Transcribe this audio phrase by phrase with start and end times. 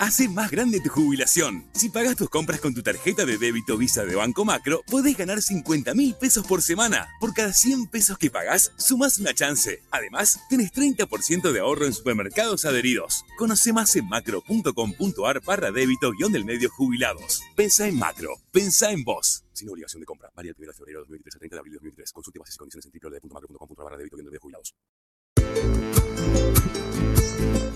[0.00, 1.66] Hace más grande tu jubilación.
[1.74, 5.42] Si pagas tus compras con tu tarjeta de débito Visa de Banco Macro, podés ganar
[5.42, 7.10] 50 mil pesos por semana.
[7.20, 9.82] Por cada 100 pesos que pagás, sumas una chance.
[9.90, 13.26] Además, tenés 30% de ahorro en supermercados adheridos.
[13.36, 17.42] Conoce más en macro.com.ar barra débito guion del medio jubilados.
[17.54, 18.38] Pensa en Macro.
[18.52, 19.44] Pensa en vos.
[19.52, 20.30] Sin obligación de compra.
[20.34, 22.12] Varía el 1 de febrero de 2023 a 30 de abril de 2023.
[22.12, 24.74] Consulte bases y condiciones en www.macro.com.ar barra débito guion del medio jubilados.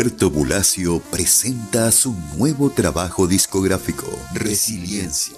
[0.00, 5.36] Huerto Bulacio presenta su nuevo trabajo discográfico, Resiliencia.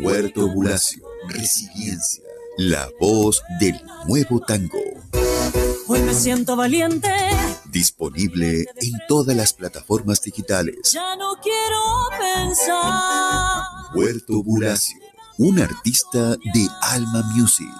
[0.00, 2.22] Huerto Bulacio, Resiliencia,
[2.58, 4.78] la voz del nuevo tango.
[5.88, 7.10] Hoy me siento valiente.
[7.64, 10.92] Disponible en todas las plataformas digitales.
[10.92, 11.82] Ya no quiero
[12.16, 13.64] pensar.
[13.92, 14.98] Huerto Bulacio,
[15.36, 17.74] un artista de Alma Music.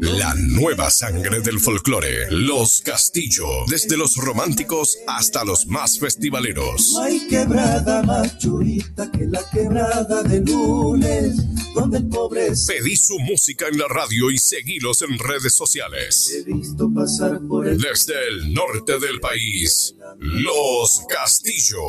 [0.00, 2.30] La nueva sangre del folclore.
[2.30, 3.46] Los Castillo.
[3.68, 6.92] Desde los románticos hasta los más festivaleros.
[6.94, 11.36] No hay quebrada más churita que la quebrada de lunes,
[11.74, 16.30] donde el pobre se Pedí su música en la radio y seguilos en redes sociales.
[16.34, 21.80] he visto pasar por el Desde el norte del país, Los Castillo,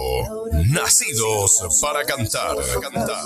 [0.68, 2.58] nacidos para cantar.
[2.82, 3.26] cantar.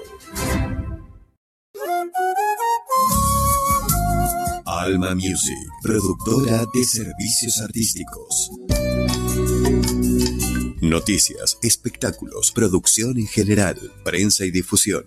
[4.83, 8.51] Alma Music, productora de servicios artísticos.
[10.81, 15.05] Noticias, espectáculos, producción en general, prensa y difusión.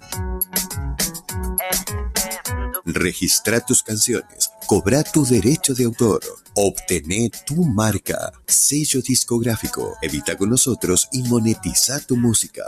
[2.99, 6.23] Registra tus canciones, cobra tu derecho de autor.
[6.55, 9.99] Obtené tu marca, sello discográfico.
[10.01, 12.63] Evita con nosotros y monetiza tu música.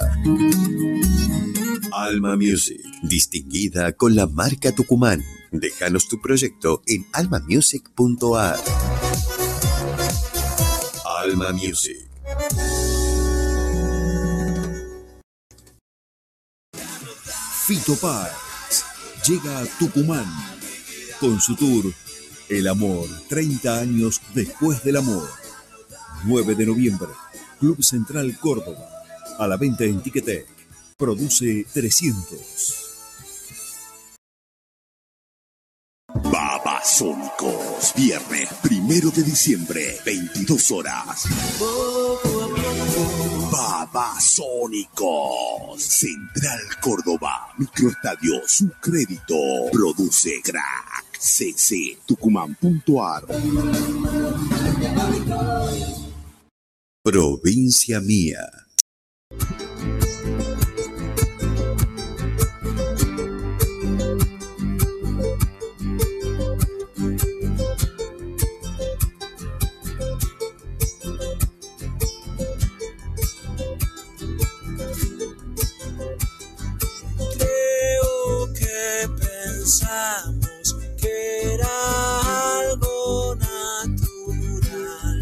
[1.93, 5.25] Alma Music, distinguida con la marca Tucumán.
[5.51, 8.59] Déjanos tu proyecto en almamusic.ar.
[11.23, 12.07] Alma Music.
[17.67, 18.48] Fito Paz
[19.29, 20.25] llega a Tucumán
[21.21, 21.93] con su tour
[22.49, 25.29] El Amor, 30 años después del amor.
[26.25, 27.09] 9 de noviembre,
[27.61, 28.89] Club Central Córdoba,
[29.39, 30.47] a la venta en Ticketek.
[30.97, 32.87] Produce 300.
[36.25, 41.25] Babasónicos, viernes primero de diciembre, 22 horas.
[43.51, 49.35] Babasónicos, Central Córdoba, Microestadio, su crédito,
[49.73, 53.25] produce crack, cc, tucumán.ar.
[57.03, 58.49] Provincia mía.
[79.69, 81.69] Pensamos que era
[82.59, 85.21] algo natural,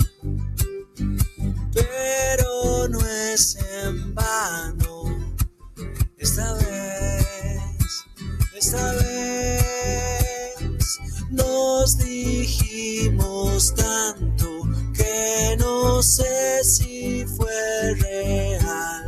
[1.75, 5.35] pero no es en vano.
[6.17, 8.05] Esta vez,
[8.55, 10.55] esta vez
[11.31, 14.63] nos dijimos tanto
[14.95, 19.06] que no sé si fue real.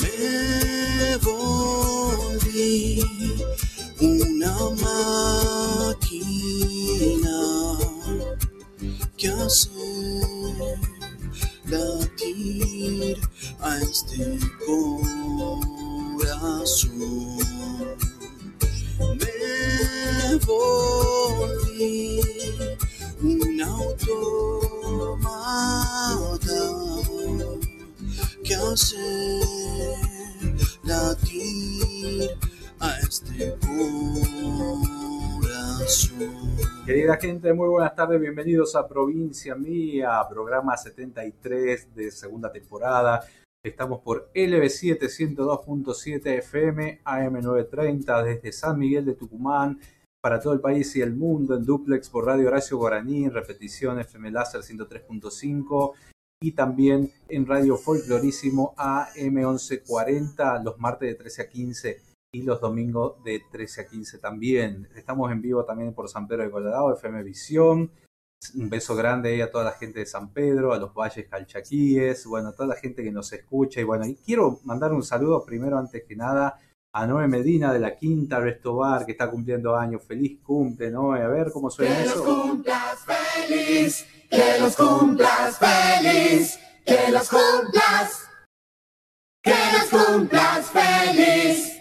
[0.00, 3.02] Me volví
[4.00, 4.56] una
[5.90, 6.18] máquina
[9.16, 9.70] que hace
[11.66, 13.18] latir
[13.60, 15.38] a este corazón.
[20.36, 22.20] Volví
[23.22, 24.18] un automata
[28.44, 29.40] que hace
[30.84, 32.28] latir
[32.78, 33.96] a este corazón.
[36.84, 43.24] Querida gente, muy buenas tardes, bienvenidos a Provincia Mía, programa 73 de segunda temporada.
[43.62, 49.80] Estamos por LB7 102.7 FM, AM930 desde San Miguel de Tucumán
[50.20, 54.00] para todo el país y el mundo en duplex por Radio Horacio Guaraní, en repetición
[54.00, 55.92] FM Láser 103.5
[56.40, 63.22] y también en Radio Folclorísimo AM1140 los martes de 13 a 15 y los domingos
[63.24, 64.88] de 13 a 15 también.
[64.94, 67.90] Estamos en vivo también por San Pedro de Colorado, FM Visión.
[68.54, 72.50] Un beso grande a toda la gente de San Pedro, a los Valles Calchaquíes, bueno,
[72.50, 73.80] a toda la gente que nos escucha.
[73.80, 76.60] Y bueno, y quiero mandar un saludo primero, antes que nada,
[76.92, 80.02] a Noé Medina de la Quinta Resto Bar, que está cumpliendo años.
[80.06, 81.22] Feliz cumple, Noé.
[81.22, 82.24] A ver cómo suena Que los eso.
[82.24, 82.98] cumplas
[83.46, 88.22] feliz, que los cumplas feliz, que los cumplas,
[89.42, 91.74] que los cumplas feliz.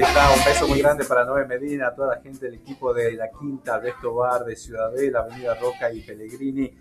[0.00, 3.30] Un beso muy grande para Noé Medina, a toda la gente del equipo de la
[3.32, 6.72] Quinta Resto Bar de Ciudadela, Avenida Roca y Pellegrini.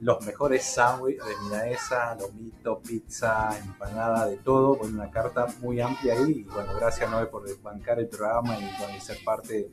[0.00, 4.74] Los mejores sándwiches de milanesa, lomito, pizza, empanada, de todo.
[4.74, 6.40] Bueno, una carta muy amplia ahí.
[6.40, 9.70] Y bueno, gracias Noé por bancar el programa y, ser parte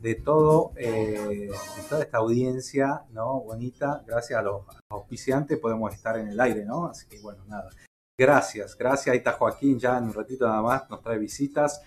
[0.00, 1.50] de todo, eh,
[1.90, 3.40] toda esta audiencia, ¿no?
[3.40, 4.02] Bonita.
[4.06, 6.86] Gracias a los auspiciantes podemos estar en el aire, ¿no?
[6.86, 7.68] Así que bueno, nada.
[8.18, 9.12] Gracias, gracias.
[9.12, 11.82] Ahí está Joaquín, ya en un ratito nada más nos trae visitas.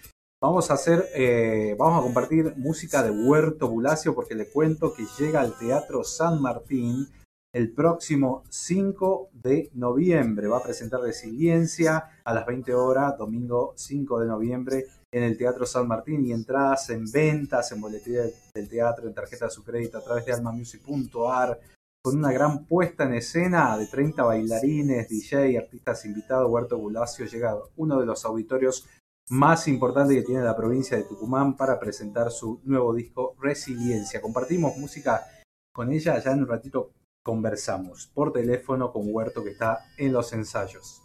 [0.46, 5.04] Vamos a hacer, eh, vamos a compartir música de Huerto Bulacio porque le cuento que
[5.18, 7.08] llega al Teatro San Martín
[7.52, 10.48] el próximo 5 de noviembre.
[10.48, 15.66] Va a presentar Resiliencia a las 20 horas, domingo 5 de noviembre, en el Teatro
[15.66, 18.22] San Martín y entradas en ventas, en boletería
[18.54, 21.60] del- teatro, en tarjeta de su crédito a través de almamusic.ar,
[22.04, 26.52] con una gran puesta en escena de 30 bailarines, DJ, artistas invitados.
[26.52, 28.86] Huerto Bulacio llega a uno de los auditorios
[29.30, 34.22] más importante que tiene la provincia de Tucumán para presentar su nuevo disco Resiliencia.
[34.22, 35.26] Compartimos música
[35.74, 36.92] con ella, ya en un ratito
[37.24, 41.05] conversamos por teléfono con Huerto que está en los ensayos.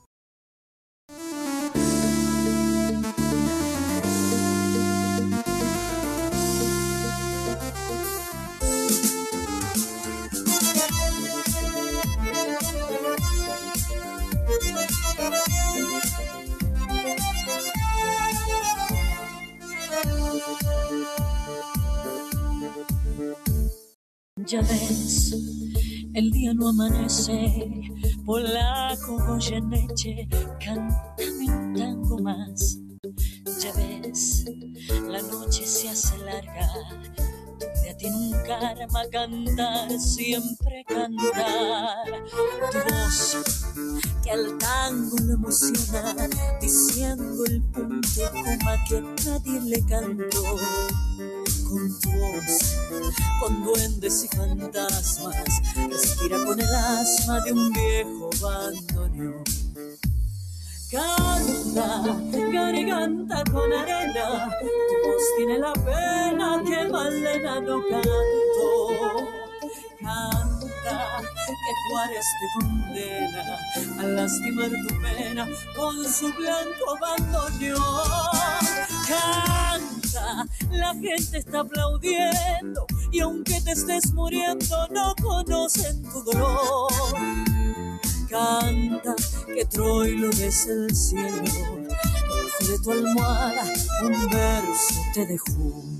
[24.46, 25.34] Ya ves,
[26.14, 27.82] el día no amanece,
[28.24, 30.28] polaco Goyeneche,
[30.64, 32.78] cántame un tango más.
[33.60, 34.44] Ya ves,
[35.08, 36.72] la noche se hace larga,
[37.58, 42.06] tu vida tiene un karma, cantar, siempre cantar.
[42.72, 43.36] Tu voz
[44.22, 46.28] que al tango lo emociona,
[46.60, 50.56] diciendo el punto coma que nadie le cantó
[51.70, 52.76] voz,
[53.40, 59.44] con duendes y fantasmas, respira con el asma de un viejo bandoneón.
[60.90, 62.02] Canta,
[62.52, 68.10] garganta con arena, tu voz tiene la pena que Malena no canto.
[70.00, 70.39] Canta,
[71.20, 73.58] que Juárez te condena
[73.98, 77.80] a lastimar tu pena con su blanco bandoneón.
[79.08, 86.92] Canta, la gente está aplaudiendo y aunque te estés muriendo no conocen tu dolor.
[88.28, 89.14] Canta,
[89.46, 91.88] que Troilo es el cielo,
[92.60, 93.64] de tu almohada
[94.02, 95.99] un verso te dejó.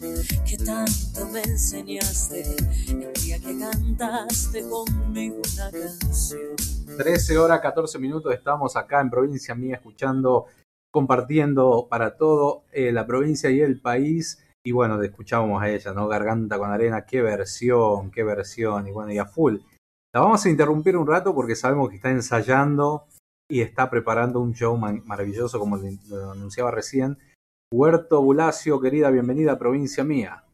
[0.00, 2.42] que tanto me enseñaste
[2.88, 6.56] el día que cantaste conmigo una canción.
[6.96, 10.46] 13 horas 14 minutos estamos acá en Provincia Mía escuchando,
[10.90, 14.42] compartiendo para todo eh, la provincia y el país.
[14.64, 16.08] Y bueno, escuchábamos a ella, ¿no?
[16.08, 18.88] Garganta con arena, qué versión, qué versión.
[18.88, 19.58] Y bueno, y a full.
[20.12, 23.06] La vamos a interrumpir un rato porque sabemos que está ensayando
[23.48, 27.18] y está preparando un show maravilloso, como lo anunciaba recién.
[27.72, 30.44] Huerto Bulacio, querida, bienvenida Provincia Mía.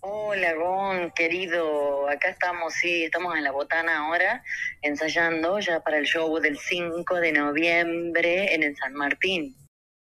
[0.00, 2.08] Hola, Gon, querido.
[2.08, 4.42] Acá estamos, sí, estamos en la botana ahora,
[4.82, 9.54] ensayando ya para el show del 5 de noviembre en el San Martín.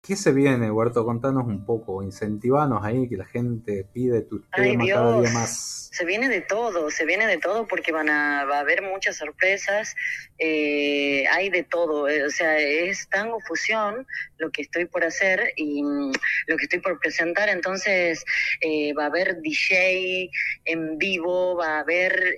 [0.07, 1.03] ¿Qué se viene, Huerto?
[1.03, 5.89] Contanos un poco, incentivanos ahí, que la gente pide tu tema cada día más.
[5.91, 9.17] Se viene de todo, se viene de todo porque van a, va a haber muchas
[9.17, 9.95] sorpresas,
[10.37, 14.05] eh, hay de todo, eh, o sea, es tango fusión
[14.37, 18.23] lo que estoy por hacer y lo que estoy por presentar, entonces
[18.61, 20.29] eh, va a haber DJ
[20.65, 22.35] en vivo, va a haber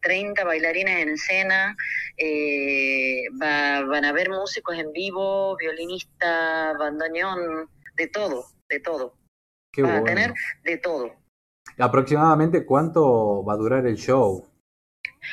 [0.00, 1.76] 30 bailarines en escena,
[3.42, 9.14] va, van a haber músicos en vivo, violinistas, bandoneón, de todo, de todo.
[9.72, 10.32] Qué a tener
[10.64, 11.12] de todo.
[11.78, 14.46] ¿Aproximadamente cuánto va a durar el show?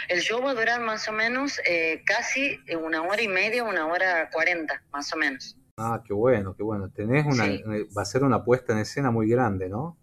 [0.10, 3.86] El show va a durar más o menos eh, casi una hora y media, una
[3.86, 5.58] hora cuarenta, más o menos.
[5.78, 6.90] Ah, qué bueno, qué bueno.
[6.90, 9.98] Tenés una, eh, va a ser una puesta en escena muy grande, ¿no?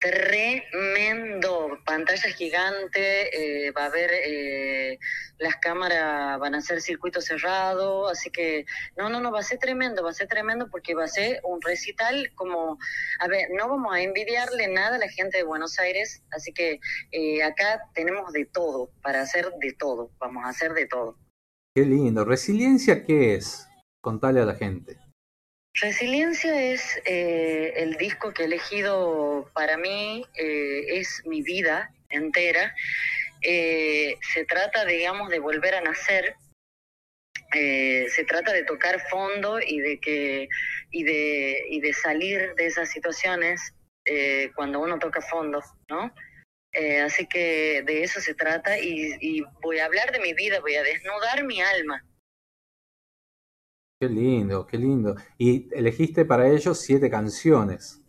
[0.00, 4.98] Tremendo, pantalla gigante, eh, va a haber, eh,
[5.36, 8.64] las cámaras van a ser circuito cerrado, así que
[8.96, 11.42] no, no, no, va a ser tremendo, va a ser tremendo porque va a ser
[11.44, 12.78] un recital como,
[13.18, 16.80] a ver, no vamos a envidiarle nada a la gente de Buenos Aires, así que
[17.12, 21.18] eh, acá tenemos de todo, para hacer de todo, vamos a hacer de todo.
[21.74, 23.68] Qué lindo, resiliencia, ¿qué es?
[24.00, 24.96] Contale a la gente.
[25.80, 32.74] Resiliencia es eh, el disco que he elegido para mí, eh, es mi vida entera.
[33.40, 36.34] Eh, se trata, digamos, de volver a nacer.
[37.52, 40.48] se trata de tocar fondo y de que
[40.90, 43.74] y de, y de salir de esas situaciones
[44.54, 46.12] cuando uno toca fondo, ¿no?
[47.04, 50.82] así que de eso se trata y voy a hablar de mi vida, voy a
[50.82, 52.04] desnudar mi alma
[54.00, 55.14] Qué lindo, qué lindo.
[55.36, 58.00] Y elegiste para ellos siete canciones.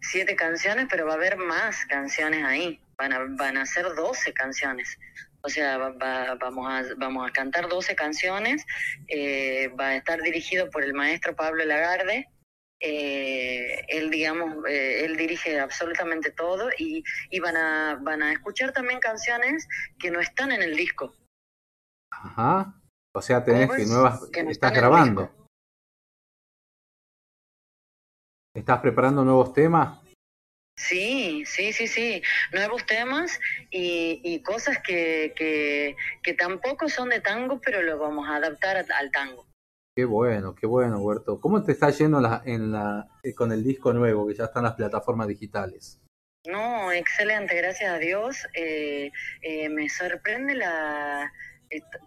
[0.00, 2.80] Siete canciones, pero va a haber más canciones ahí.
[2.96, 4.98] Van a, van a ser doce canciones.
[5.42, 8.64] O sea, vamos, a, vamos a cantar 12 canciones,
[9.08, 12.26] eh, va a estar dirigido por el maestro Pablo Lagarde,
[12.78, 18.72] eh, él digamos eh, él dirige absolutamente todo y, y, van a van a escuchar
[18.72, 19.66] también canciones
[19.98, 21.14] que no están en el disco
[22.10, 22.79] ajá
[23.12, 25.30] o sea tenés que nuevas estás grabando
[28.54, 30.00] estás preparando nuevos temas
[30.80, 32.22] Sí, sí, sí, sí.
[32.52, 33.38] Nuevos temas
[33.70, 39.46] y, cosas que, que, tampoco son de tango, pero lo vamos a adaptar al tango.
[39.94, 41.38] Qué bueno, qué bueno, Huerto.
[41.38, 44.60] ¿Cómo te está yendo la, en la, eh, con el disco nuevo que ya está
[44.60, 46.00] en las plataformas digitales?
[46.46, 48.46] No, excelente, gracias a Dios.
[48.54, 49.12] Eh,
[49.42, 51.30] eh, me sorprende la,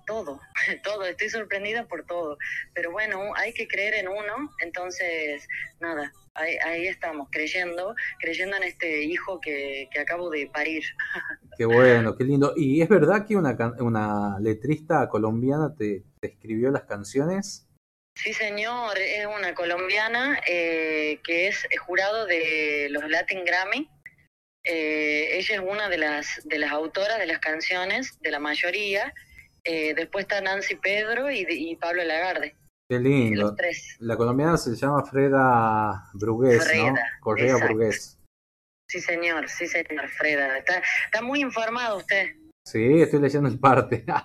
[0.05, 0.39] todo,
[0.83, 2.37] todo, estoy sorprendida por todo.
[2.73, 5.47] Pero bueno, hay que creer en uno, entonces,
[5.79, 10.83] nada, ahí, estamos, creyendo, creyendo en este hijo que, acabo de parir.
[11.57, 12.53] Qué bueno, qué lindo.
[12.55, 17.67] ¿Y es verdad que una, una letrista colombiana te, escribió las canciones?
[18.15, 23.87] Sí, señor, es una colombiana eh, que es jurado de los Latin Grammy.
[24.63, 29.13] Eh, ella es una de las, de las autoras de las canciones, de la mayoría.
[29.65, 32.55] Eh, después está Nancy Pedro y Pablo Lagarde.
[32.89, 33.55] Qué lindo.
[33.99, 36.93] La colombiana se llama Freda Brugués, ¿no?
[37.21, 38.19] Correa Brugués.
[38.89, 40.57] Sí, señor, sí, señor, Freda.
[40.57, 42.27] Está, está muy informado usted.
[42.65, 44.05] Sí, estoy leyendo el parte.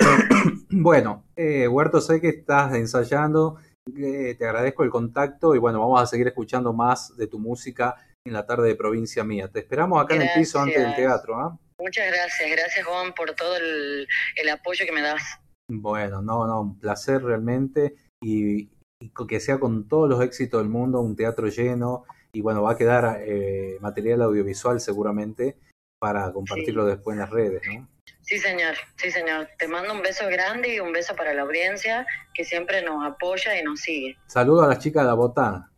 [0.70, 3.60] bueno, eh, Huerto, sé que estás ensayando.
[3.96, 7.94] Eh, te agradezco el contacto y bueno, vamos a seguir escuchando más de tu música
[8.26, 9.46] en la tarde de provincia mía.
[9.46, 11.36] Te esperamos acá en el piso antes del teatro.
[11.38, 11.56] ¿ah?
[11.78, 14.06] Muchas gracias, gracias Juan por todo el,
[14.36, 15.22] el apoyo que me das.
[15.70, 18.70] Bueno, no, no, un placer realmente y,
[19.28, 22.76] que sea con todos los éxitos del mundo, un teatro lleno y bueno, va a
[22.76, 25.56] quedar eh, material audiovisual seguramente
[26.00, 27.88] para compartirlo después en las redes, ¿no?
[28.22, 29.48] Sí, señor, sí, señor.
[29.58, 33.58] Te mando un beso grande y un beso para la audiencia que siempre nos apoya
[33.58, 34.18] y nos sigue.
[34.26, 35.72] Saludo a las chicas de la botana.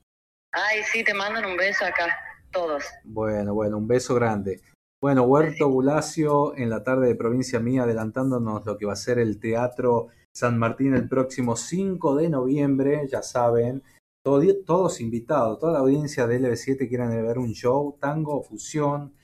[0.53, 2.19] Ay, sí, te mandan un beso acá,
[2.51, 2.85] todos.
[3.05, 4.61] Bueno, bueno, un beso grande.
[5.03, 9.19] Bueno, Huerto Bulacio en la tarde de provincia mía, adelantándonos lo que va a ser
[9.19, 13.83] el Teatro San Martín el próximo 5 de noviembre, ya saben,
[14.23, 19.15] todos invitados, toda la audiencia de LB7 quieren ver un show, tango, fusión,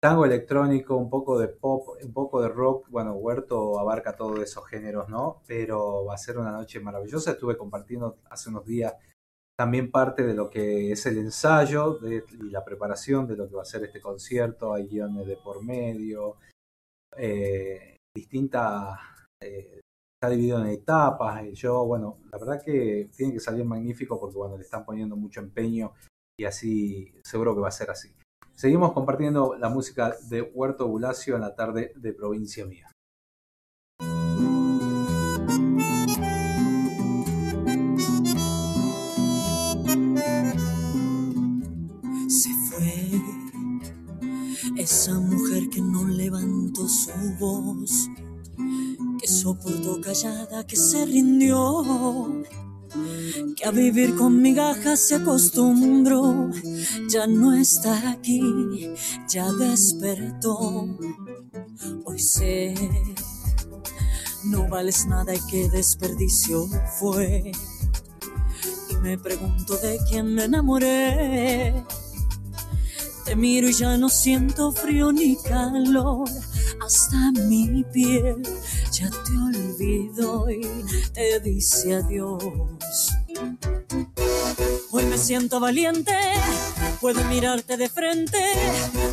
[0.00, 4.66] tango electrónico, un poco de pop, un poco de rock, bueno, Huerto abarca todos esos
[4.66, 5.42] géneros, ¿no?
[5.46, 8.94] Pero va a ser una noche maravillosa, estuve compartiendo hace unos días
[9.60, 13.60] también parte de lo que es el ensayo y la preparación de lo que va
[13.60, 14.72] a ser este concierto.
[14.72, 16.36] Hay guiones de por medio,
[17.14, 19.80] eh, eh,
[20.16, 21.44] está dividido en etapas.
[21.44, 25.14] Y yo, bueno, la verdad que tiene que salir magnífico porque, bueno, le están poniendo
[25.14, 25.92] mucho empeño
[26.38, 28.10] y así seguro que va a ser así.
[28.54, 32.89] Seguimos compartiendo la música de Huerto Bulacio en la tarde de Provincia Mía.
[44.80, 48.08] Esa mujer que no levantó su voz,
[49.20, 52.42] que soportó callada, que se rindió,
[53.56, 56.50] que a vivir con migajas se acostumbró,
[57.10, 58.40] ya no está aquí,
[59.28, 60.88] ya despertó.
[62.06, 62.74] Hoy sé,
[64.44, 66.66] no vales nada y qué desperdicio
[66.98, 67.52] fue.
[68.88, 71.84] Y me pregunto de quién me enamoré
[73.30, 76.28] te miro y ya no siento frío ni calor,
[76.84, 78.42] hasta mi piel
[78.90, 80.66] ya te olvido y
[81.12, 82.42] te dice adiós.
[84.90, 86.18] Hoy me siento valiente,
[87.00, 88.42] puedo mirarte de frente,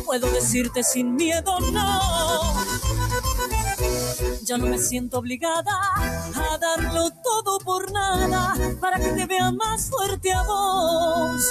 [0.04, 2.00] puedo decirte sin miedo no.
[4.42, 5.78] Ya no me siento obligada
[6.34, 11.44] a darlo todo por nada para que te vea más fuerte a vos.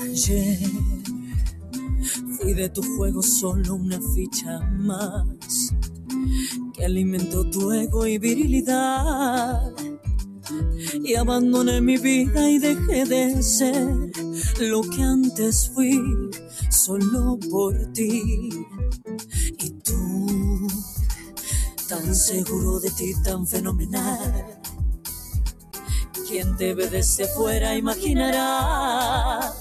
[0.00, 0.58] Ayer
[2.36, 5.72] fui de tu juego solo una ficha más
[6.74, 9.72] que alimentó tu ego y virilidad.
[11.02, 14.10] Y abandoné mi vida y dejé de ser
[14.60, 15.98] lo que antes fui
[16.70, 18.50] solo por ti.
[19.58, 20.66] Y tú,
[21.88, 24.60] tan seguro de ti, tan fenomenal
[26.26, 29.52] quien te ve desde fuera imaginará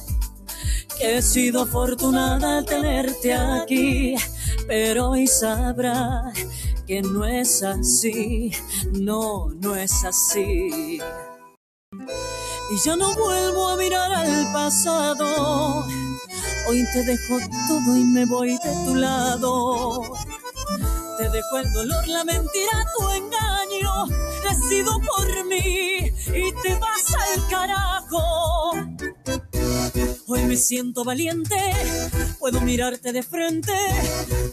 [0.97, 4.15] que he sido afortunada al tenerte aquí,
[4.67, 6.31] pero hoy sabrá
[6.87, 8.51] que no es así,
[8.93, 10.99] no, no es así.
[11.91, 15.85] Y ya no vuelvo a mirar al pasado,
[16.67, 20.01] hoy te dejo todo y me voy de tu lado.
[21.17, 23.54] Te dejo el dolor, la mentira, tu engaño,
[24.43, 28.71] decido por mí y te vas al carajo.
[30.27, 31.55] Hoy me siento valiente,
[32.39, 33.73] puedo mirarte de frente,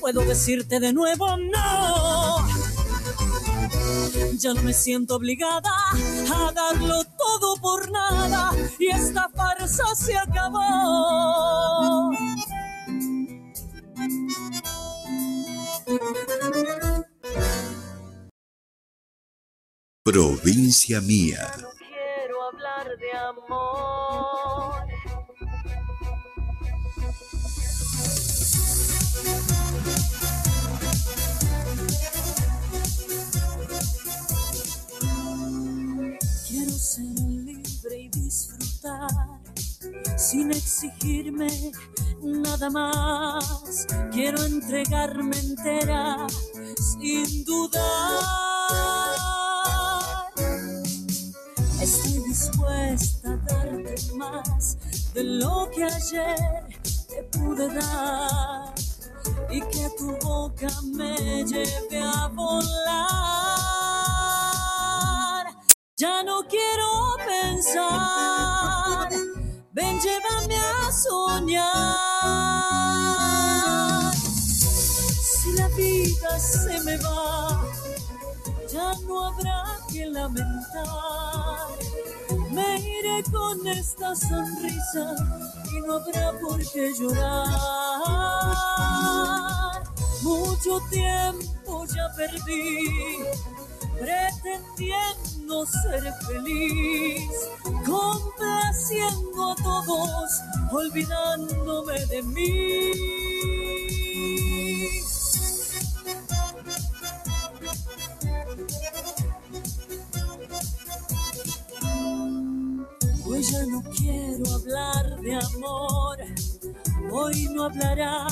[0.01, 2.47] puedo decirte de nuevo no.
[4.39, 12.11] Ya no me siento obligada a darlo todo por nada y esta farsa se acabó.
[20.05, 21.53] Provincia mía.
[21.79, 24.83] Quiero hablar de amor.
[36.49, 39.09] Quiero ser libre y disfrutar
[40.17, 41.71] sin exigirme
[42.21, 43.87] nada más.
[44.11, 46.27] Quiero entregarme entera
[46.77, 49.42] sin dudar.
[51.83, 54.79] Estoy dispuesta a darte más
[55.15, 56.39] de lo que ayer
[57.09, 58.73] te pude dar
[59.51, 62.63] y que tu boca me lleve a volar.
[65.97, 69.09] Ya no quiero pensar,
[69.73, 72.05] ven, llévame a soñar.
[74.15, 77.61] Si la vida se me va,
[78.73, 81.69] ya no habrá que lamentar.
[82.51, 85.15] Me iré con esta sonrisa
[85.73, 87.49] y no habrá por qué llorar.
[90.23, 93.19] Mucho tiempo ya perdí
[93.99, 97.31] pretendiendo ser feliz,
[97.85, 100.41] complaciendo a todos,
[100.73, 103.52] olvidándome de mí.
[113.51, 116.17] Ya no quiero hablar de amor,
[117.11, 118.29] hoy no hablará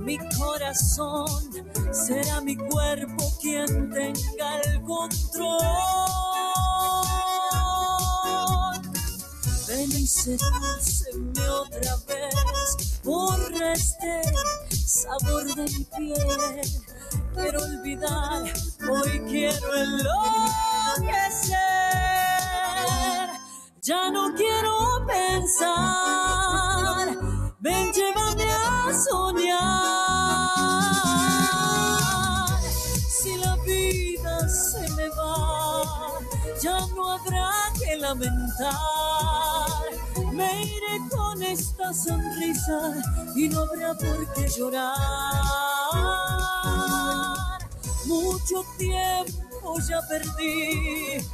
[0.00, 1.28] mi corazón,
[1.92, 5.60] será mi cuerpo quien tenga el control.
[9.66, 14.22] Ven y sedúceme otra vez, borra este
[14.72, 16.62] sabor de mi piel.
[17.34, 18.44] Quiero olvidar,
[18.88, 20.08] hoy quiero enloquecer.
[23.88, 25.78] Ya no quiero pensar,
[27.58, 29.58] ven, llévame a soñar.
[33.08, 36.20] Si la vida se me va,
[36.62, 38.74] ya no habrá que lamentar.
[40.34, 42.92] Me iré con esta sonrisa
[43.34, 44.98] y no habrá por qué llorar.
[48.04, 51.24] Mucho tiempo ya perdí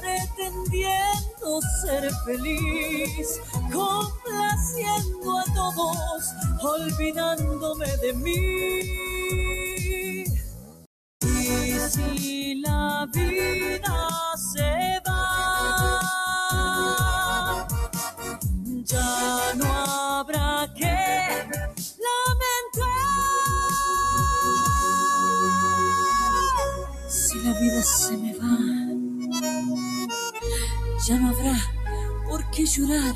[0.00, 3.40] pretendiendo ser feliz,
[3.72, 8.80] complaciendo a todos, olvidándome de mí.
[11.22, 16.00] Y si la vida se va,
[18.84, 20.96] ya no habrá que
[22.06, 22.90] lamentar.
[27.08, 28.89] Si la vida se me va
[31.06, 31.56] ya no habrá
[32.28, 33.14] por qué llorar.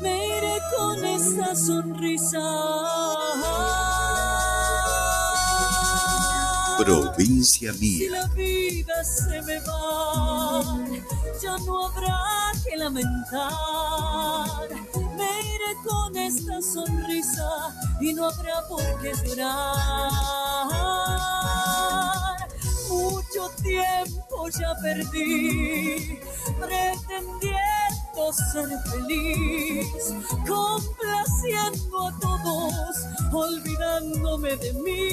[0.00, 2.40] Me iré con esta sonrisa.
[6.78, 8.10] Provincia Si mía.
[8.10, 10.62] la vida se me va,
[11.40, 12.18] ya no habrá
[12.64, 14.68] que lamentar.
[15.16, 20.10] Me iré con esta sonrisa y no habrá por qué llorar.
[22.92, 26.18] Mucho tiempo ya perdí
[26.60, 30.14] pretendiendo ser feliz,
[30.46, 32.96] complaciendo a todos,
[33.32, 35.08] olvidándome de mí.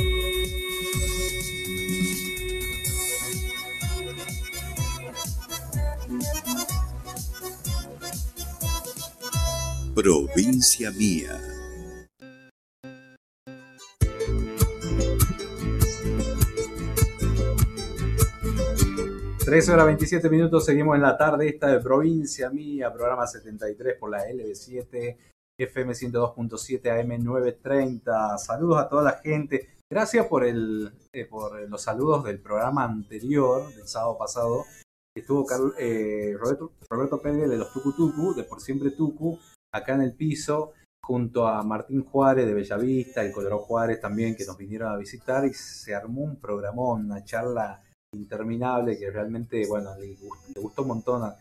[9.96, 11.59] Provincia mía.
[19.50, 24.12] 13 horas 27 minutos, seguimos en la tarde esta de Provincia Mía, programa 73 por
[24.12, 25.18] la LB7
[25.58, 28.38] FM 102.7 AM 930.
[28.38, 29.70] Saludos a toda la gente.
[29.92, 34.66] Gracias por, el, eh, por los saludos del programa anterior, del sábado pasado.
[35.18, 35.48] Estuvo
[35.80, 39.40] eh, Roberto, Roberto Pérez de los Tucu Tucu, de Por Siempre Tucu,
[39.74, 44.46] acá en el piso, junto a Martín Juárez de Bellavista, y Colorado Juárez también, que
[44.46, 47.82] nos vinieron a visitar y se armó un programón, una charla
[48.14, 50.16] interminable que realmente, bueno, le
[50.60, 51.36] gustó, un montón a,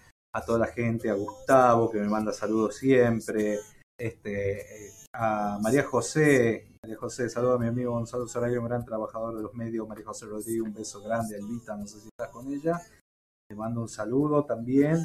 [0.46, 3.58] toda la gente, a Gustavo, que me manda saludos siempre,
[3.98, 9.34] este, a María José, María José, saludo a mi amigo Gonzalo Sarabia, un gran trabajador
[9.34, 12.46] de los medios, María José Rodríguez, un beso grande, Alvita, no sé si estás con
[12.52, 12.80] ella,
[13.50, 14.98] le mando un saludo también.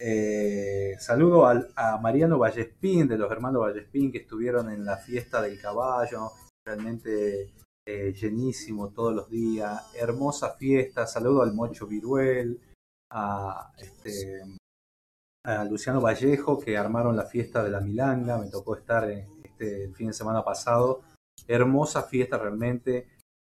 [0.00, 5.60] Eh, saludo a, Mariano Vallespín, de los hermanos Vallespín, que estuvieron en la fiesta del
[5.60, 6.30] caballo,
[6.64, 7.52] realmente
[7.90, 12.60] eh, llenísimo todos los días, hermosa fiesta, saludo al Mocho Viruel,
[13.10, 14.42] a, este,
[15.46, 19.94] a Luciano Vallejo, que armaron la fiesta de la Milanga, me tocó estar este, el
[19.94, 21.00] fin de semana pasado,
[21.46, 23.08] hermosa fiesta realmente,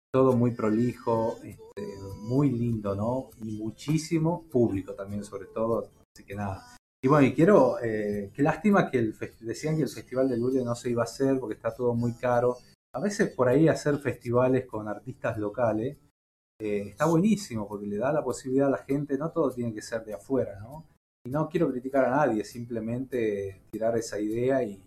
[0.09, 3.31] todo muy prolijo, este, muy lindo, ¿no?
[3.43, 6.77] Y muchísimo público también, sobre todo, así que nada.
[7.03, 10.63] Y bueno, y quiero, eh, qué lástima que el decían que el Festival de Lule
[10.63, 12.57] no se iba a hacer porque está todo muy caro
[12.93, 15.97] a veces por ahí hacer festivales con artistas locales
[16.61, 19.81] eh, está buenísimo porque le da la posibilidad a la gente, no todo tiene que
[19.81, 20.85] ser de afuera, ¿no?
[21.25, 24.83] Y no quiero criticar a nadie, simplemente tirar esa idea y,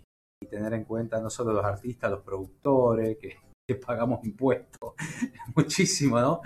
[0.51, 3.37] tener en cuenta no solo los artistas, los productores, que,
[3.87, 4.93] pagamos impuestos,
[5.57, 6.43] muchísimo, ¿no?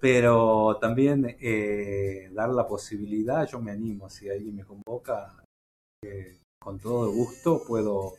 [0.00, 5.44] Pero también eh, dar la posibilidad, yo me animo, si alguien me convoca,
[6.04, 8.14] eh, con todo gusto puedo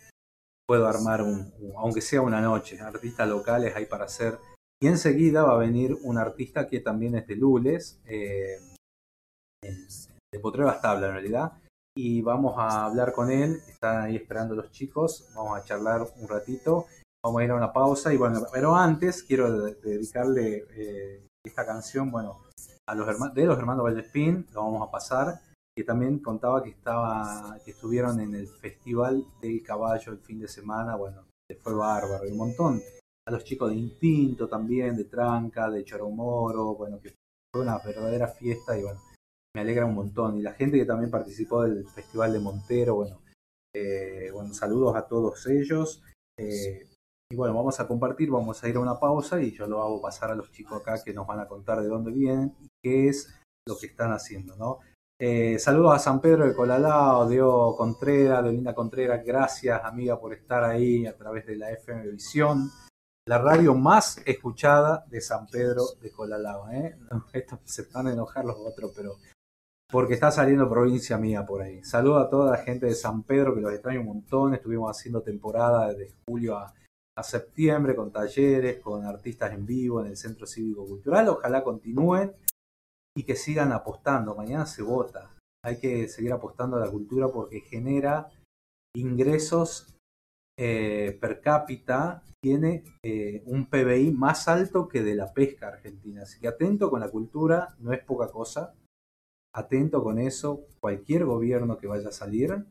[0.68, 4.40] puedo armar un, aunque sea una noche, artistas locales hay para hacer.
[4.82, 8.60] Y enseguida va a venir un artista que también es de Lules, eh,
[9.64, 11.54] de Potrero Tabla en realidad,
[11.98, 16.28] y vamos a hablar con él, están ahí esperando los chicos, vamos a charlar un
[16.28, 16.88] ratito,
[17.24, 22.12] vamos a ir a una pausa, y bueno, pero antes quiero dedicarle eh, esta canción,
[22.12, 22.42] bueno,
[22.88, 25.40] a los de los hermanos Vallespín, lo vamos a pasar,
[25.76, 30.48] que también contaba que estaba que estuvieron en el Festival del Caballo el fin de
[30.48, 31.26] semana, bueno,
[31.62, 32.82] fue bárbaro, y un montón.
[33.28, 37.14] A los chicos de Instinto también, de Tranca, de Choromoro, bueno, que
[37.52, 39.02] fue una verdadera fiesta y bueno,
[39.56, 40.38] me alegra un montón.
[40.38, 43.22] Y la gente que también participó del Festival de Montero, bueno,
[43.76, 46.04] eh, bueno saludos a todos ellos.
[46.40, 46.88] Eh,
[47.32, 50.02] y bueno, vamos a compartir, vamos a ir a una pausa y yo lo hago
[50.02, 53.08] pasar a los chicos acá que nos van a contar de dónde vienen y qué
[53.08, 53.36] es
[53.68, 54.80] lo que están haciendo, ¿no?
[55.18, 60.34] Eh, saludos a San Pedro de Colalao, Dio Contreras, de Linda Contreras, gracias amiga por
[60.34, 62.70] estar ahí a través de la FM Visión,
[63.26, 66.70] la radio más escuchada de San Pedro de Colalao.
[66.70, 66.98] ¿eh?
[67.64, 69.16] Se van a enojar los otros, pero
[69.90, 71.82] porque está saliendo provincia mía por ahí.
[71.86, 75.22] Saludos a toda la gente de San Pedro que los extraño un montón, estuvimos haciendo
[75.22, 76.74] temporada desde julio a
[77.24, 82.34] septiembre con talleres, con artistas en vivo en el Centro Cívico Cultural, ojalá continúen
[83.16, 84.36] y que sigan apostando.
[84.36, 85.32] Mañana se vota.
[85.64, 88.30] Hay que seguir apostando a la cultura porque genera
[88.96, 89.96] ingresos
[90.58, 96.24] eh, per cápita, tiene eh, un PBI más alto que de la pesca argentina.
[96.24, 98.74] Así que atento con la cultura, no es poca cosa.
[99.54, 102.66] Atento con eso, cualquier gobierno que vaya a salir,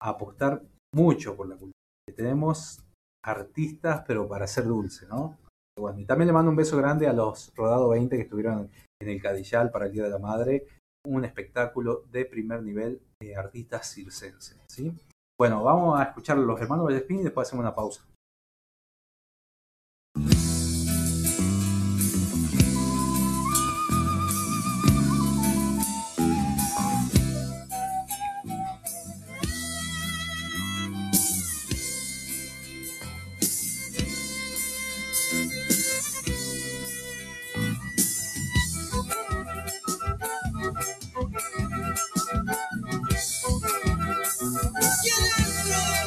[0.00, 0.62] apostar
[0.94, 1.72] mucho por la cultura.
[2.16, 2.84] Tenemos
[3.24, 5.38] artistas, pero para ser dulce, ¿no?
[5.78, 8.70] Bueno, y también le mando un beso grande a los Rodado 20 que estuvieron
[9.04, 10.66] en el Cadillal para el Día de la Madre,
[11.06, 14.58] un espectáculo de primer nivel de artistas circenses.
[14.66, 14.92] ¿sí?
[15.38, 18.04] Bueno, vamos a escuchar los hermanos Vallespín y después hacemos una pausa.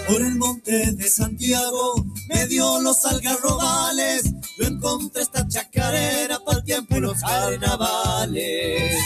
[0.08, 4.24] Por el monte de Santiago me dio los algarrobales.
[4.58, 9.04] Yo encontré esta chacarera para el tiempo y los carnavales.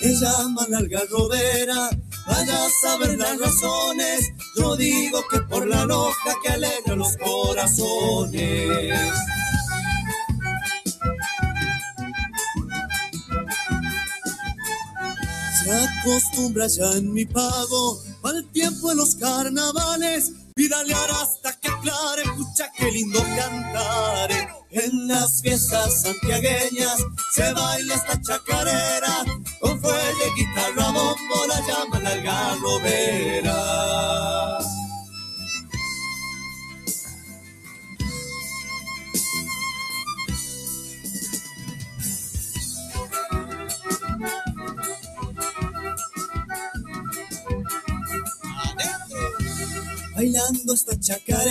[0.00, 1.90] Le llaman algarrobera,
[2.26, 4.32] vaya a saber las razones.
[4.56, 8.94] Yo digo que por la loja que alegra los corazones.
[15.70, 22.68] Acostumbra ya en mi pago al tiempo de los carnavales Vidalear hasta que aclare, escucha
[22.76, 24.28] qué lindo cantar.
[24.72, 26.96] En las fiestas santiagueñas
[27.32, 29.24] se baila esta chacarera,
[29.60, 33.77] con fuelle, guitarra, bombo, la llaman al garrobera.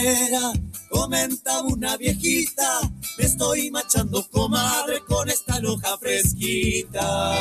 [0.08, 0.54] Chacarera,
[0.90, 2.82] comentaba una viejita,
[3.18, 7.36] me estoy machando comadre con esta loja fresquita.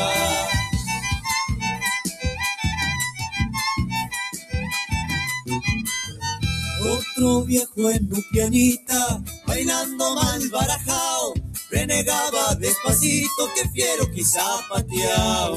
[6.88, 11.34] Otro viejo en un pianita, bailando mal barajao,
[11.70, 15.56] renegaba despacito que fiero quizá pateao.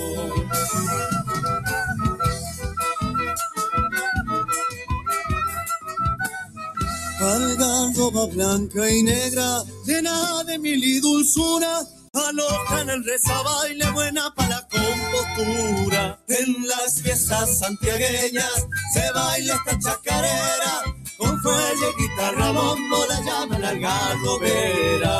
[7.20, 11.82] Algarroba blanca y negra, llena de mil y dulzura,
[12.14, 16.18] alojan el reza baile buena para la compostura.
[16.30, 20.82] En las fiestas santiagueñas se baila esta chacarera,
[21.18, 25.20] con fuelle, guitarra, bombo, la llama la algarrobera.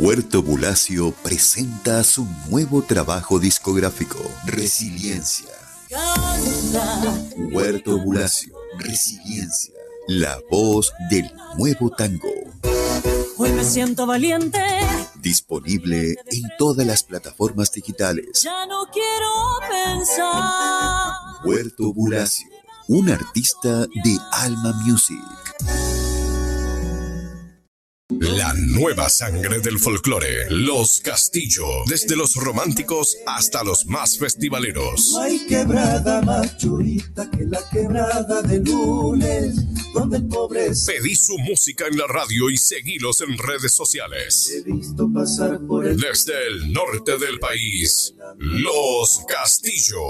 [0.00, 5.50] Huerto Bulacio presenta su nuevo trabajo discográfico, Resiliencia.
[7.52, 9.74] Huerto Bulacio, Resiliencia,
[10.06, 12.28] la voz del nuevo tango.
[13.38, 14.60] Hoy me siento valiente.
[15.16, 18.42] Disponible en todas las plataformas digitales.
[18.42, 21.12] Ya no quiero pensar.
[21.44, 22.46] Huerto Bulacio,
[22.86, 25.18] un artista de Alma Music.
[28.10, 35.10] La nueva sangre del folclore, los Castillo, desde los románticos hasta los más festivaleros.
[35.12, 39.56] No hay quebrada más churita que la quebrada de lunes,
[39.92, 40.86] donde el pobre es...
[40.86, 44.54] Pedí su música en la radio y seguilos en redes sociales.
[44.54, 46.00] He visto pasar por el...
[46.00, 50.00] Desde el norte del país, los Castillo,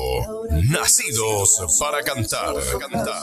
[0.71, 2.55] nacidos para cantar.
[2.79, 3.23] cantar.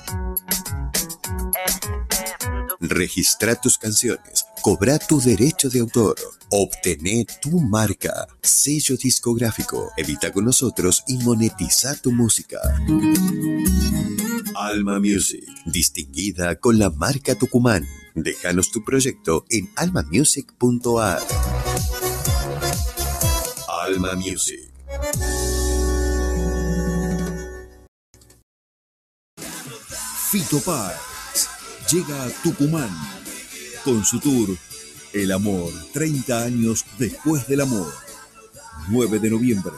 [2.80, 6.16] Registra tus canciones, cobra tu derecho de autor,
[6.50, 12.58] obtener tu marca, sello discográfico, edita con nosotros y monetiza tu música.
[14.54, 17.86] Alma Music, distinguida con la marca Tucumán.
[18.14, 21.22] Déjanos tu proyecto en almamusic.ar.
[23.68, 24.70] Alma Music.
[30.30, 30.96] Fito Páez
[31.90, 32.90] llega a Tucumán
[33.84, 34.56] con su tour
[35.12, 37.92] El Amor, 30 años después del amor.
[38.88, 39.72] 9 de noviembre,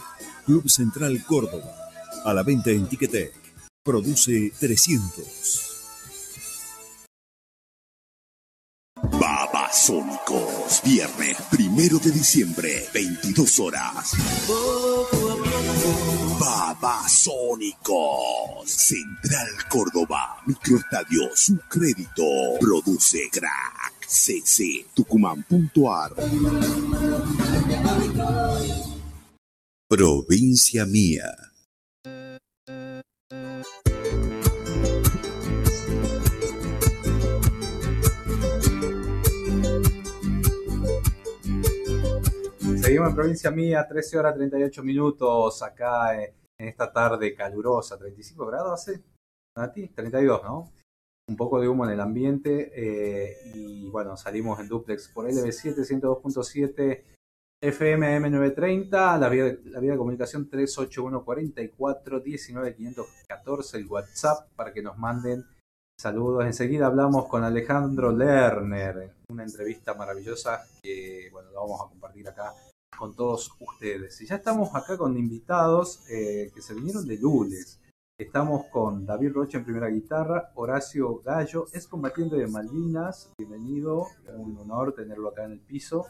[0.46, 1.74] Club Central Córdoba,
[2.24, 3.32] a la venta en Ticketek.
[3.82, 5.73] Produce 300.
[9.74, 14.12] Babasónicos, viernes primero de diciembre, 22 horas.
[16.38, 22.22] Babasónicos, Central Córdoba, Microestadio, su crédito,
[22.60, 26.14] produce crack, cc, tucumán.ar.
[29.88, 31.53] Provincia mía.
[42.84, 48.72] Seguimos en provincia mía, 13 horas 38 minutos acá en esta tarde calurosa, 35 grados
[48.74, 49.02] hace,
[49.56, 50.70] Nati, 32, ¿no?
[51.26, 55.76] Un poco de humo en el ambiente eh, y bueno, salimos en duplex por LB7
[55.76, 57.04] 102.7
[57.62, 64.74] FM M930, la vía, la vía de comunicación 381 44 19 514, el WhatsApp para
[64.74, 65.46] que nos manden
[65.98, 66.44] saludos.
[66.44, 72.52] Enseguida hablamos con Alejandro Lerner, una entrevista maravillosa que bueno, la vamos a compartir acá
[72.98, 74.20] con todos ustedes.
[74.20, 77.80] Y ya estamos acá con invitados eh, que se vinieron de lunes.
[78.18, 84.56] Estamos con David Rocha en primera guitarra, Horacio Gallo, es combatiente de Malvinas, bienvenido, un
[84.56, 86.06] honor tenerlo acá en el piso.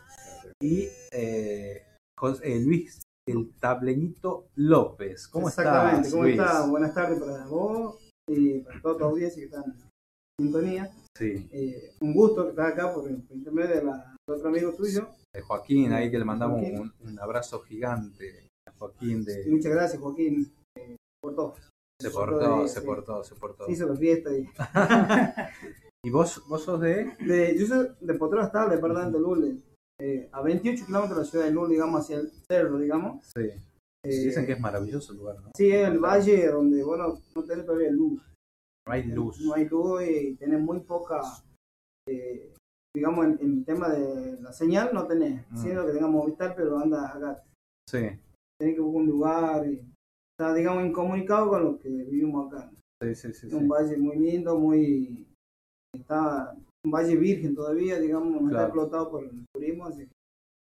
[0.60, 1.82] Y eh,
[2.18, 5.26] José, eh, Luis, el tableñito López.
[5.28, 6.12] ¿Cómo Exactamente, estás?
[6.12, 6.38] ¿cómo Luis?
[6.38, 6.68] estás?
[6.70, 9.74] Buenas tardes para vos y para toda tu audiencia que está en
[10.38, 10.90] sintonía.
[11.16, 14.72] Sí, Eh, un gusto que estás acá por, por intermedio de, la, de otro amigo
[14.74, 15.08] tuyo.
[15.34, 19.44] De Joaquín, ahí que le mandamos un, un abrazo gigante a Joaquín de...
[19.50, 21.54] Muchas gracias, Joaquín, eh, por todo.
[22.00, 23.68] Se portó, de- se portó, se portó.
[23.70, 24.46] Hizo la fiesta y...
[26.06, 27.16] ¿Y vos, vos sos de...?
[27.20, 29.56] De, yo soy de Potrero Estable, departamento de Lule.
[30.00, 33.24] Eh, a 28 kilómetros de la ciudad de Lule, digamos, hacia el cerro, digamos.
[33.36, 33.44] Sí.
[34.04, 35.50] Eh, Dicen que es maravilloso el lugar, ¿no?
[35.56, 38.20] Sí, es el valle donde, bueno, no tenés todavía luz.
[38.86, 39.40] No hay luz.
[39.40, 41.22] No hay luz y tenés muy poca,
[42.06, 42.52] eh,
[42.94, 45.44] digamos, en, en el tema de la señal no tenés.
[45.50, 45.56] Mm.
[45.56, 47.42] Siendo que tengamos Movistar, pero anda acá.
[47.88, 47.98] Sí,
[48.58, 49.80] Tenés que buscar un lugar y
[50.38, 52.70] está, digamos, incomunicado con lo que vivimos acá.
[53.02, 53.46] sí, sí, sí.
[53.46, 53.54] Es sí.
[53.56, 55.26] un valle muy lindo, muy...
[55.94, 58.50] Está un valle virgen todavía, digamos, no Claro.
[58.52, 60.12] está explotado por el turismo, así que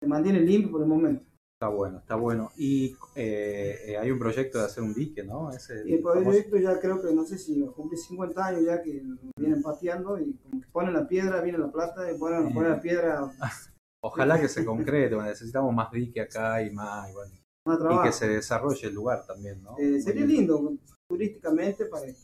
[0.02, 1.24] se mantiene limpio por el momento.
[1.58, 2.50] Está bueno, está bueno.
[2.56, 5.50] Y eh, eh, hay un proyecto de hacer un dique, ¿no?
[5.50, 8.82] Ese, Y el famoso- proyecto ya creo que, no sé si cumple 50 años ya
[8.82, 9.02] que
[9.46, 12.54] vienen pateando y como que ponen la piedra, viene la plata y ponen, Sí.
[12.54, 13.32] ponen la piedra
[14.04, 17.32] Ojalá que se concrete, necesitamos más dique acá y más, y, bueno,
[17.66, 19.76] más y que se desarrolle el lugar también, ¿no?
[19.78, 20.76] Eh, sería lindo
[21.10, 22.14] turísticamente para que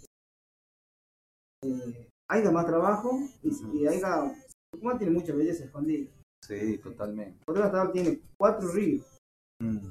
[1.65, 4.33] eh, haya más trabajo y, y haya...
[4.73, 6.09] Tucumán tiene mucha belleza escondida.
[6.47, 7.39] Sí, totalmente.
[7.45, 9.19] Potrero Estable tiene cuatro ríos.
[9.61, 9.89] Mm.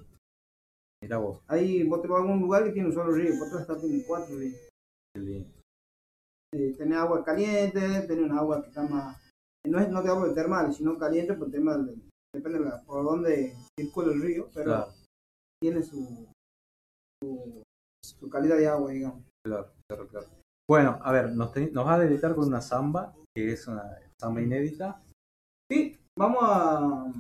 [1.04, 3.34] Mira vos, Ahí vos te vas a algún lugar que tiene un solo río.
[3.38, 4.60] Potrero Estable tiene cuatro ríos.
[5.14, 5.50] qué lindo.
[6.54, 9.18] Eh, tenés agua caliente, tenés un agua que está más...
[9.68, 11.96] No es no de agua de termal, sino caliente por el tema de,
[12.36, 14.94] depende de la- por dónde circula el río, pero Claro,
[15.62, 16.28] tiene su,
[17.24, 17.62] su,
[18.04, 19.24] su calidad de agua, digamos.
[19.46, 20.28] claro, claro, claro.
[20.70, 23.84] Bueno, a ver, nos, te- nos va a deleitar con una samba, que es una
[24.20, 25.02] samba inédita.
[25.72, 27.14] Sí, vamos a...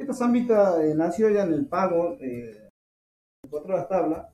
[0.00, 2.68] Esta zambita eh, nació ya en el pago eh,
[3.44, 4.32] de Cuatro las Tablas,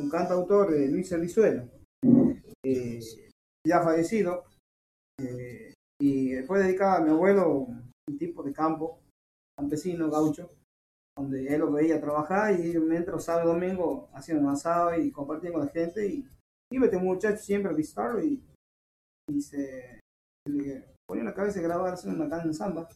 [0.00, 1.64] un cantautor de Luis Rizuela,
[2.72, 3.00] eh,
[3.66, 4.44] ya fallecido.
[5.20, 7.66] eh, Y fue dedicada a mi abuelo,
[8.08, 9.00] un tipo de campo,
[9.58, 10.50] campesino, gaucho,
[11.16, 15.54] donde él lo veía trabajar y mientras sábado y domingo hacían un asado y compartían
[15.54, 16.24] con la gente y
[16.72, 18.40] iba este muchacho siempre a visitarlo y,
[19.28, 19.98] y se
[20.48, 22.88] le ponía la cabeza de grabar haciendo una canción samba.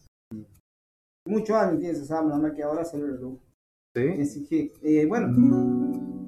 [1.26, 3.40] Muchos años tiene esa samba, nada más que ahora salió el luz.
[3.96, 4.22] ¿Sí?
[4.22, 5.26] Así que, eh, bueno,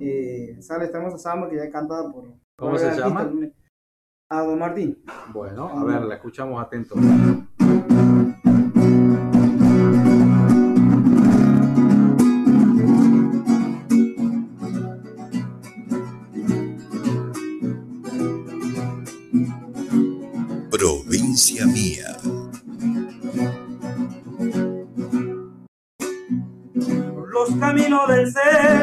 [0.01, 2.35] eh, sale esta hermosa samba que ya es cantada por...
[2.57, 3.31] ¿Cómo se llama?
[4.31, 5.03] A Don Martín.
[5.33, 6.99] Bueno, a ver, la escuchamos atentos.
[20.71, 22.17] Provincia mía.
[27.35, 28.74] los caminos del cerro,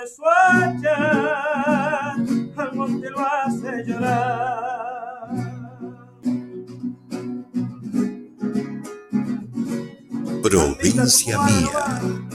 [0.00, 0.94] de su hacha.
[2.56, 5.28] Al monte lo hace llorar.
[10.42, 12.27] Provincia mía.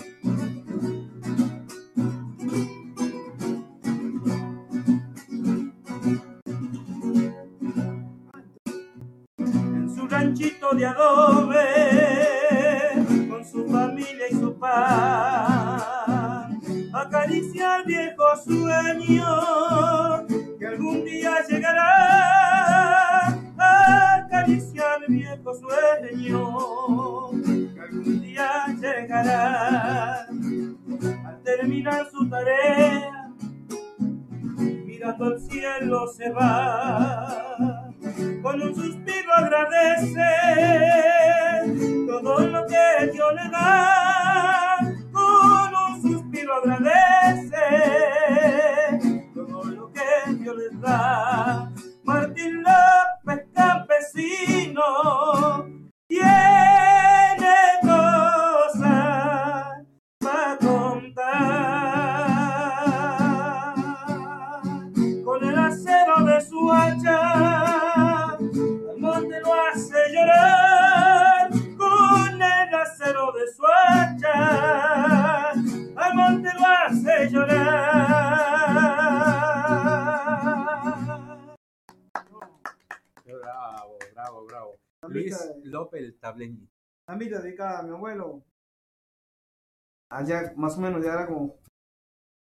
[90.64, 91.56] Más o menos ya era como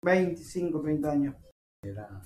[0.03, 1.35] 25, 30 años.
[1.83, 2.21] Era,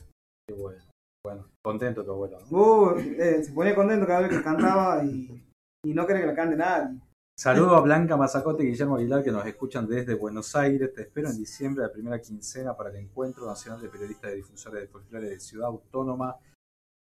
[0.48, 0.84] qué bueno.
[1.26, 2.38] Bueno, contento tu abuelo.
[2.40, 2.58] ¿no?
[2.58, 5.44] Uh, eh, se ponía contento cada vez que cantaba y,
[5.84, 7.00] y no quería que la cante nadie.
[7.38, 10.94] Saludo a Blanca Mazacote y Guillermo Aguilar que nos escuchan desde Buenos Aires.
[10.94, 14.82] Te espero en diciembre, la primera quincena, para el Encuentro Nacional de Periodistas y Difusores
[14.82, 16.38] de Folclore de Ciudad Autónoma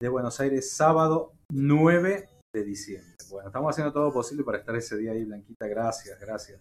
[0.00, 3.14] de Buenos Aires, sábado 9 de diciembre.
[3.30, 5.66] Bueno, estamos haciendo todo posible para estar ese día ahí, Blanquita.
[5.68, 6.60] Gracias, gracias.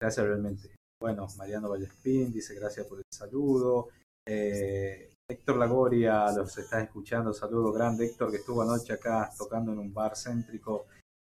[0.00, 0.74] Gracias realmente.
[1.04, 3.88] Bueno, Mariano Vallespín dice gracias por el saludo.
[4.26, 7.34] Eh, Héctor Lagoria los está escuchando.
[7.34, 8.06] Saludo grande.
[8.06, 10.86] Héctor que estuvo anoche acá tocando en un bar céntrico.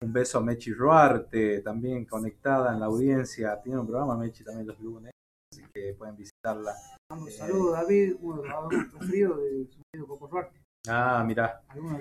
[0.01, 3.61] Un beso a Mechi Ruarte, también conectada en la audiencia.
[3.61, 5.11] Tiene un programa Mechi también los lunes,
[5.51, 6.74] así que pueden visitarla.
[7.11, 10.61] Mando Eh, saludos, David, uno de los preferidos de su amigo Coco Suarte.
[10.88, 11.28] Ah,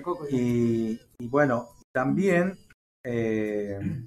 [0.01, 0.25] Coco.
[0.29, 2.57] Y, y bueno, también
[3.05, 4.05] eh,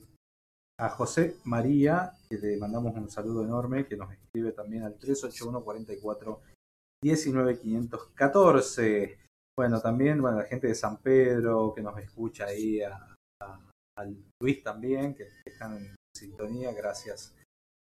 [0.79, 5.65] a José María, que le mandamos un saludo enorme, que nos escribe también al 381
[5.65, 6.41] 44
[7.03, 9.19] 19 514.
[9.59, 13.17] Bueno, también bueno, la gente de San Pedro que nos escucha ahí, a,
[14.41, 17.35] Luis también, que están en sintonía, gracias.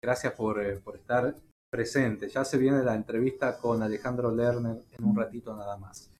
[0.02, 1.34] Gracias por, eh, por estar
[1.72, 2.28] presente.
[2.28, 6.12] Ya se viene la entrevista con Alejandro Lerner en un ratito nada más.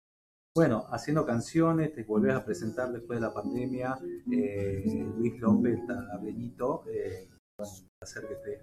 [0.56, 3.98] Bueno, haciendo canciones, te volvés a presentar después de la pandemia.
[4.32, 8.60] eh, Luis López, bueno, un placer que estés.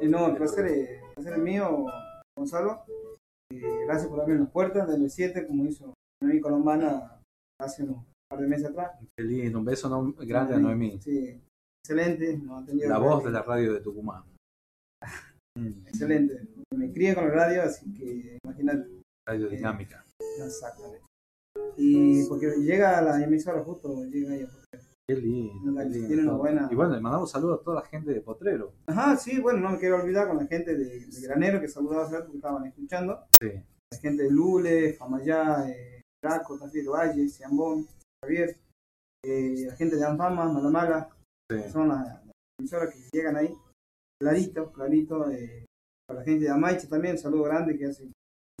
[0.00, 1.86] Eh, no, el placer, es- el placer es mío,
[2.38, 2.84] Gonzalo.
[3.52, 7.20] Eh, gracias por abrir las puertas del 7 como hizo Noemí Colombana
[7.60, 8.92] hace unos par de meses atrás.
[9.16, 11.00] Qué lindo, un beso no- grande a Noemí.
[11.00, 11.40] Sí,
[11.84, 12.40] excelente.
[12.86, 14.22] La voz de la radio de Tucumán.
[15.86, 16.46] Excelente.
[16.74, 18.90] Me crié con la radio, así que imagínate.
[19.26, 20.04] Radio Dinámica.
[20.44, 21.02] Exactamente.
[21.78, 24.48] Y porque llega a la emisora justo, llega ella.
[25.08, 25.65] Qué lindo.
[25.84, 28.72] Tiene una buena- Y bueno, le mandamos saludos a toda la gente de Potrero.
[28.86, 32.04] Ajá, sí, bueno, no me quiero olvidar con la gente de, de Granero que saludaba
[32.04, 33.26] hace rato porque estaban escuchando.
[33.38, 33.50] Sí.
[33.92, 37.86] La gente de Lule, Famayá, eh, Draco, Tafí de Valle, Ciambón,
[38.22, 38.56] Javier,
[39.24, 41.08] eh, la gente de Anfama, Malamaga,
[41.50, 41.62] Sí.
[41.62, 43.54] que son las, las emisoras que llegan ahí.
[44.20, 45.30] Clarito, clarito.
[45.30, 45.64] Eh,
[46.08, 48.10] para la gente de Amaiche también, saludo grande que hace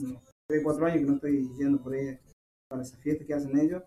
[0.02, 2.18] unos 3, 4 años que no estoy yendo por ahí
[2.68, 3.82] para esa fiesta que hacen ellos.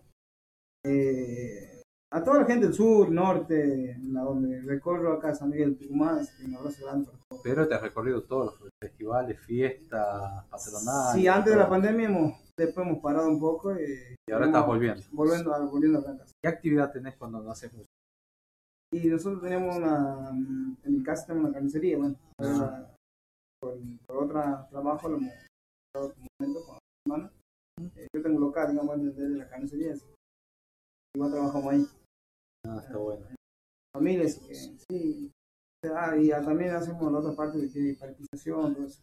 [0.84, 1.79] Eh,
[2.12, 6.54] a toda la gente del sur, norte, la donde recorro acá San Miguel Tucumán, un
[6.56, 7.42] abrazo grande para todos.
[7.42, 11.12] Pero te has recorrido todos los festivales, fiestas, patronales.
[11.14, 13.72] Sí, antes de la pandemia hemos, después hemos parado un poco.
[13.72, 15.02] eh, Y ahora estás volviendo.
[15.12, 16.32] Volviendo a, volviendo a Blancas.
[16.42, 17.90] ¿Qué actividad tenés cuando no haces música?
[18.92, 22.92] Y nosotros tenemos una, en mi casa tenemos una carnicería, bueno, ahora,
[23.62, 25.32] por, por otro trabajo lo hemos
[25.94, 27.32] dado momento con mi hermana.
[27.94, 30.06] Eh, yo tengo local, digamos, desde la carnicería, así.
[31.14, 31.86] igual trabajamos ahí.
[32.66, 33.26] Ah, está bueno.
[33.94, 35.30] Familia, así que sí.
[35.94, 39.02] Ah, y también hacemos la otra parte de que paralización, todo eso.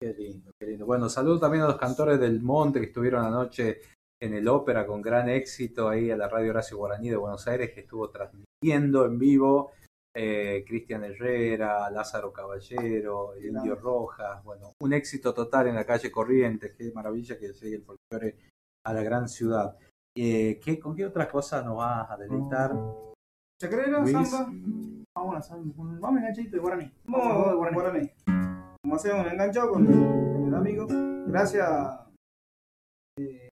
[0.00, 0.86] Qué lindo, qué lindo.
[0.86, 3.80] Bueno, saludos también a los cantores del Monte que estuvieron anoche
[4.22, 7.72] en el ópera con gran éxito ahí a la radio Horacio Guaraní de Buenos Aires
[7.72, 9.72] que estuvo transmitiendo en vivo
[10.14, 16.10] eh, Cristian Herrera, Lázaro Caballero, el Indio Rojas, bueno, un éxito total en la calle
[16.10, 18.36] Corrientes, qué maravilla que llegue el folclore
[18.84, 19.76] a la gran ciudad.
[20.16, 22.72] Eh, ¿qué, ¿Con qué otras cosas nos vas a deleitar?
[23.60, 24.52] Chacarera, samba.
[25.16, 26.92] Vamos a samba, vamos enganchadito de Guaraní.
[27.04, 27.74] Vamos a Guaraní.
[27.76, 28.10] Guaraní.
[28.82, 30.86] Como hacemos un enganchado con, con el amigo.
[31.26, 32.00] Gracias.
[33.18, 33.48] eh,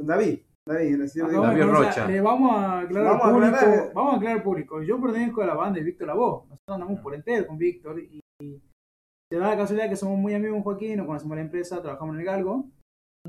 [0.00, 0.40] David.
[0.66, 1.28] David, gracias.
[1.28, 3.56] De conocer- Le vamos a aclarar Vamos a al público.
[3.56, 3.92] aclarar.
[3.94, 4.82] Vamos a aclarar al público.
[4.82, 6.42] Yo pertenezco a la banda de Víctor Lavoe.
[6.48, 8.60] Nosotros andamos por entero con Víctor y, y
[9.32, 12.14] se da la casualidad que somos muy amigos con Joaquín, nos conocemos la empresa, trabajamos
[12.14, 12.64] en el Galgo.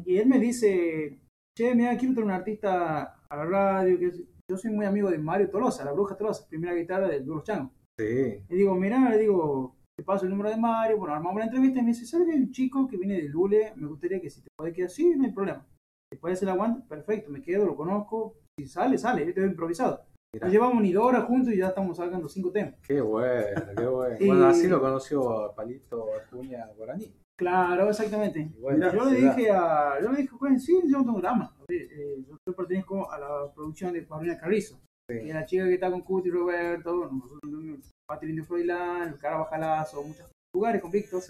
[0.05, 1.19] Y él me dice,
[1.55, 3.97] che, mira, quiero traer un artista a la radio.
[3.97, 4.11] Que
[4.49, 7.71] yo soy muy amigo de Mario Tolosa, la bruja Tolosa, primera guitarra del Duro Chango.
[7.97, 8.43] Sí.
[8.49, 11.79] Le digo, mira, le digo, te paso el número de Mario, bueno, armamos la entrevista
[11.79, 13.73] y me dice, ¿sabes que hay un chico que viene de Lule?
[13.75, 15.65] Me gustaría que si te puede quedar así, no hay problema.
[16.11, 18.35] Si puede hacer el aguante, perfecto, me quedo, lo conozco.
[18.57, 20.03] Si sale, sale, yo te doy improvisado.
[20.33, 20.47] Mira.
[20.47, 22.75] No llevamos ni dos horas juntos y ya estamos sacando cinco temas.
[22.87, 24.15] Qué bueno, qué bueno.
[24.19, 27.13] Y- Bueno, así lo conoció a Palito Acuña Guaraní.
[27.37, 28.49] Claro, exactamente.
[28.59, 31.53] bueno, yo le dije a, yo le dije, pues sí, yo no tengo drama.
[31.67, 34.79] Ver, eh, yo, pertenezco a la producción de Paulina Carrizo.
[35.09, 40.03] Y la chica que está con Cuti, Roberto, nosotros Pati Lindo Froilán, el Cara Bajalazo,
[40.03, 41.21] muchos lugares con Víctor.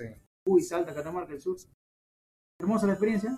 [0.48, 1.56] Uy, Salta, Catamarca, el sur.
[2.60, 3.36] Hermosa la experiencia.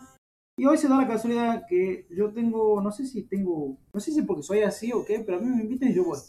[0.58, 4.12] Y hoy se da la casualidad que yo tengo, no sé si tengo, no sé
[4.12, 6.20] si porque soy así o qué, pero a mí me invitan y yo voy.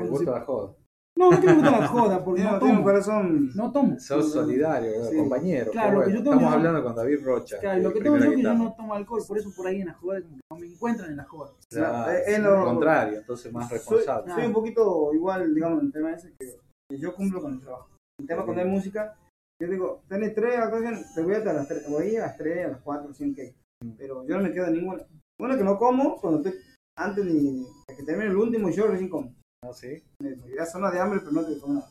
[0.00, 0.74] Me gusta la joda.
[1.18, 2.82] No, no que me gusta la joda, porque no un tomo.
[2.82, 3.50] corazón.
[3.54, 3.98] No tomo.
[3.98, 5.16] Sos solidario, Sí.
[5.16, 5.70] compañero.
[5.70, 6.18] Claro, qué lo que bueno.
[6.18, 7.58] yo tengo Estamos yo- hablando con David Rocha.
[7.58, 9.80] Claro, lo que tengo yo es que yo no tomo alcohol, por eso por ahí
[9.80, 10.20] en la joda
[10.50, 11.52] no me encuentran en la joda.
[11.70, 14.32] Claro, al lo- contrario, entonces más Soy, responsable.
[14.34, 16.46] soy un poquito igual, digamos, en el tema ese, que,
[16.90, 17.88] que yo cumplo con el trabajo.
[18.18, 19.14] El tema cuando hay música,
[19.62, 22.66] yo digo, tenés tres actuaciones, te voy a, a las tres, voy a las tres,
[22.66, 23.42] a las cuatro, cinco,
[23.96, 25.02] pero yo no me quedo ninguna.
[25.40, 26.60] Una que no como, cuando estoy,
[26.98, 29.34] antes de, de que termine el último show, recién como.
[29.64, 30.02] ¿Ah, sí?
[30.56, 31.88] Da zona de hambre, pero no te como nada.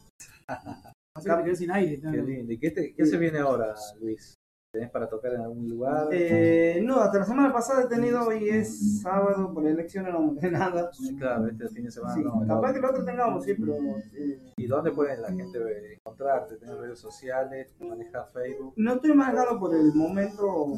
[1.15, 1.99] Así que sin aire.
[1.99, 2.53] Qué lindo.
[2.53, 4.33] ¿Y qué, te- qué se viene ahora, Luis?
[4.75, 6.09] ¿Tenés para tocar en algún lugar?
[6.11, 10.51] Eh, no, hasta la semana pasada he tenido, hoy es sábado, por elecciones no monté
[10.51, 10.91] nada.
[11.17, 12.41] Claro, este fin de semana Sí, no.
[12.45, 12.73] capaz otro.
[12.73, 13.73] que el otro tengamos, sí, pero
[14.13, 16.57] eh, ¿Y dónde puede la gente eh, encontrarte?
[16.57, 17.73] ¿Tenés redes sociales?
[17.79, 18.73] ¿Manejas Facebook?
[18.75, 20.73] no estoy manejando por el momento.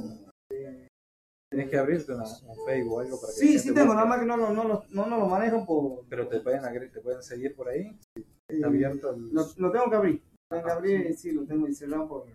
[1.50, 3.96] Tenés que abrirte una, un Facebook o algo para que Sí, sí tengo, busque.
[3.96, 6.06] nada más que no, lo- no, no, no lo manejo por...
[6.08, 7.98] Pero te pueden, te pueden seguir por ahí.
[8.16, 9.34] eh, Está abierto el...
[9.34, 10.22] Lo, lo tengo que abrir.
[10.52, 12.26] Tengo que Ah, abrir, sí, lo tengo cerrado por...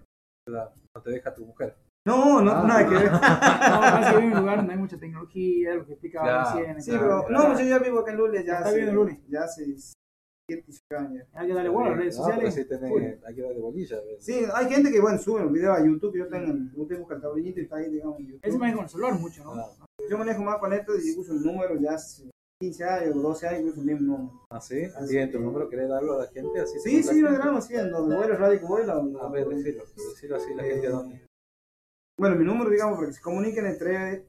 [0.48, 1.76] No te deja tu mujer.
[2.06, 2.64] No, no, Ah.
[2.66, 3.10] nada que ver.
[4.12, 6.82] No, vive en un lugar donde hay mucha tecnología, lo que explicaba Claro, recién.
[6.82, 9.18] Sí, pero no, yo ya vivo acá en Lules, ya Está hace, bien en Lules.
[9.28, 9.64] ya hace
[10.50, 11.26] 7, 8 años.
[11.32, 12.54] Hay que darle bola a las redes No, pero sociales.
[12.54, 13.96] sí tenés- hay que darle bolilla.
[14.18, 17.20] Sí, hay gente que, bueno, sube los videos a YouTube, yo tengo, usted busca el
[17.22, 18.40] tablillito y está ahí, digamos, en YouTube.
[18.42, 19.54] Ese maneja con el celular mucho, ¿no?
[20.10, 22.28] Yo manejo más con esto y uso el número ya hace
[22.62, 24.46] 15 años, 12 años, el mismo número.
[24.48, 24.84] ¿Ah, sí?
[24.84, 26.60] Así ¿Y tu número querés darlo a la gente?
[26.60, 27.34] Así Sí, sí, no contactan?
[27.40, 28.92] drama, sí, en donde vuela, radio que vuela.
[28.94, 29.84] A ver, decilo.
[29.84, 31.26] Decilo así la gente a dónde.
[32.20, 34.22] Bueno, mi número, digamos, para que se comuniquen es 3,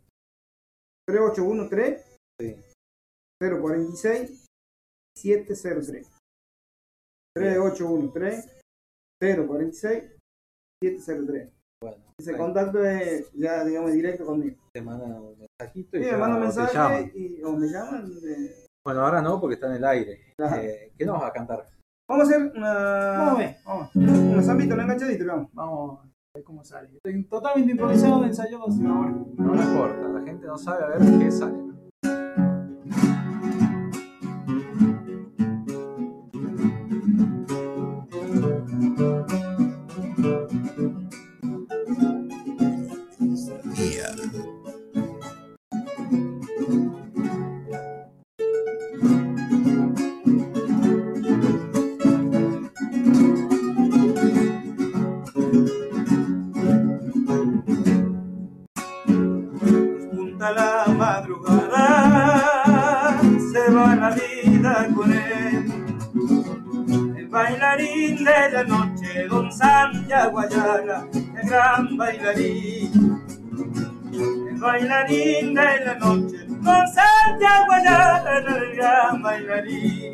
[1.07, 2.55] 3813 Sí.
[3.39, 4.45] 046
[5.15, 6.07] 703.
[7.36, 8.61] 3813
[9.21, 10.11] 046
[10.81, 11.51] 703.
[11.84, 14.57] Bueno, Ese contacto es ya, digamos, directo conmigo.
[14.73, 15.11] te mandan
[15.64, 18.11] mensajito Sí, y me mandan mensaje y, o me llaman.
[18.28, 20.34] eh, Bueno, ahora no, porque está en el aire.
[20.38, 21.70] Eh, ¿Qué nos vas a cantar?
[22.09, 22.74] Vamos a hacer una.
[22.74, 23.95] Vamos a ver, vamos.
[23.95, 25.49] Una zambita, una enganchadita, vamos.
[25.53, 26.89] Vamos a ver cómo sale.
[26.95, 29.11] Estoy totalmente improvisado, ensayado así ahora.
[29.38, 31.72] No me importa, la gente no sabe a ver qué sale.
[75.07, 80.13] El bailarín de la noche, don Santiago Ayala, el gran bailarín.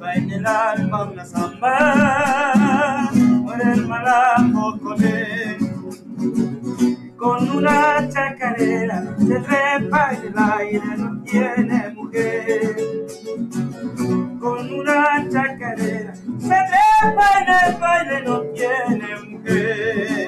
[0.00, 5.68] Va en el alma una samba, muere el malambo con él
[7.18, 12.76] con una chacarera se trepa en el aire, no tiene mujer.
[14.40, 20.27] Con una chacarera se trepa en el baile, no tiene mujer.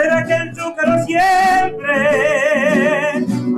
[0.00, 2.00] ¿Será que el chúcaro siempre,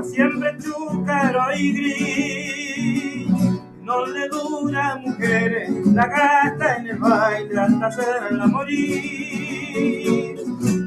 [0.02, 3.28] siempre chúcaro y gris?
[3.82, 10.34] No le dura mujeres, la gasta en el baile hasta hacerla morir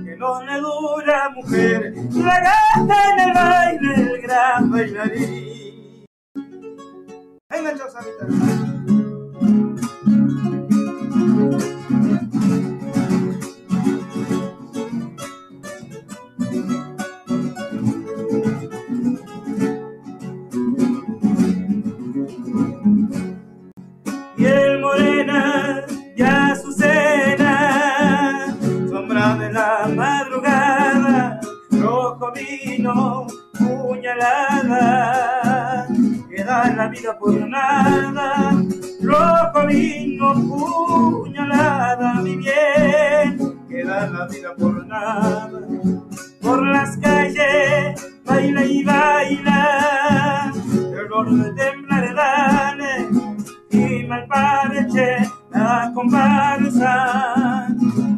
[0.03, 6.05] que no le dura mujer, la gata en el baile, el gran bailarín.
[7.49, 8.25] Enganchado, zambita.
[26.15, 28.55] Morena ya su cena,
[28.89, 31.39] sombra de la madrugada,
[31.71, 34.87] rojo vino, puñalada,
[36.29, 38.51] que da la vida por nada,
[39.01, 45.59] rojo vino, puñalada, mi bien, que da la vida por nada,
[46.41, 53.09] por las calles, baila y baila, el olor de temblar dale,
[53.71, 54.25] y mal
[55.55, 57.67] la comparsa.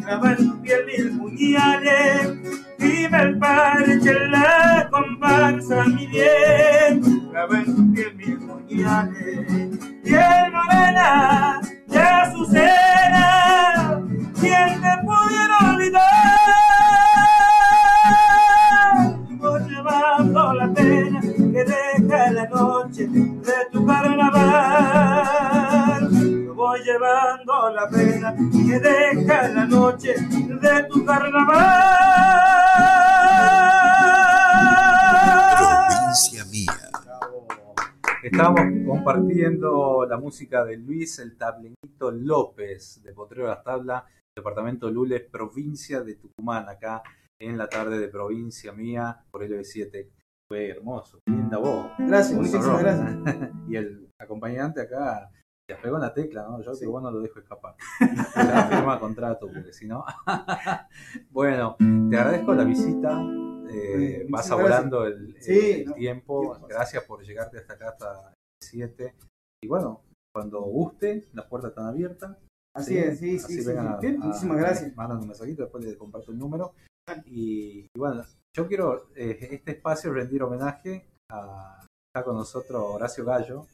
[0.09, 2.33] En tu piel mil puñales
[2.79, 7.03] y mal parece la comparsa, mi bien.
[7.33, 9.66] En tu piel mil puñales
[28.67, 31.57] que deja la noche de tu carnaval.
[35.57, 36.73] Provincia mía.
[38.23, 44.03] Estamos compartiendo la música de Luis el Tablenito López de Potrero Las Tablas,
[44.35, 47.03] departamento Lules, provincia de Tucumán, acá
[47.39, 50.09] en la tarde de provincia mía por LB7.
[50.49, 51.91] Fue hermoso, linda voz.
[51.99, 53.51] Gracias, muchísimas sabrosa.
[53.69, 55.29] y el acompañante acá
[55.67, 56.61] te pegó en la tecla, ¿no?
[56.61, 57.75] Yo que vos no lo dejo escapar.
[58.35, 60.05] La firma contrato, porque si no.
[61.29, 63.11] bueno, te agradezco la visita.
[63.69, 66.57] eh, Muchísimas vas volando el, el- Sí, el no, tiempo.
[66.69, 69.15] Gracias por llegarte hasta acá, hasta el 7.
[69.63, 70.03] Y bueno,
[70.33, 72.37] cuando guste, las puertas están abiertas.
[72.75, 73.77] Así es, sí, Así sí, sí, sí.
[73.77, 74.95] a- Bien, a- muchísimas gracias.
[74.95, 76.73] Mandan un mensajito, después les comparto el número.
[77.25, 78.23] Y, y bueno,
[78.55, 81.83] yo quiero eh, este espacio rendir homenaje a.
[82.13, 83.67] Está con nosotros Horacio Gallo,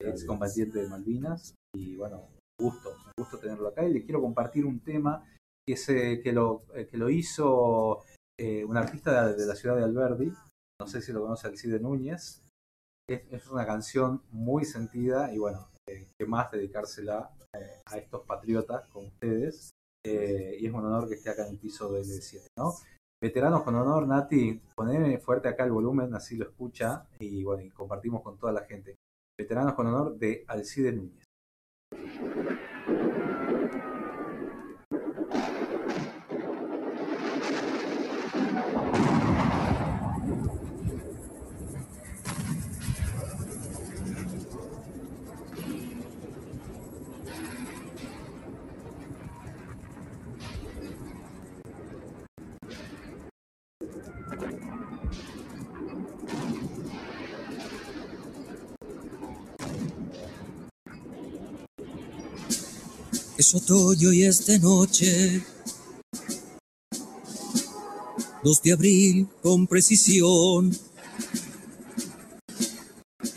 [0.00, 1.54] ex combatiente de Malvinas.
[1.74, 2.28] Y bueno,
[2.60, 3.84] un gusto, un gusto tenerlo acá.
[3.84, 5.24] Y le quiero compartir un tema
[5.66, 8.04] que, se, que, lo, eh, que lo hizo
[8.38, 10.32] eh, un artista de, de la ciudad de Alberdi.
[10.80, 12.42] No sé si lo conoce Alcide Núñez.
[13.08, 18.22] Es, es una canción muy sentida y bueno, eh, que más dedicársela eh, a estos
[18.26, 19.70] patriotas como ustedes.
[20.04, 22.74] Eh, y es un honor que esté acá en el piso del 7, ¿no?
[23.20, 27.70] Veteranos con honor, Nati, poneme fuerte acá el volumen, así lo escucha y bueno, y
[27.70, 28.94] compartimos con toda la gente.
[29.38, 31.28] Veteranos con honor de Alcide Núñez.
[63.38, 65.42] Es otoño y es de noche.
[68.42, 70.74] 2 de abril con precisión.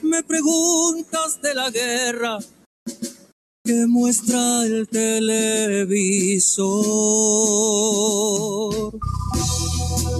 [0.04, 2.39] Me preguntas de la guerra
[3.66, 6.60] que muestra el televisor.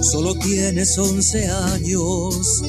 [0.02, 2.62] Solo tienes 11 años.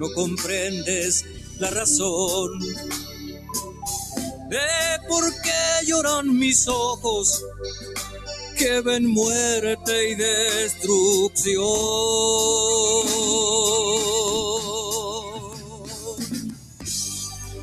[0.00, 1.26] No comprendes
[1.58, 2.58] la razón
[4.52, 7.42] de por qué lloran mis ojos
[8.58, 11.62] que ven muerte y destrucción.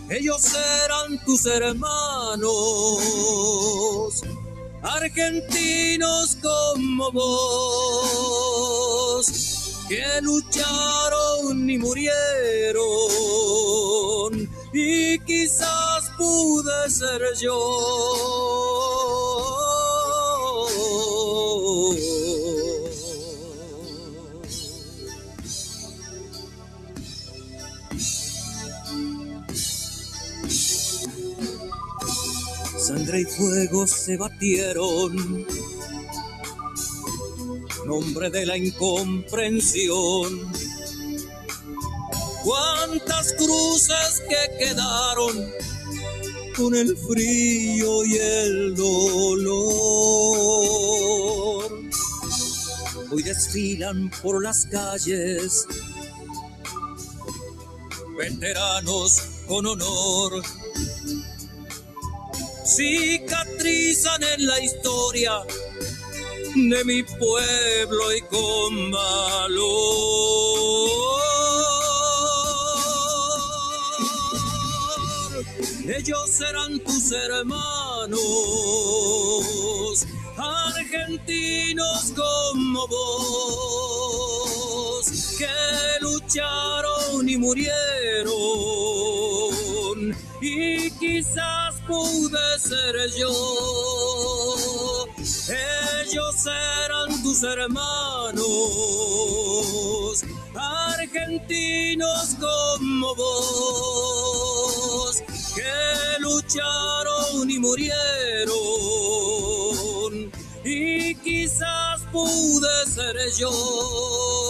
[0.10, 0.44] Ellos
[0.84, 2.50] eran tus hermanos,
[4.82, 8.46] argentinos como vos,
[9.88, 12.80] que lucharon y murieron,
[14.74, 15.89] y quizás
[16.20, 17.60] pude ser yo.
[32.78, 35.46] Sangre y fuego se batieron,
[37.86, 40.52] nombre de la incomprensión.
[42.44, 45.69] Cuántas cruces que quedaron
[46.60, 49.60] con el frío y el dolor.
[53.12, 55.66] Hoy desfilan por las calles
[58.18, 60.44] veteranos con honor
[62.66, 65.42] cicatrizan en la historia
[66.56, 69.60] de mi pueblo y con valor.
[75.98, 78.20] Ellos eran tus hermanos,
[80.38, 85.08] argentinos como vos,
[85.40, 85.48] que
[86.00, 88.30] lucharon y murieron
[90.42, 93.34] y quizás pude ser yo.
[96.06, 98.44] Ellos eran tus hermanos,
[100.54, 105.24] argentinos como vos,
[105.56, 108.50] que lucharon y murieron
[110.64, 114.49] y quizás pude ser yo.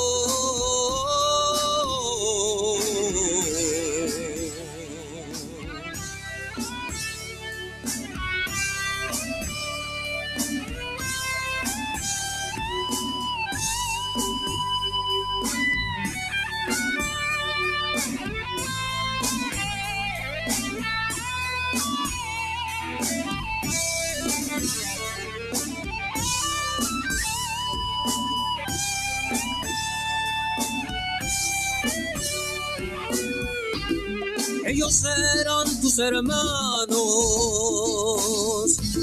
[34.90, 35.06] Ellos
[35.40, 36.98] eran tus hermanos,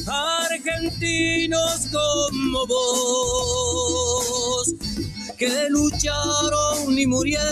[0.09, 4.75] argentinos como vos,
[5.39, 7.45] que lucharon y murieron,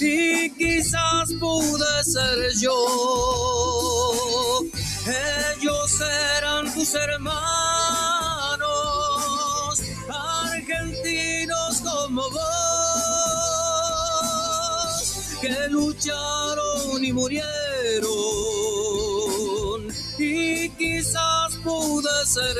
[0.00, 2.74] y quizás pude ser yo.
[5.60, 6.00] Ellos
[6.38, 7.42] eran tus hermanos,
[10.08, 12.57] argentinos como vos
[15.40, 17.42] que lucharon y murieron
[20.18, 22.56] y quizás pude ser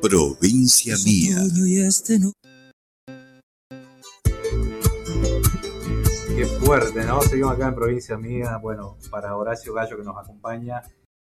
[0.00, 1.42] Provincia mía.
[6.36, 7.22] Qué fuerte, ¿no?
[7.22, 8.58] Seguimos acá en provincia mía.
[8.58, 10.82] Bueno, para Horacio Gallo que nos acompaña,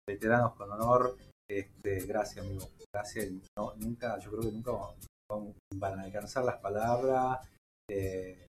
[0.09, 1.15] veteranos con honor.
[1.47, 2.67] Este, gracias, amigo.
[2.91, 3.29] Gracias.
[3.55, 4.71] No, nunca, yo creo que nunca
[5.75, 7.47] van a alcanzar las palabras.
[7.87, 8.47] Eh,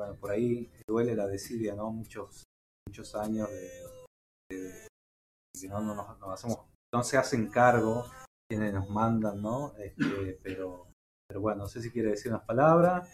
[0.00, 1.90] bueno, por ahí duele la desidia, ¿no?
[1.90, 2.44] Muchos,
[2.88, 4.88] muchos años de,
[5.60, 6.60] que no, no nos, nos hacemos,
[6.94, 8.06] no se hacen cargo
[8.50, 9.74] quienes nos mandan, ¿no?
[9.76, 10.86] Este, pero,
[11.28, 13.06] pero bueno, no sé si quiere decir unas palabras.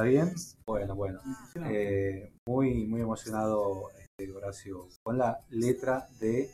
[0.00, 0.34] ¿Está bien?
[0.66, 1.20] Bueno, bueno.
[1.68, 6.50] Eh, muy, muy emocionado este, Horacio con la letra de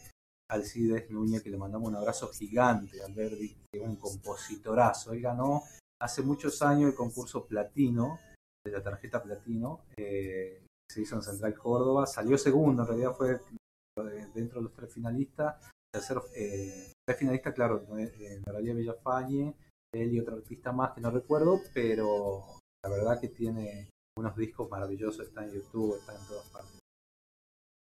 [0.51, 5.13] Alcides Núñez, que le mandamos un abrazo gigante al Verdi, que es un compositorazo.
[5.13, 5.63] Él ganó
[6.03, 8.19] hace muchos años el concurso platino,
[8.65, 13.35] de la tarjeta platino, eh, se hizo en Central Córdoba, salió segundo, en realidad fue
[13.35, 15.55] eh, dentro de los tres finalistas,
[15.95, 19.55] tercero, eh, es finalista, claro, eh, Natalia Villafañe,
[19.95, 24.71] él y otro artista más que no recuerdo, pero la verdad que tiene unos discos
[24.71, 26.79] maravillosos, está en YouTube, está en todas partes.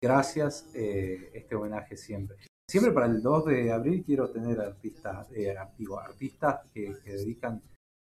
[0.01, 2.37] Gracias, eh, este homenaje siempre.
[2.69, 7.61] Siempre para el 2 de abril quiero tener artistas, eh, digo, artistas que, que dedican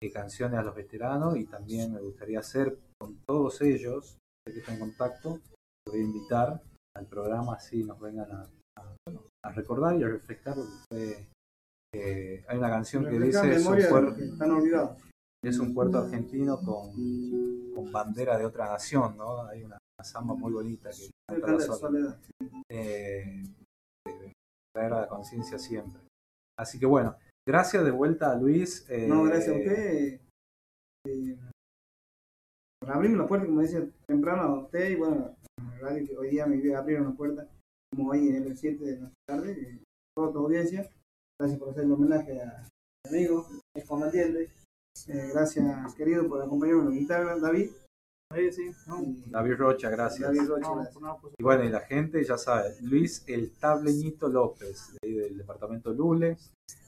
[0.02, 4.76] eh, canciones a los veteranos y también me gustaría hacer con todos ellos, que están
[4.76, 5.40] en contacto,
[5.88, 6.62] voy a invitar
[6.96, 8.48] al programa así nos vengan a,
[8.80, 11.28] a, bueno, a recordar y a reflejar lo que fue.
[11.96, 15.02] eh, hay una canción que dice los que están olvidados.
[15.50, 16.92] Es un puerto argentino con,
[17.74, 19.44] con bandera de otra nación, ¿no?
[19.46, 22.20] Hay una, samba muy bonita que canta la soledad.
[22.70, 23.44] Eh,
[24.06, 24.34] de
[24.74, 26.02] traer a la conciencia siempre.
[26.60, 27.16] Así que bueno,
[27.48, 28.86] gracias de vuelta a Luis.
[28.90, 30.20] eh, No, gracias a usted.
[31.08, 31.38] eh,
[32.80, 36.18] por abrirme la puerta, como decía temprano a usted, y bueno, a la radio que
[36.18, 37.48] hoy día me abrieron la puerta,
[37.92, 39.80] como hoy en el 7 de la tarde, eh,
[40.16, 40.90] toda tu audiencia.
[41.40, 42.68] Gracias por hacer el homenaje a
[43.10, 44.52] mi amigo, ex combatiente.
[45.08, 47.70] Eh, gracias, querido, por acompañarme en la guitarra, David.
[48.34, 50.28] Sí, sí, no, David Rocha, gracias.
[50.34, 51.02] David Rocha, no, gracias.
[51.02, 55.14] no, pues, Y bueno, y la gente ya sabe, Luis el Tableñito López, de ahí
[55.14, 56.38] del departamento Lule,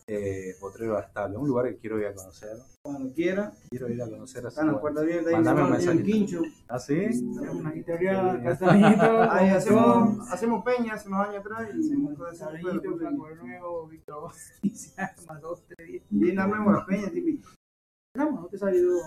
[0.08, 2.58] eh, Potrero de Estable, un lugar que quiero ir a conocer.
[2.84, 4.56] Cuando quiera, Quiero ir a conocer así.
[4.56, 5.34] están las puertas abiertas.
[5.34, 5.98] Mandame un mensaje.
[5.98, 6.42] un quincho.
[6.70, 7.06] ¿Ah, sí?
[7.06, 12.32] hacemos una guitarra, castañito, Ahí hacemos, hacemos peña hace unos años atrás y hacemos todo
[12.32, 12.50] eso.
[12.50, 14.32] flaco de nuevo, Víctor,
[14.64, 16.04] y se arma dos, tres días.
[16.10, 17.57] Y armemos las peñas típicas.
[18.18, 18.98] No, no te salió.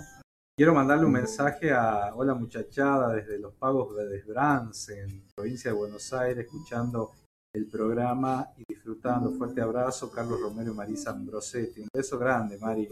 [0.57, 5.77] Quiero mandarle un mensaje a Hola Muchachada desde los pagos de Desbrance, en provincia de
[5.77, 7.11] Buenos Aires, escuchando
[7.53, 9.33] el programa y disfrutando.
[9.33, 11.81] Fuerte abrazo, Carlos Romero y Marisa Ambrosetti.
[11.81, 12.89] Un beso grande, Mari.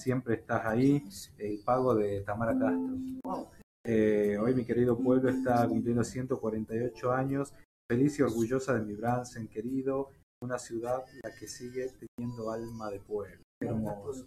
[0.00, 1.06] Siempre estás ahí.
[1.36, 3.50] El pago de Tamara Castro.
[3.84, 7.52] Eh, hoy mi querido pueblo está cumpliendo 148 años.
[7.90, 10.12] Feliz y orgullosa de mi Bransen, querido.
[10.42, 13.42] Una ciudad la que sigue teniendo alma de pueblo.
[13.60, 14.24] Hermoso.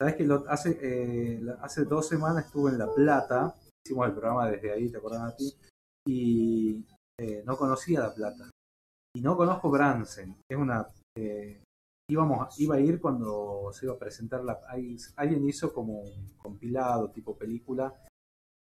[0.00, 4.48] Sabes que lo- hace, eh, hace dos semanas estuve en La Plata, hicimos el programa
[4.50, 5.52] desde ahí, ¿te acuerdas a ti?
[6.06, 6.84] Y
[7.20, 8.48] eh, no conocía La Plata.
[9.16, 10.36] Y no conozco Bransen.
[10.48, 10.86] Es una.
[11.16, 11.62] eh,
[12.10, 14.60] íbamos, iba a ir cuando se iba a presentar la.
[14.68, 17.92] hay- alguien hizo como un compilado, tipo película,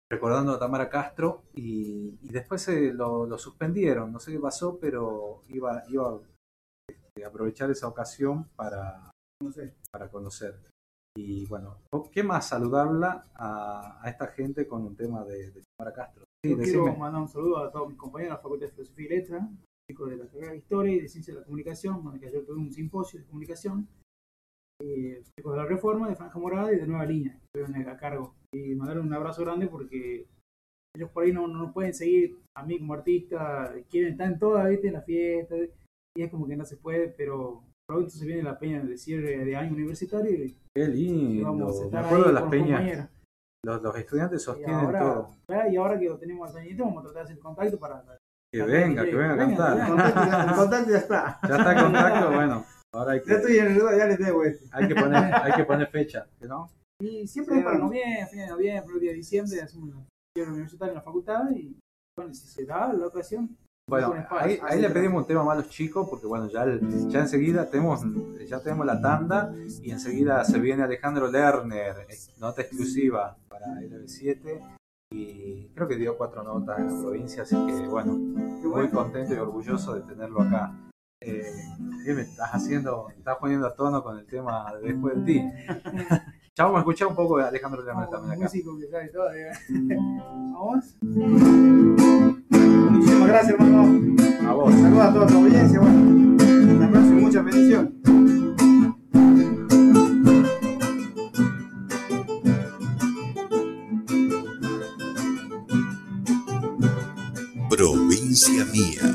[0.10, 4.12] recordando a Tamara Castro, y, y después se lo, lo suspendieron.
[4.14, 6.18] No sé qué pasó, pero iba, iba
[6.88, 9.12] este, a aprovechar esa ocasión para,
[9.44, 9.76] No sé.
[9.92, 10.58] para conocer.
[11.18, 11.78] Y bueno,
[12.12, 16.26] ¿qué más saludarla a, a esta gente con un tema de, de Tamara Castro?
[16.44, 19.06] Sí, Yo quiero mandar un saludo a todos mis compañeros de la Facultad de Filosofía
[19.06, 19.50] y Letras,
[19.90, 22.60] chicos de la carrera de Historia y de Ciencia de la Comunicación, donde ayer tuve
[22.60, 23.88] un simposio de comunicación,
[24.82, 27.98] eh, chicos de la Reforma, de Franja Morada y de Nueva Línea, que estuvieron a
[27.98, 28.36] cargo.
[28.54, 30.28] Y mandarle un abrazo grande porque
[30.96, 34.40] ellos por ahí no, no nos pueden seguir a mí como artista, quieren estar en
[34.40, 34.88] todas, ¿viste?
[34.88, 35.56] en la fiesta,
[36.18, 39.44] y es como que no se puede, pero pronto se viene la peña de cierre
[39.46, 41.46] de año universitario y Qué lindo.
[41.46, 43.10] vamos a Me acuerdo de las peñas.
[43.64, 45.36] Los, los estudiantes Y sostienen ahora, todo.
[45.72, 48.04] y ahora que lo tenemos al Tañito, vamos a tratar de hacer contacto para
[48.54, 49.80] Que venga, que venga a cantar.
[49.80, 51.40] El contacto ya- el contacto ya está.
[51.50, 52.66] Ya está en contacto, bueno.
[52.94, 54.66] Ahora hay Ya que, estoy en el lugar, ya les debo este.
[54.72, 56.70] hay que, poner, hay que poner fecha, ¿no?
[57.02, 60.06] Y siempre Sí, para noviembre, fin de noviembre, el día de diciembre, hacemos una
[60.38, 61.78] cierre universitario en la facultad y
[62.18, 63.58] bueno, si se da la ocasión,
[63.88, 67.08] Bueno, ahí, ahí le pedimos un tema más a los chicos, porque bueno, ya, el-
[67.08, 68.02] ya enseguida tenemos,
[68.48, 74.60] ya tenemos la tanda y enseguida se viene Alejandro Lerner, ex- nota exclusiva para LB7
[75.12, 79.38] y creo que dio cuatro notas en la provincia, así que bueno, muy contento y
[79.38, 80.74] orgulloso de tenerlo acá.
[81.22, 81.44] Eh,
[82.04, 83.06] ¿Qué me estás haciendo?
[83.10, 85.44] Me estás poniendo a tono con el tema de después de ti.
[86.56, 88.42] Chao, vamos a escuchar un poco de Alejandro Lerner también acá.
[88.46, 89.32] músico que sabe todo.
[89.32, 89.52] ¿eh?
[90.54, 90.96] Vamos.
[92.96, 94.16] Muchísimas gracias, hermano.
[94.48, 94.74] A vos.
[94.74, 95.80] Saludos a toda tu audiencia.
[95.80, 97.92] Bueno, un abrazo y muchas bendiciones.
[107.70, 109.15] Provincia mía.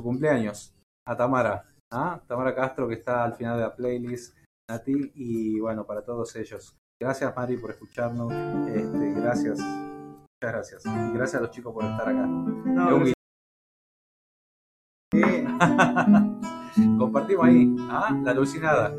[0.00, 0.74] su cumpleaños,
[1.06, 2.20] a Tamara, ¿ah?
[2.26, 4.34] Tamara Castro que está al final de la playlist,
[4.68, 6.74] a ti y bueno, para todos ellos.
[6.98, 8.32] Gracias Mari por escucharnos,
[8.68, 10.84] este, gracias, muchas gracias.
[10.84, 12.28] Gracias a los chicos por estar acá.
[16.98, 18.18] Compartimos ahí, ¿ah?
[18.22, 18.94] La alucinada.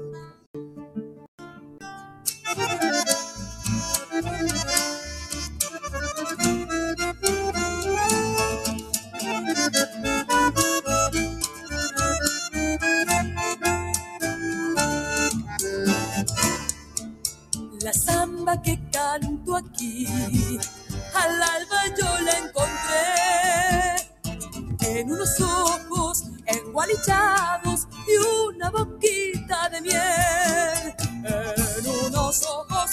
[18.60, 20.06] que canto aquí.
[21.16, 23.95] Al alma yo la encontré
[24.99, 30.95] en unos ojos engualichados y una boquita de miel.
[31.24, 32.91] En unos ojos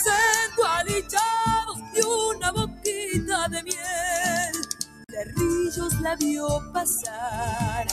[0.50, 4.52] engualichados y una boquita de miel.
[5.10, 7.86] Cerrillos la vio pasar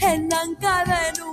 [0.00, 1.27] en en un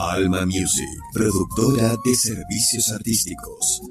[0.09, 3.81] Alma Music, productora de servicios artísticos.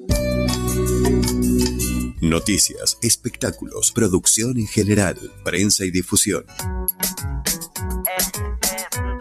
[2.20, 6.44] Noticias, espectáculos, producción en general, prensa y difusión.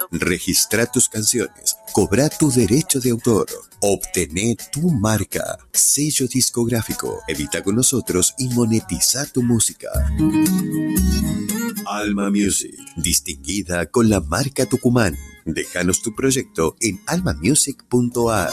[0.09, 3.45] Registra tus canciones, cobra tu derecho de autor,
[3.79, 9.89] obtener tu marca, sello discográfico, edita con nosotros y monetiza tu música.
[11.85, 15.15] Alma Music, distinguida con la marca Tucumán.
[15.47, 18.51] Déjanos tu proyecto en almamusic.ar.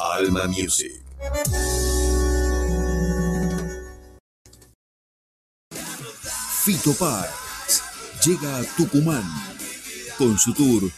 [0.00, 1.04] Alma Music.
[6.64, 7.30] Fito Páez
[8.24, 9.22] llega a Tucumán
[10.16, 10.90] con su tour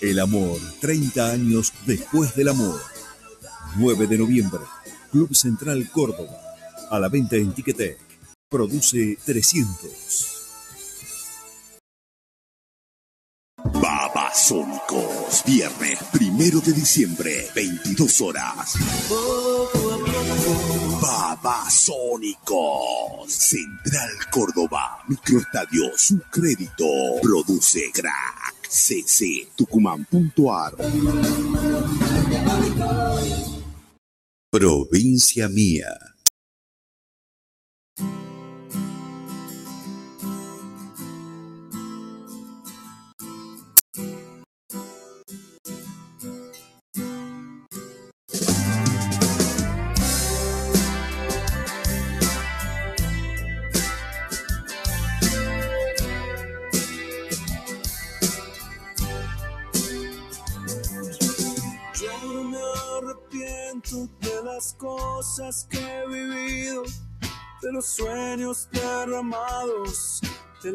[0.00, 2.80] El Amor, 30 años después del amor.
[3.78, 4.60] 9 de noviembre,
[5.10, 6.40] Club Central Córdoba,
[6.88, 7.98] a la venta en Ticketek.
[8.48, 10.31] Produce 300.
[13.64, 18.74] Babasónicos, viernes primero de diciembre, 22 horas.
[21.00, 26.84] Babasónicos, Central Córdoba, Microestadio Su Crédito,
[27.22, 30.74] produce Crack, cc, tucumán.ar.
[34.50, 36.11] Provincia Mía.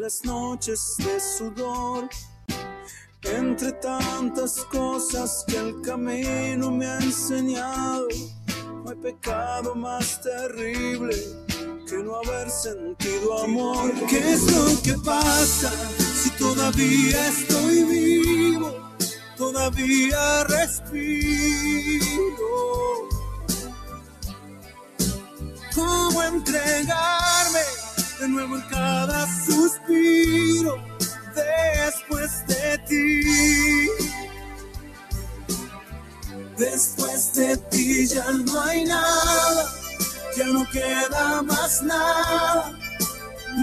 [0.08, 2.08] Las noches de sudor.
[3.24, 8.08] Entre tantas cosas que el camino me ha enseñado,
[8.82, 11.14] no hay pecado más terrible
[11.86, 13.92] que no haber sentido amor.
[14.08, 15.70] ¿Qué es lo que pasa
[16.22, 18.74] si todavía estoy vivo?
[19.36, 20.88] Todavía respiro.
[25.74, 27.77] ¿Cómo entregarme
[28.20, 30.76] de nuevo en cada suspiro
[31.34, 33.22] después de ti?
[36.56, 39.78] Después de ti ya no hay nada
[40.38, 42.78] ya no queda más nada,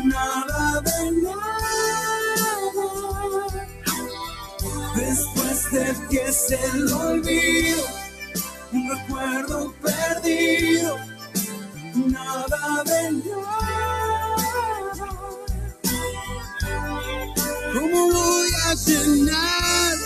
[0.03, 1.45] nada de nada.
[4.95, 7.84] Después de ti es el olvido,
[8.73, 10.98] un recuerdo perdido,
[11.94, 13.84] nada de nada.
[17.76, 19.97] ¿Cómo voy a llenar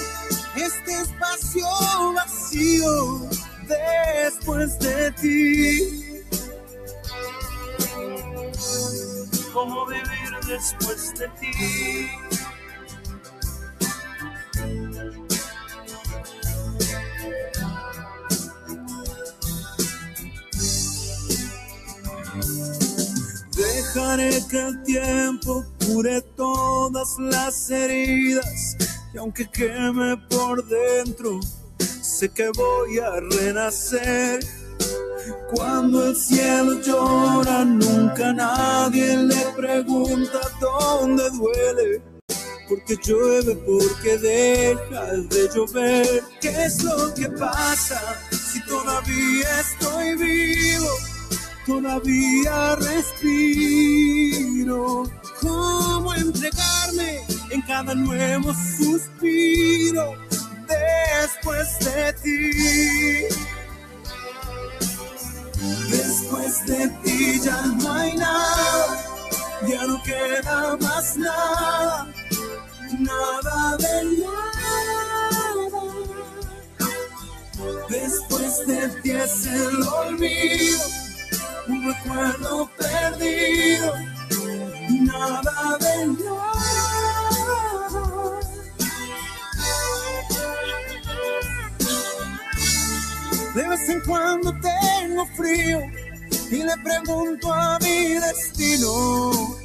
[0.56, 1.68] este espacio
[2.16, 3.30] vacío
[3.68, 6.10] después de ti?
[9.54, 12.10] cómo vivir después de ti.
[23.94, 28.78] Dejaré que el tiempo cure todas las heridas
[29.14, 31.40] y aunque queme por dentro,
[31.80, 34.42] sé que voy a renacer
[35.52, 42.02] cuando el cielo llora, nunca nadie le pregunta dónde duele.
[42.68, 46.24] Porque llueve, porque deja de llover.
[46.40, 48.00] ¿Qué es lo que pasa
[48.30, 51.19] si todavía estoy vivo?
[51.70, 54.24] Todavía respiro.
[55.40, 57.22] ¿Cómo entregarme
[57.52, 60.16] en cada nuevo suspiro
[60.68, 62.50] después de ti?
[65.92, 69.06] Después de ti ya no hay nada,
[69.68, 72.08] ya no queda más nada,
[72.98, 74.50] nada de nada.
[77.90, 81.09] Después de ti es el olvido,
[81.70, 83.94] un recuerdo perdido,
[85.02, 86.50] nada de nada.
[93.54, 95.82] De vez en cuando tengo frío
[96.52, 99.56] y le pregunto a mi destino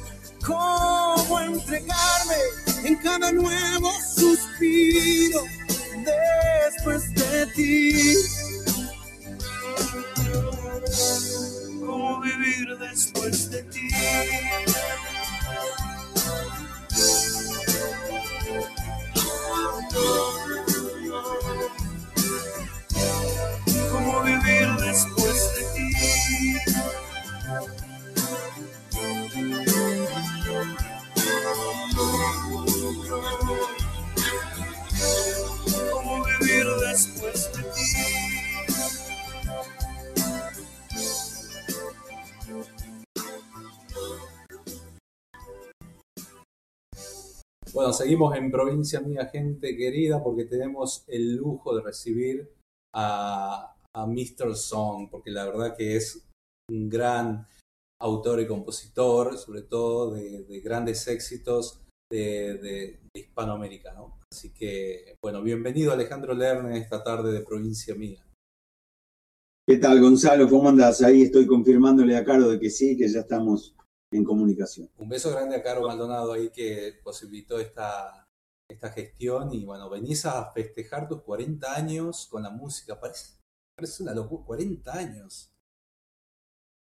[0.45, 2.35] cómo entregarme
[2.83, 5.41] en cada nuevo suspiro
[6.03, 8.15] después de ti.
[11.85, 13.87] Cómo vivir después de ti.
[23.91, 25.24] cómo vivir después
[47.97, 52.51] seguimos en provincia mía, gente querida, porque tenemos el lujo de recibir
[52.93, 54.55] a, Mr.
[54.55, 56.27] Song, porque la verdad que es
[56.69, 57.47] un gran
[58.01, 61.79] autor y compositor, sobre todo de, de grandes éxitos
[62.11, 64.19] de, de, Hispanoamérica, ¿no?
[64.31, 68.25] Así que, bueno, bienvenido Alejandro Lerner esta tarde de Provincia Mía.
[69.67, 70.49] ¿Qué tal, Gonzalo?
[70.49, 71.01] ¿Cómo andas?
[71.01, 73.75] Ahí estoy confirmándole a Caro de que sí, que ya estamos
[74.15, 74.89] en comunicación.
[74.97, 78.27] Un beso grande a Caro Maldonado ahí que posibilitó esta,
[78.69, 83.37] esta gestión y bueno, venís a festejar tus 40 años con la música, parece,
[83.75, 85.51] parece una locura, 40 años.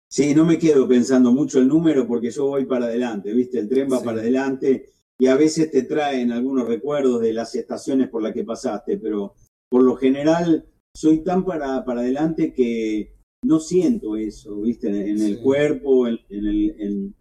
[0.10, 3.58] Sí, no me quedo pensando mucho el número porque yo voy para adelante, ¿viste?
[3.60, 4.06] El tren va Sí.
[4.06, 8.44] para adelante y a veces te traen algunos recuerdos de las estaciones por las que
[8.44, 9.34] pasaste, pero
[9.70, 13.13] por lo general soy tan para, para adelante que
[13.44, 14.88] no siento eso, ¿viste?
[14.90, 15.42] En, en el Sí.
[15.44, 17.16] cuerpo, en, en el, en-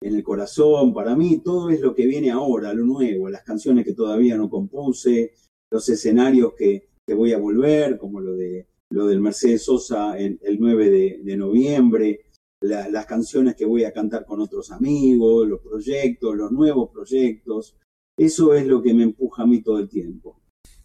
[0.00, 0.94] en el corazón.
[0.94, 4.48] Para mí todo es lo que viene ahora, lo nuevo, las canciones que todavía no
[4.48, 5.32] compuse,
[5.72, 10.38] los escenarios que, que voy a volver, como lo de lo del Mercedes Sosa en-
[10.42, 12.20] el 9 de, de noviembre,
[12.62, 17.76] la- las canciones que voy a cantar con otros amigos, los proyectos, los nuevos proyectos.
[18.18, 20.37] Eso es lo que me empuja a mí todo el tiempo.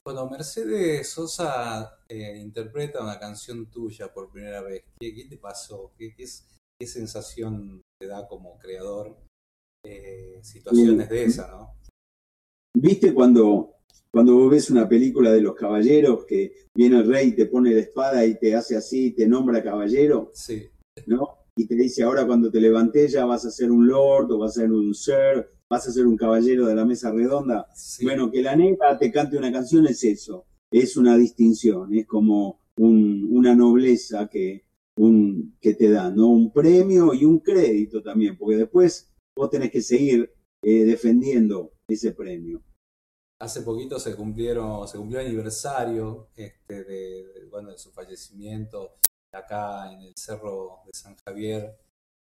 [0.06, 5.94] Cuando Mercedes Sosa eh, interpreta una canción tuya por primera vez, ¿qué, qué te pasó?
[5.98, 6.46] ¿Qué, qué es-
[6.78, 9.16] qué sensación te da como creador
[9.86, 11.76] eh, situaciones de esa, no?
[12.76, 13.76] ¿Viste cuando,
[14.12, 17.80] cuando vos ves una película de los caballeros que viene el rey, te pone la
[17.82, 20.32] espada y te hace así, te nombra caballero?
[20.34, 20.70] Sí.
[21.06, 21.38] ¿No?
[21.56, 24.58] Y te dice, ahora cuando te levantes ya vas a ser un lord o vas
[24.58, 27.68] a ser un sir, vas a ser un caballero de la mesa redonda.
[28.02, 32.60] Bueno, que la negra te cante una canción es eso, es una distinción, es como
[32.78, 34.66] un- una nobleza que,
[34.98, 36.28] un, que te da, ¿no?
[36.28, 40.32] Un premio y un crédito también, porque después vos tenés que seguir
[40.64, 42.64] eh, defendiendo ese premio.
[43.42, 48.94] Hace poquito se cumplieron, se cumplió el aniversario este, de, de, bueno, de su fallecimiento
[49.34, 51.76] acá en el Cerro de San Javier.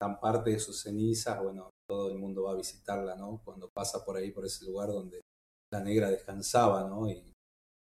[0.00, 3.40] Tan parte de sus cenizas, bueno, todo el mundo va a visitarla, ¿no?
[3.44, 5.20] Cuando pasa por ahí, por ese lugar donde
[5.72, 7.08] la negra descansaba, ¿no?
[7.10, 7.32] Y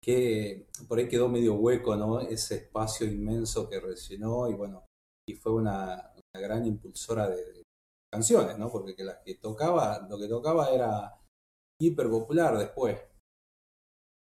[0.03, 2.19] que por ahí quedó medio hueco, ¿no?
[2.22, 4.85] Ese espacio inmenso que rellenó y bueno,
[5.27, 7.63] y fue una, una gran impulsora de, de
[8.11, 8.69] canciones, ¿no?
[8.72, 11.18] Porque que las que tocaba, lo que tocaba era
[11.80, 12.99] hiper popular después.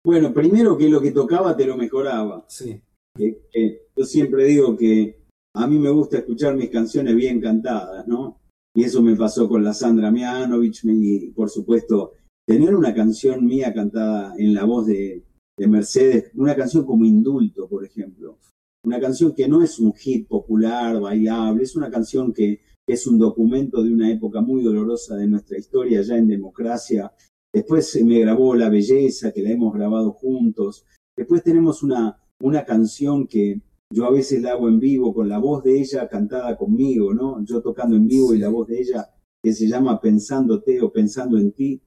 [0.04, 2.44] Bueno, primero que lo que tocaba te lo mejoraba.
[2.48, 2.82] Sí.
[3.16, 5.24] Que- que yo siempre digo que
[5.54, 8.39] a mí me gusta escuchar mis canciones bien cantadas, ¿no?
[8.74, 12.12] Y eso me pasó con la Sandra Mianovich y, por supuesto,
[12.46, 15.24] tener una canción mía cantada en la voz de,
[15.58, 18.38] de Mercedes, una canción como Indulto, por ejemplo.
[18.84, 23.18] Una canción que no es un hit popular, bailable, es una canción que, es un
[23.18, 27.12] documento de una época muy dolorosa de nuestra historia ya en democracia.
[27.52, 30.84] Después me grabó La Belleza, que la hemos grabado juntos.
[31.16, 33.60] Después tenemos una, una canción que
[33.92, 37.44] yo a veces la hago en vivo con la voz de ella cantada conmigo, ¿no?
[37.44, 39.10] Yo tocando en vivo y la voz de ella
[39.42, 41.82] que se llama Pensándote o Pensando en ti.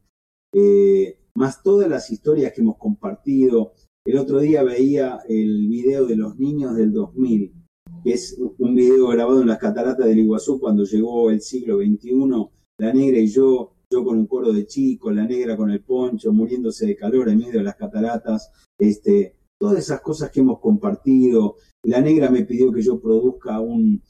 [0.54, 3.74] Eh, más todas las historias que hemos compartido.
[4.06, 7.54] El otro día veía el video de los niños del 2000,
[8.04, 12.50] que es un video grabado en las cataratas del Iguazú cuando llegó el siglo XXI,
[12.80, 16.34] la negra y yo, yo con un coro de chicos, la negra con el poncho,
[16.34, 21.56] muriéndose de calor en medio de las cataratas, este, todas esas cosas que hemos compartido.
[21.84, 24.02] La negra me pidió que yo produzca un,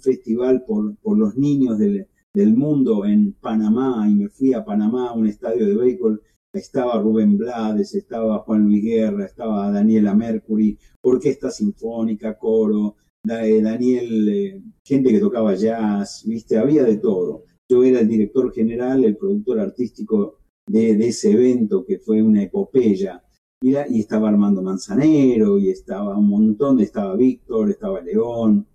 [0.00, 5.26] festival por, los niños del, mundo en Panamá y me fui a Panamá a un
[5.26, 6.22] estadio de béisbol
[6.54, 12.96] estaba Rubén Blades, estaba Juan Luis Guerra, estaba Daniela Mercury, orquesta sinfónica, coro,
[13.28, 17.44] eh, Daniel, eh, gente que tocaba jazz, viste, había de todo.
[17.70, 23.22] Yo era el director general, el productor artístico de ese evento que fue una epopeya.
[23.62, 28.66] Y, la- y estaba Armando Manzanero, y estaba un montón, estaba Víctor, estaba León.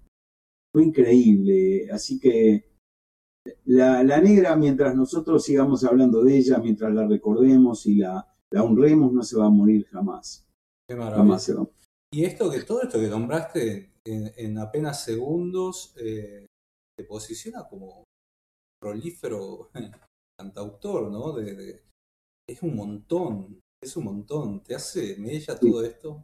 [0.73, 1.89] Fue increíble.
[1.91, 2.65] Así que
[3.65, 8.63] la, la negra, mientras nosotros sigamos hablando de ella, mientras la recordemos y la, la
[8.63, 10.47] honremos, no se va a morir jamás.
[10.89, 11.17] Qué maravilla.
[11.17, 11.67] Jamás se va.
[12.13, 16.45] Y esto que todo esto que nombraste en, en apenas segundos eh,
[16.97, 18.05] te posiciona como
[18.81, 19.69] prolífero
[20.39, 21.33] cantautor, ¿no?
[21.33, 21.81] De, de-
[22.49, 24.63] es un montón, es un montón.
[24.63, 26.23] ¿Te hace mella todo esto?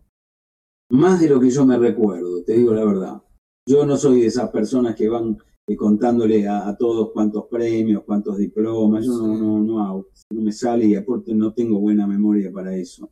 [0.91, 3.21] Más de lo que yo me recuerdo, te digo la verdad.
[3.67, 8.03] Yo no soy de esas personas que van eh, contándole a, a todos cuántos premios,
[8.03, 9.05] cuántos diplomas.
[9.05, 12.75] Yo no, no, no hago, no me sale y aparte no tengo buena memoria para
[12.75, 13.11] eso.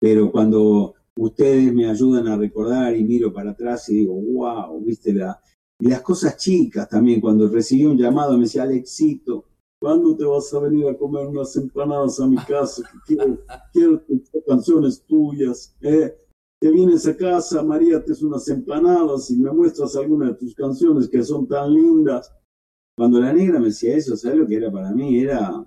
[0.00, 5.12] Pero cuando ustedes me ayudan a recordar y miro para atrás y digo, wow, viste
[5.12, 5.40] la.
[5.78, 9.44] Y las cosas chicas también, cuando recibí un llamado me decía, Alexito,
[9.86, 12.82] ¿cuándo te vas a venir a comer unas empanadas a mi casa?
[13.06, 13.38] Quiero,
[13.72, 14.02] quiero
[14.44, 15.76] canciones tuyas.
[15.80, 16.12] ¿eh?
[16.60, 20.56] Te vienes a casa, María, te hace unas empanadas y me muestras algunas de tus
[20.56, 22.34] canciones que son tan lindas.
[22.98, 25.20] Cuando la negra me decía eso, ¿sabes lo que era para mí?
[25.20, 25.64] Era,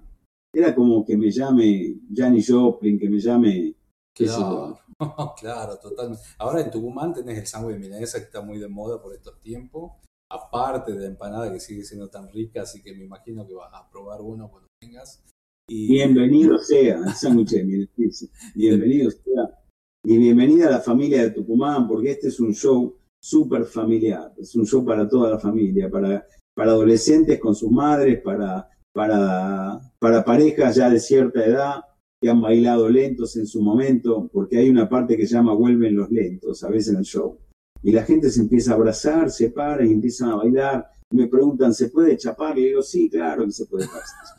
[0.54, 3.74] era como que me llame Janis Joplin, que me llame.
[4.14, 4.78] Claro,
[5.40, 6.26] claro, totalmente.
[6.40, 9.40] Ahora en Tucumán tenés el sándwich de milanesa que está muy de moda por estos
[9.40, 9.94] tiempos.
[10.32, 13.74] Aparte de la empanada que sigue siendo tan rica, así que me imagino que vas
[13.74, 15.24] a probar uno cuando vengas.
[15.68, 18.30] Bienvenido sea, sándwich de.
[18.54, 19.60] Bienvenido sea.
[20.06, 24.32] Y bienvenida a la familia de Tucumán, porque este es un show súper familiar.
[24.38, 26.24] Es un show para toda la familia, para,
[26.56, 31.82] para adolescentes con sus madres, para, para, para parejas ya de cierta edad
[32.22, 35.96] que han bailado lentos en su momento, porque hay una parte que se llama Vuelven
[35.96, 37.40] los lentos, a veces en el show.
[37.82, 40.90] Y la gente se empieza a abrazar, se para y empiezan a bailar.
[41.12, 42.58] Me preguntan, ¿se puede chapar?
[42.58, 43.88] Y le digo, sí, claro que se puede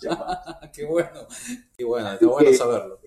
[0.00, 0.38] chapar.
[0.72, 1.26] qué bueno,
[1.76, 3.00] qué bueno, está bueno saberlo.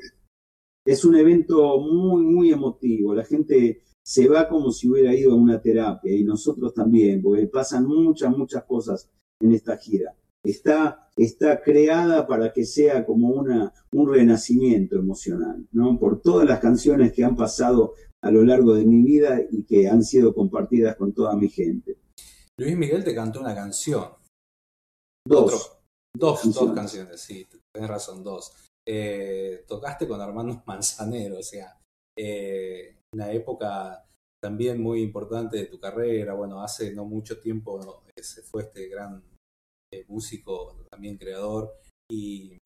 [0.85, 3.13] es un evento muy, muy emotivo.
[3.13, 7.47] La gente se va como si hubiera ido a una terapia y nosotros también, porque
[7.47, 9.09] pasan muchas, muchas cosas
[9.41, 10.15] en esta gira.
[10.43, 15.97] está, está creada para que sea como una, un renacimiento emocional, ¿no?
[15.97, 17.93] Por todas las canciones que han pasado
[18.23, 21.97] a lo largo de mi vida y que han sido compartidas con toda mi gente.
[22.57, 24.09] Luis Miguel te cantó una canción.
[25.27, 25.79] Dos.
[26.15, 28.53] Dos, dos canciones, sí, tenés razón, dos.
[28.87, 31.79] Eh, tocaste con Armando Manzanero, o sea,
[32.17, 34.05] eh, una época
[34.41, 36.33] también muy importante de tu carrera.
[36.33, 39.23] Bueno, hace no mucho tiempo eh, se fue este gran
[39.91, 41.73] eh, músico, también creador,
[42.11, 42.57] y,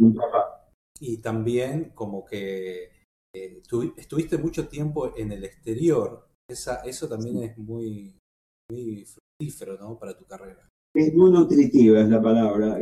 [0.99, 2.96] y también como que
[3.45, 3.61] eh,
[3.97, 6.27] estuviste mucho tiempo en el exterior.
[6.49, 8.15] Esa, eso también es muy,
[8.71, 9.97] muy fructífero ¿no?
[9.99, 10.67] para tu carrera.
[10.95, 12.79] Es muy nutritiva, es la palabra.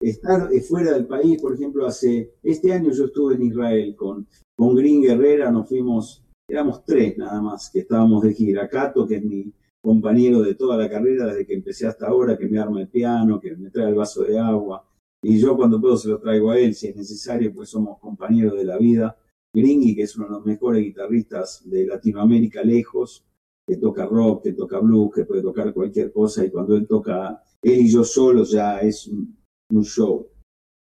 [0.00, 4.26] estar fuera del país, por ejemplo, hace este año yo estuve en Israel con,
[4.58, 8.68] con Green Guerrera, nos fuimos éramos tres nada más que estábamos de gira.
[8.68, 9.52] Cato, que es mi
[9.82, 13.40] compañero de toda la carrera desde que empecé hasta ahora, que me arma el piano,
[13.40, 14.84] que me trae el vaso de agua.
[15.22, 18.56] Y yo cuando puedo se lo traigo a él, si es necesario, pues somos compañeros
[18.56, 19.16] de la vida.
[19.56, 23.24] Gringy, que es uno de los mejores guitarristas de Latinoamérica lejos,
[23.66, 27.42] que toca rock, que toca blues, que puede tocar cualquier cosa, y cuando él toca,
[27.62, 29.34] él y yo solos ya es un,
[29.72, 30.28] un show.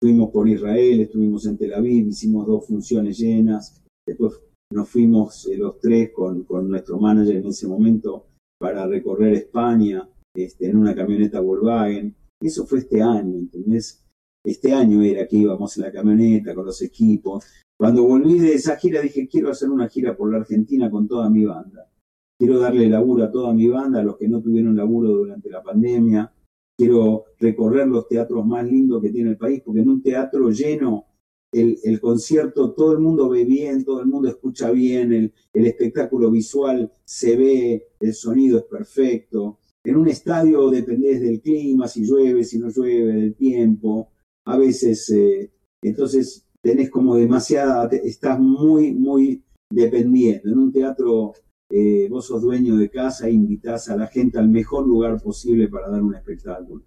[0.02, 4.42] Estuvimos por Israel, estuvimos en Tel Aviv, hicimos dos funciones llenas, después
[4.74, 8.26] nos fuimos eh, los tres con, con, nuestro manager en ese momento
[8.60, 12.16] para recorrer España este, en una camioneta Volkswagen.
[12.42, 14.04] Eso fue este año, ¿entendés?
[14.44, 17.46] Este año era que íbamos en la camioneta con los equipos.
[17.78, 21.30] Cuando volví de esa gira dije, quiero hacer una gira por la Argentina con toda
[21.30, 21.90] mi banda.
[22.38, 25.64] Quiero darle laburo a toda mi banda, a los que no tuvieron laburo durante la
[25.64, 26.32] pandemia.
[26.78, 31.06] Quiero recorrer los teatros más lindos que tiene el país, porque en un teatro lleno
[31.54, 36.92] el, concierto, todo el mundo ve bien, todo el mundo escucha bien, el, espectáculo visual
[37.06, 39.60] se ve, el sonido es perfecto.
[39.84, 44.10] En un estadio dependés del clima, si llueve, si no llueve, del tiempo.
[44.46, 45.52] A veces, eh,
[45.82, 50.50] entonces tenés como demasiada, estás muy, muy dependiendo.
[50.50, 51.34] En un teatro
[51.70, 55.68] eh, vos sos dueño de casa e invitás a la gente al mejor lugar posible
[55.68, 56.84] para dar un espectáculo.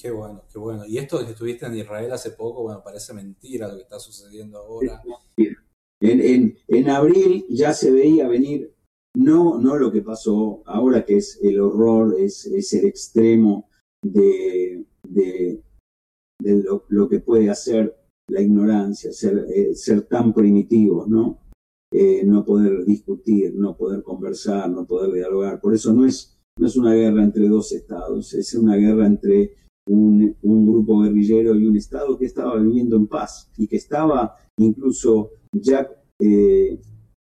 [0.00, 0.86] Qué bueno, qué bueno.
[0.86, 3.98] Y esto de que estuviste en Israel hace poco, bueno, parece mentira lo que está
[3.98, 5.02] sucediendo ahora.
[6.00, 8.72] En, en, en abril ya se veía venir,
[9.16, 13.68] no, no lo que pasó ahora, que es el horror, es, es el extremo
[14.04, 15.60] de, de,
[16.40, 17.96] de lo, lo, que puede hacer
[18.28, 21.40] la ignorancia, ser, eh, ser tan primitivos, ¿no?
[21.92, 25.60] Eh, no poder discutir, no poder conversar, no poder dialogar.
[25.60, 29.54] Por eso no es, no es una guerra entre dos estados, es una guerra entre
[29.88, 35.30] un, grupo guerrillero y un Estado que estaba viviendo en paz y que estaba incluso
[35.50, 35.88] ya
[36.20, 36.78] eh,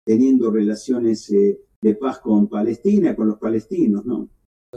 [0.06, 4.30] teniendo relaciones de paz con Palestina, con los palestinos, ¿no?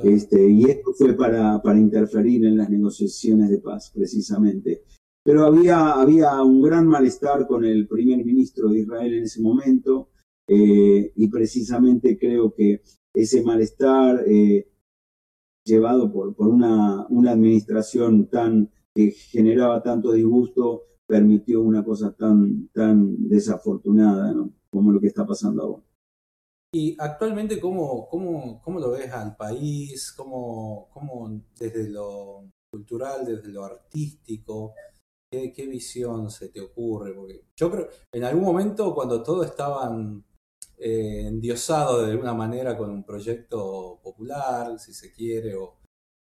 [0.03, 4.83] Este, y esto fue para, para interferir en las negociaciones de paz, precisamente.
[5.27, 10.11] Pero había, había un gran malestar con el primer ministro de Israel en ese momento,
[10.47, 12.81] eh, y precisamente creo que
[13.13, 14.23] ese malestar
[15.65, 22.69] llevado por, por una, una administración tan que generaba tanto disgusto, permitió una cosa tan,
[22.69, 24.33] tan desafortunada
[24.69, 25.83] como lo que está pasando ahora.
[26.73, 30.13] Y actualmente, ¿cómo, cómo, cómo lo ves al país?
[30.15, 34.73] ¿Cómo, cómo desde lo cultural, desde lo artístico,
[35.31, 37.13] ¿qué, qué visión se te ocurre?
[37.13, 40.23] Porque yo creo, en algún momento cuando todos estaban
[40.79, 45.79] eh, endiosado de alguna manera con un proyecto popular, si se quiere, o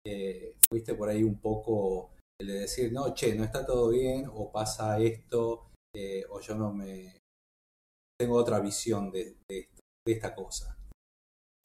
[0.05, 4.27] eh, fuiste por ahí un poco el de decir, no, che, no está todo bien,
[4.31, 7.17] o pasa esto, eh, o yo no me...
[8.19, 9.69] Tengo otra visión de, de,
[10.07, 10.77] esta cosa.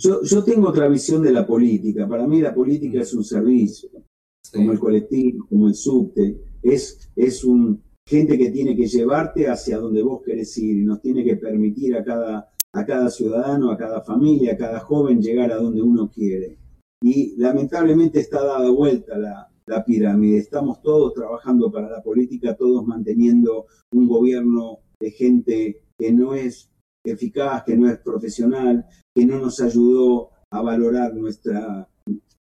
[0.00, 2.08] Yo, yo, tengo otra visión de la política.
[2.08, 3.90] Para mí la política es un servicio,
[4.52, 6.47] como el colectivo, como el subte.
[6.62, 11.00] Es, es un gente que tiene que llevarte hacia donde vos querés ir y nos
[11.02, 15.52] tiene que permitir a cada a cada ciudadano, a cada familia, a cada joven llegar
[15.52, 16.58] a donde uno quiere.
[17.02, 20.38] Y lamentablemente está dada vuelta la, la pirámide.
[20.38, 26.70] Estamos todos trabajando para la política, todos manteniendo un gobierno de gente que no es
[27.04, 31.88] eficaz, que no es profesional, que no nos ayudó a valorar nuestra,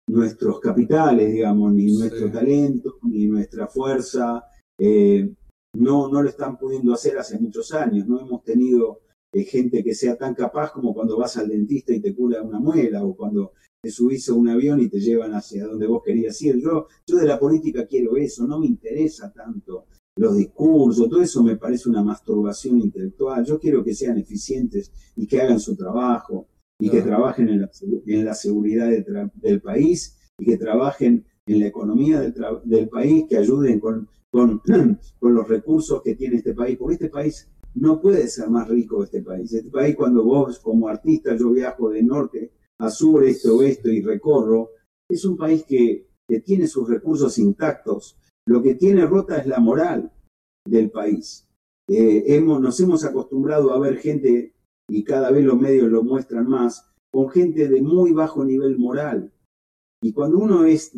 [0.09, 4.45] nuestros capitales, digamos, ni nuestro talento, ni nuestra fuerza.
[4.79, 5.33] Eh,
[5.75, 8.07] no, no lo están pudiendo hacer hace muchos años.
[8.07, 9.01] No hemos tenido
[9.33, 13.05] gente que sea tan capaz como cuando vas al dentista y te cura una muela
[13.05, 16.61] o cuando te subís a un avión y te llevan hacia donde vos querías ir.
[16.61, 19.87] Yo, yo de la política quiero eso, no me interesa tanto
[20.17, 23.45] los discursos, todo eso me parece una masturbación intelectual.
[23.45, 26.49] Yo quiero que sean eficientes y que hagan su trabajo
[26.81, 27.71] y que trabajen en la,
[28.07, 28.89] en la seguridad
[29.35, 34.09] del país y que trabajen en la economía del, tra- del país, que ayuden con,
[34.31, 34.61] con,
[35.19, 39.03] con los recursos que tiene este país, porque este país no puede ser más rico
[39.03, 39.53] este país.
[39.53, 44.03] Este país, cuando vos como artista, yo viajo de norte a sur, este, oeste y
[44.03, 44.71] recorro,
[45.11, 48.17] es un país que, que tiene sus recursos intactos.
[48.47, 50.13] Lo que tiene rota es la moral
[50.67, 51.47] del país.
[51.89, 54.53] Eh, hemos, nos hemos acostumbrado a ver gente,
[54.89, 59.33] y cada vez los medios lo muestran más, con gente de muy bajo nivel moral.
[60.03, 60.93] Y cuando uno es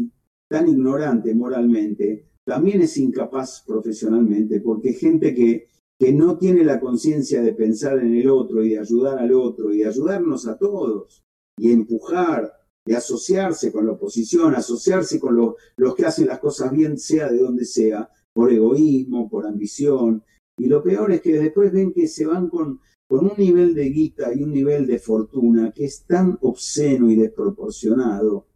[0.51, 5.69] tan ignorante moralmente, también es incapaz profesionalmente, porque gente que,
[5.99, 9.73] que no tiene la conciencia de pensar en el otro y de ayudar al otro
[9.73, 11.23] y de ayudarnos a todos
[11.59, 12.53] y empujar
[12.87, 17.31] y asociarse con la oposición, asociarse con lo- los que hacen las cosas bien, sea
[17.31, 20.25] de donde sea, por egoísmo, por ambición.
[20.59, 22.81] Y lo peor es que después ven que se van con,
[23.11, 27.17] con un nivel de guita y un nivel de fortuna que es tan obsceno y
[27.17, 28.47] desproporcionado,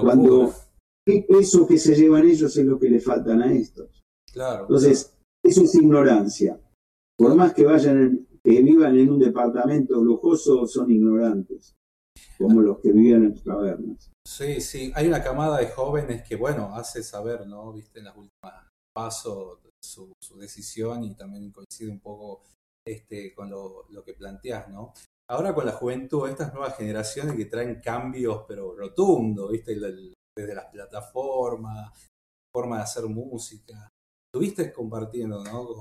[0.00, 0.54] cuando
[1.04, 4.04] eso que se llevan ellos es lo que le faltan a estos.
[4.32, 4.62] Claro.
[4.62, 6.60] Entonces, eso es ignorancia.
[7.18, 11.74] Por más que vayan, en- que vivan en un departamento lujoso, son ignorantes,
[12.38, 14.10] como los que vivían en cavernas.
[14.26, 17.72] Sí, sí, hay una camada de jóvenes que, bueno, hace saber, ¿no?
[17.72, 22.42] Viste, en las últimas pasos su, su decisión y también coincide un poco
[22.94, 24.92] este, con lo, lo que planteás, ¿no?
[25.30, 29.72] Ahora con la juventud, estas nuevas generaciones que traen cambios, pero rotundos, ¿viste?
[29.72, 32.08] El- el- Desde las plataformas,
[32.52, 33.88] forma de hacer música.
[34.32, 35.64] Estuviste compartiendo, ¿no?
[35.64, 35.76] Con,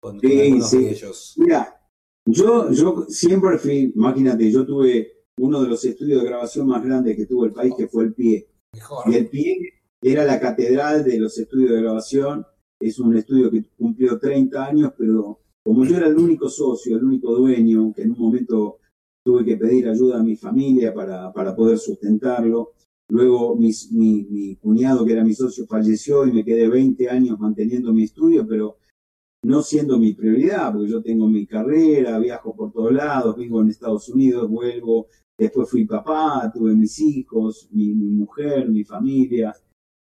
[0.00, 0.78] con, con Sí, algunos sí.
[0.84, 1.34] de ellos.
[1.38, 1.88] Mira,
[2.24, 7.16] yo, yo siempre fui, imagínate, yo tuve uno de los estudios de grabación más grandes
[7.16, 8.48] que tuvo el país, que fue el PIE.
[8.74, 9.12] Mejor.
[9.12, 12.46] Y el PIE era la catedral de los estudios de grabación.
[12.80, 17.02] Es un estudio que cumplió 30 años, pero como yo era el único socio, el
[17.02, 18.78] único dueño, que en un momento
[19.24, 22.74] tuve que pedir ayuda a mi familia para, para poder sustentarlo.
[23.08, 27.92] Luego mi, mi cuñado, que era mi socio, falleció y me quedé 20 años manteniendo
[27.92, 28.76] mi estudio, pero
[29.42, 33.70] no siendo mi prioridad, porque yo tengo mi carrera, viajo por todos lados, vivo en
[33.70, 39.52] Estados Unidos, vuelvo, después fui papá, tuve mis hijos, mi mujer, mi familia,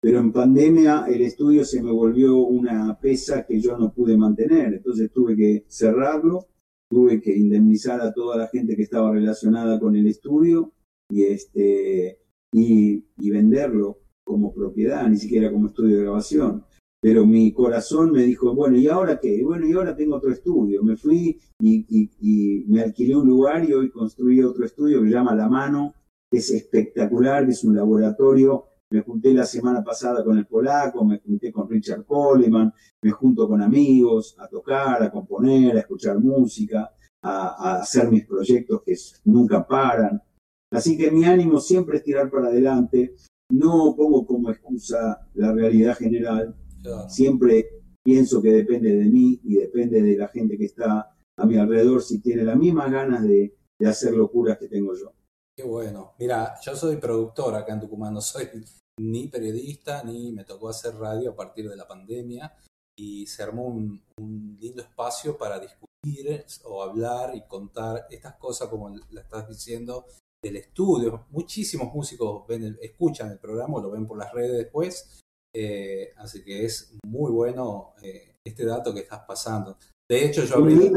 [0.02, 4.74] pero en pandemia el estudio se me volvió una pesa que yo no pude mantener,
[4.74, 6.48] entonces tuve que cerrarlo,
[6.90, 10.72] tuve que indemnizar a toda la gente que estaba relacionada con el estudio
[11.12, 12.20] y este
[12.54, 16.64] y, y venderlo como propiedad, ni siquiera como estudio de grabación
[17.00, 19.44] pero mi corazón me dijo, bueno, ¿y ahora qué?
[19.44, 20.82] Bueno, y ahora tengo otro estudio.
[20.84, 25.08] Me fui y, y- y me alquilé un lugar y hoy construí otro estudio que
[25.10, 25.94] se llama La Mano,
[26.30, 28.66] que es espectacular, es un laboratorio.
[28.92, 33.48] Me junté la semana pasada con el polaco, me junté con Richard Coleman, me junto
[33.48, 38.96] con amigos a tocar, a componer, a escuchar música, a, a hacer mis proyectos que
[39.26, 40.22] nunca paran.
[40.72, 43.16] Así que mi ánimo siempre es tirar para adelante.
[43.52, 46.56] No pongo como excusa la realidad general,
[47.10, 47.70] Siempre
[48.04, 52.02] pienso que depende de mí y depende de la gente que está a mi alrededor
[52.02, 55.14] si tiene las mismas ganas de, de hacer locuras que tengo yo.
[55.58, 56.14] Qué bueno.
[56.20, 58.48] Mira, yo soy productor acá en Tucumán, no soy
[59.00, 62.56] ni periodista, ni me tocó hacer radio a partir de la pandemia
[62.98, 68.70] y se armó un, un lindo espacio para discutir o hablar y contar estas cosas
[68.70, 70.06] como la estás diciendo
[70.44, 71.26] del estudio.
[71.30, 75.20] Muchísimos músicos ven el- escuchan el programa lo ven por las redes después,
[75.56, 79.78] eh, así que es muy bueno eh, este dato que estás pasando.
[80.10, 80.92] De hecho, yo abrí...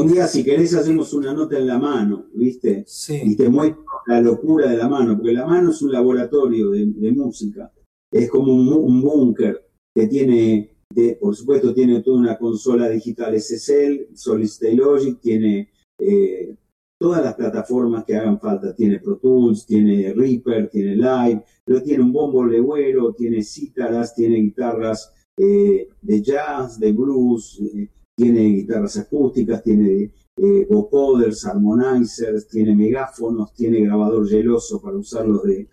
[0.00, 2.84] un día, si querés, hacemos una nota en la mano, ¿viste?
[3.24, 6.86] Y te muestro la locura de la mano, porque la mano es un laboratorio de,
[6.86, 7.72] de música.
[8.12, 9.64] Es como un, un búnker
[9.94, 15.70] que tiene, de- por supuesto, tiene toda una consola digital SSL, Solid State Logic, tiene
[15.98, 16.56] eh,
[17.00, 18.74] todas las plataformas que hagan falta.
[18.74, 24.36] Tiene Pro Tools, tiene Reaper, tiene Live, pero tiene un bombo legüero, tiene cítaras, tiene
[24.36, 32.74] guitarras eh, de jazz, de blues, eh, tiene guitarras acústicas, tiene eh, vocoders, harmonizers, tiene
[32.74, 35.68] megáfonos, tiene grabador geloso para usarlos de,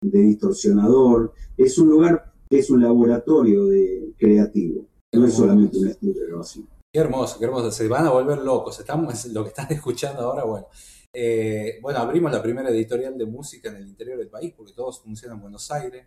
[0.00, 1.32] distorsionador.
[1.56, 6.28] Es un lugar que es un laboratorio de creativo, no es solamente un estudio de
[6.28, 6.68] grabación.
[6.92, 7.70] Qué hermoso, qué hermoso.
[7.70, 8.78] Se van a volver locos.
[8.78, 10.66] Estamos, lo que están escuchando ahora, bueno.
[11.12, 15.00] Eh, bueno, abrimos la primera editorial de música en el interior del país, porque todos
[15.00, 16.06] funcionan en Buenos Aires.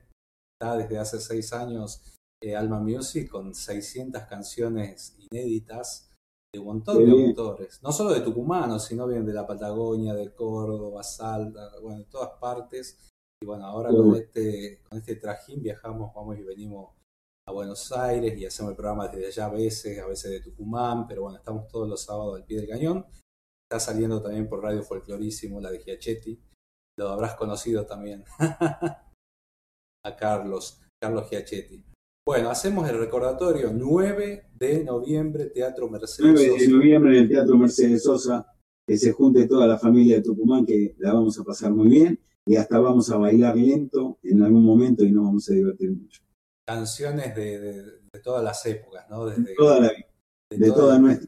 [0.60, 6.10] Está desde hace seis años eh, Alma Music con 600 canciones inéditas
[6.54, 7.82] de un montón de autores.
[7.84, 12.32] No solo de tucumanos, sino bien de la Patagonia, de Córdoba, Salta, bueno, de todas
[12.40, 13.10] partes.
[13.42, 16.96] Y bueno, ahora con este, con este trajín viajamos, vamos y venimos
[17.48, 21.08] a Buenos Aires y hacemos el programa desde allá a veces, a veces de Tucumán,
[21.08, 23.06] pero bueno, estamos todos los sábados al pie del cañón.
[23.70, 26.42] Está saliendo también por Radio Folclorísimo, la de Giachetti.
[26.98, 28.26] Lo habrás conocido también.
[30.06, 31.89] a Carlos, Carlos Giachetti.
[32.30, 36.72] Bueno, hacemos el recordatorio 9 de noviembre, Teatro Mercedes 9 de Sosa.
[36.78, 38.46] noviembre en el Teatro Mercedes Sosa,
[38.88, 42.20] que se junte toda la familia de Tucumán, que la vamos a pasar muy bien
[42.46, 46.22] y hasta vamos a bailar lento en algún momento y nos vamos a divertir mucho.
[46.68, 47.84] Canciones de, de-
[48.14, 49.26] de todas las épocas, ¿no?
[49.26, 50.08] Desde, Toda la vida,
[50.52, 51.28] de toda nuestra.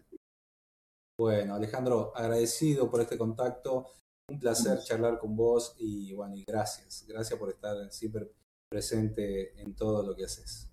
[1.19, 3.87] Bueno, Alejandro, agradecido por este contacto.
[4.29, 7.05] Un placer charlar con vos y bueno, y gracias.
[7.07, 8.31] Gracias por estar siempre
[8.69, 10.70] presente en todo lo que haces.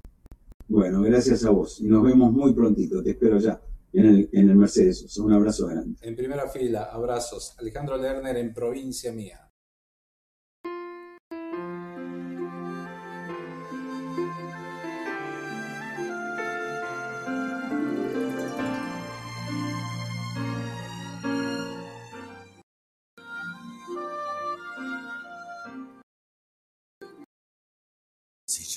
[0.68, 1.80] Bueno, gracias a vos.
[1.80, 3.02] Y nos vemos muy prontito.
[3.02, 3.60] Te espero ya
[3.92, 5.16] en el, en el Mercedes.
[5.18, 5.96] Un abrazo grande.
[6.02, 7.54] En primera fila, abrazos.
[7.58, 9.47] Alejandro Lerner en Provincia Mía.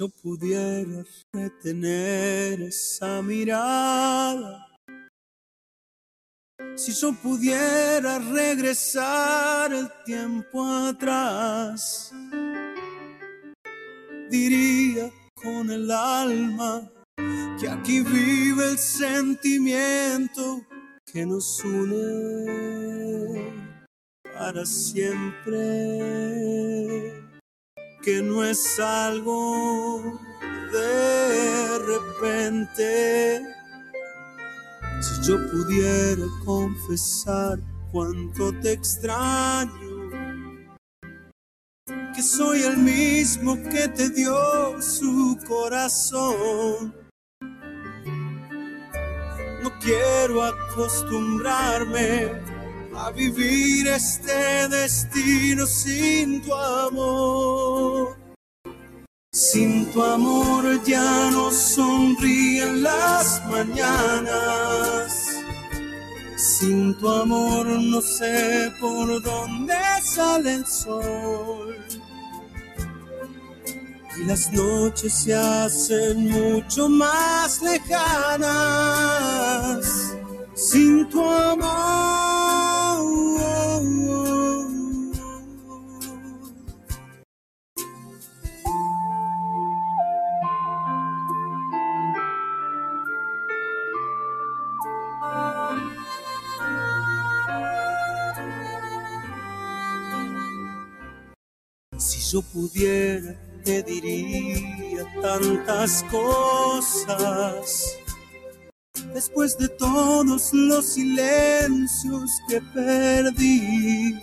[0.01, 4.67] Yo pudiera retener esa mirada,
[6.75, 12.11] si yo pudiera regresar el tiempo atrás,
[14.31, 16.91] diría con el alma
[17.59, 20.65] que aquí vive el sentimiento
[21.05, 23.53] que nos une
[24.33, 26.01] para siempre
[28.01, 30.19] que no es algo
[30.71, 33.41] de repente.
[35.01, 37.59] Si yo pudiera confesar
[37.91, 39.71] cuánto te extraño,
[42.15, 46.93] que soy el mismo que te dio su corazón.
[49.63, 52.50] No quiero acostumbrarme
[52.95, 58.17] a vivir este destino sin tu amor.
[59.31, 65.27] Sin tu amor ya no sonríen las mañanas.
[66.35, 71.77] Sin tu amor no sé por dónde sale el sol.
[74.17, 78.51] Y las noches se hacen mucho más lejanas.
[80.53, 82.40] Sin tu amor.
[102.43, 107.97] Pudiera, te diría tantas cosas.
[109.13, 114.21] Después de todos los silencios que perdí,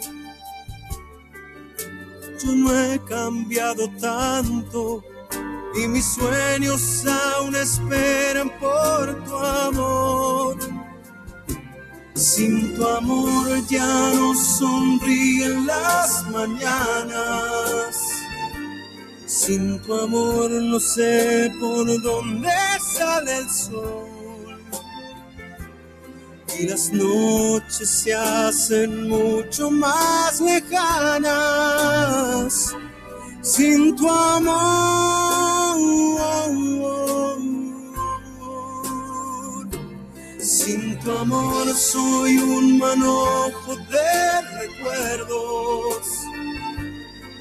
[2.42, 5.02] yo no he cambiado tanto
[5.74, 10.56] y mis sueños aún esperan por tu amor.
[12.14, 18.07] Sin tu amor ya no sonríen las mañanas.
[19.38, 22.50] Sin tu amor no sé por dónde
[22.92, 24.58] sale el sol.
[26.58, 31.34] Y las noches se hacen mucho más lejanas.
[33.40, 34.58] Sin tu amor.
[40.40, 46.17] Sin tu amor soy un manojo de recuerdos.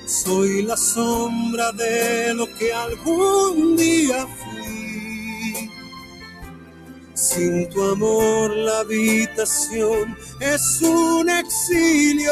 [0.08, 5.70] Soy la sombra de lo que algún día fui.
[7.14, 12.32] Sin tu amor la habitación es un exilio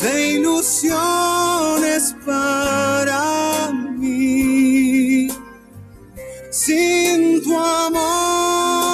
[0.00, 5.28] de ilusiones para mí.
[6.50, 8.88] Sin tu amor,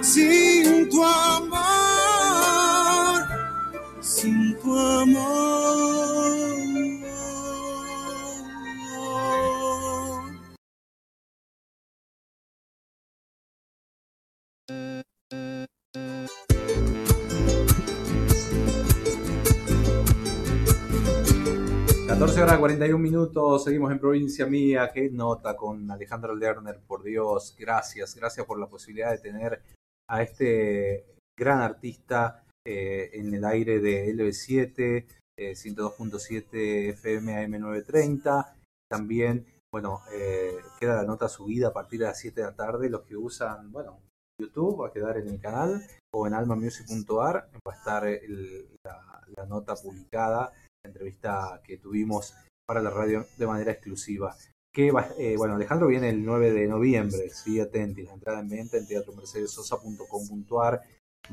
[0.00, 1.66] sin tu amor,
[4.00, 6.26] sin tu amor.
[7.00, 7.46] Gracias.
[22.08, 24.90] 14 horas 41 minutos, seguimos en Provincia Mía.
[24.92, 27.54] Qué nota con Alejandro Lerner, por Dios.
[27.56, 29.62] Gracias, gracias por la posibilidad de tener
[30.08, 31.06] a este
[31.36, 35.06] gran artista eh, en el aire de LB7,
[35.38, 38.52] eh, 102.7 FM AM930.
[38.90, 42.90] También, bueno, eh, queda la nota subida a partir de las 7 de la tarde.
[42.90, 44.00] Los que usan, bueno,
[44.40, 45.82] YouTube va a quedar en el canal
[46.14, 48.04] o en almamusic.ar va a estar
[49.36, 50.52] la nota publicada,
[50.84, 52.34] la entrevista que tuvimos
[52.66, 54.34] para la radio de manera exclusiva.
[54.72, 58.48] Que va- eh, bueno, Alejandro viene el 9 de noviembre, sí, atenti, la entrada en
[58.50, 60.82] venta en teatromercedesosa.com.ar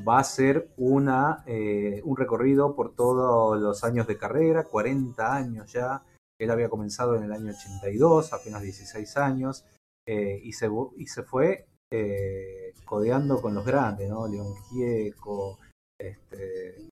[0.06, 5.72] va a ser una, eh, un recorrido por todos los años de carrera, 40 años
[5.72, 6.02] ya.
[6.38, 9.64] Él había comenzado en el año 82, apenas 16 años,
[10.06, 14.26] eh, y, se, y se fue eh, codeando con los grandes, ¿no?
[14.26, 15.58] León Gieco,
[15.98, 16.88] este,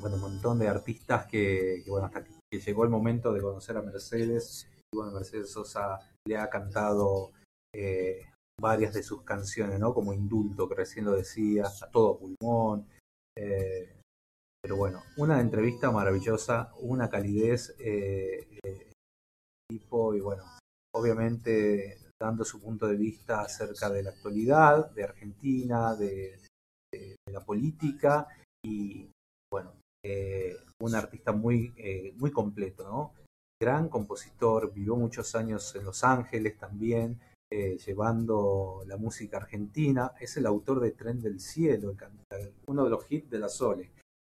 [0.00, 3.42] bueno, un montón de artistas que, que, bueno, hasta que, que llegó el momento de
[3.42, 7.32] conocer a Mercedes, y bueno, Mercedes Sosa le ha cantado
[7.74, 8.22] eh,
[8.60, 9.92] varias de sus canciones, ¿no?
[9.94, 12.86] Como Indulto, que recién lo decía, a todo pulmón.
[13.38, 13.92] eh,
[14.62, 18.90] pero bueno, una entrevista maravillosa, una calidez eh, eh,
[19.70, 20.42] tipo y bueno,
[20.94, 26.40] obviamente dando su punto de vista acerca de la actualidad, de Argentina, de,
[26.92, 28.26] de- la política
[28.64, 29.08] y
[29.52, 29.72] bueno,
[30.80, 31.72] un artista muy,
[32.16, 33.12] muy completo, ¿no?
[33.60, 37.20] Gran compositor, vivió muchos años en Los Ángeles también,
[37.58, 40.12] eh, llevando la música argentina.
[40.20, 41.94] Es el autor de Tren del Cielo,
[42.66, 43.92] uno de los hits de la Sole.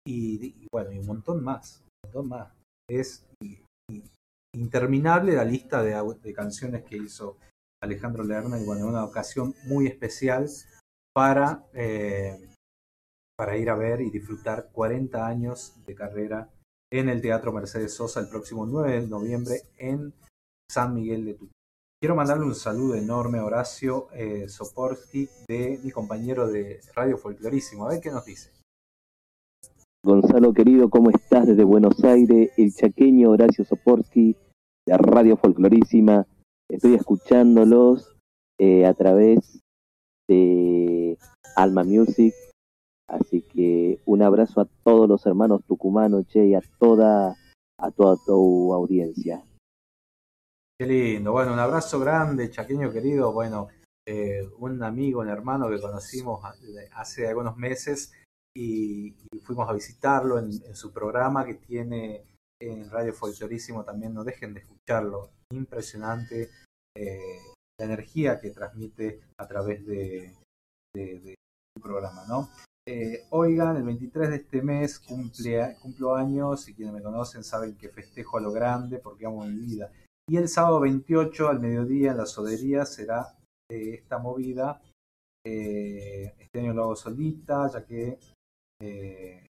[0.07, 2.53] Y, bueno, y un montón más, un montón más.
[2.89, 3.27] Es
[4.55, 7.37] interminable la lista de canciones que hizo
[7.83, 10.47] Alejandro Lerner y bueno, una ocasión muy especial
[11.13, 12.39] para, eh,
[13.37, 16.49] para ir a ver y disfrutar 40 años de carrera
[16.89, 20.13] en el Teatro Mercedes Sosa el próximo 9 de noviembre en
[20.71, 21.58] San Miguel de Tucumán.
[22.01, 27.85] Quiero mandarle un saludo enorme a Horacio eh, Soporsky, de mi compañero de Radio Folclorísimo.
[27.85, 28.51] A ver qué nos dice.
[30.05, 32.51] Gonzalo querido, ¿cómo estás desde Buenos Aires?
[32.55, 34.37] El chaqueño Horacio Soporsky,
[34.87, 36.25] de Radio Folclorísima.
[36.69, 38.15] Estoy escuchándolos
[38.57, 39.59] eh, a través
[40.29, 41.17] de
[41.57, 42.33] Alma Music.
[43.09, 47.35] Así que un abrazo a todos los hermanos tucumanos, che, y a toda,
[47.77, 49.43] a toda tu audiencia.
[50.79, 51.33] Qué lindo.
[51.33, 53.33] Bueno, un abrazo grande, chaqueño querido.
[53.33, 53.67] Bueno,
[54.07, 56.39] eh, un amigo, un hermano que conocimos
[56.93, 58.13] hace algunos meses
[58.55, 62.23] y, fuimos a visitarlo en, su programa que tiene
[62.61, 63.83] en Radio Folclorísimo.
[63.83, 65.31] También no dejen de escucharlo.
[65.51, 66.49] Impresionante
[66.95, 67.41] eh,
[67.77, 70.33] la energía que transmite a través de
[70.95, 72.49] su programa, ¿no?
[72.91, 77.75] Eh, oigan, el 23 de este mes cumple, cumplo años y quienes me conocen saben
[77.75, 79.91] que festejo a lo grande porque amo mi vida.
[80.29, 83.35] Y el sábado 28 al mediodía en la sodería será
[83.67, 84.79] eh, esta movida.
[85.43, 88.19] Eh, este año lo hago solita, ya que
[88.79, 89.47] eh,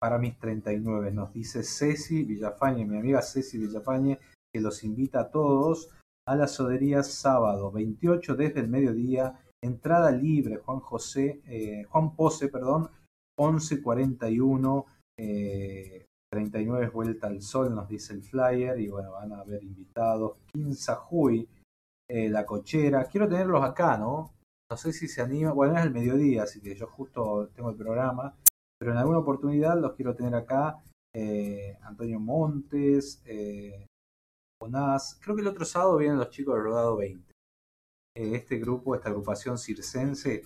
[0.00, 4.20] para mis 39 nos dice Ceci Villafañe, mi amiga Ceci Villafañe,
[4.54, 5.90] que los invita a todos
[6.28, 9.40] a la sodería sábado 28 desde el mediodía.
[9.60, 12.88] Entrada libre, Juan José, eh, Juan Pose, perdón,
[13.36, 14.86] 1141.
[15.18, 19.62] Eh, 39 es Vuelta al Sol, nos dice el flyer, y bueno, van a haber
[19.64, 20.36] invitados.
[21.08, 21.48] Juy,
[22.08, 23.04] eh, La Cochera.
[23.06, 24.32] Quiero tenerlos acá, ¿no?
[24.70, 25.52] No sé si se anima.
[25.52, 28.36] Bueno, es el mediodía, así que yo justo tengo el programa,
[28.78, 30.78] pero en alguna oportunidad los quiero tener acá.
[31.14, 33.86] Eh, Antonio Montes, eh.
[35.20, 37.32] Creo que el otro sábado vienen los chicos de Rodado 20.
[38.16, 40.42] Eh, este grupo, esta agrupación circense,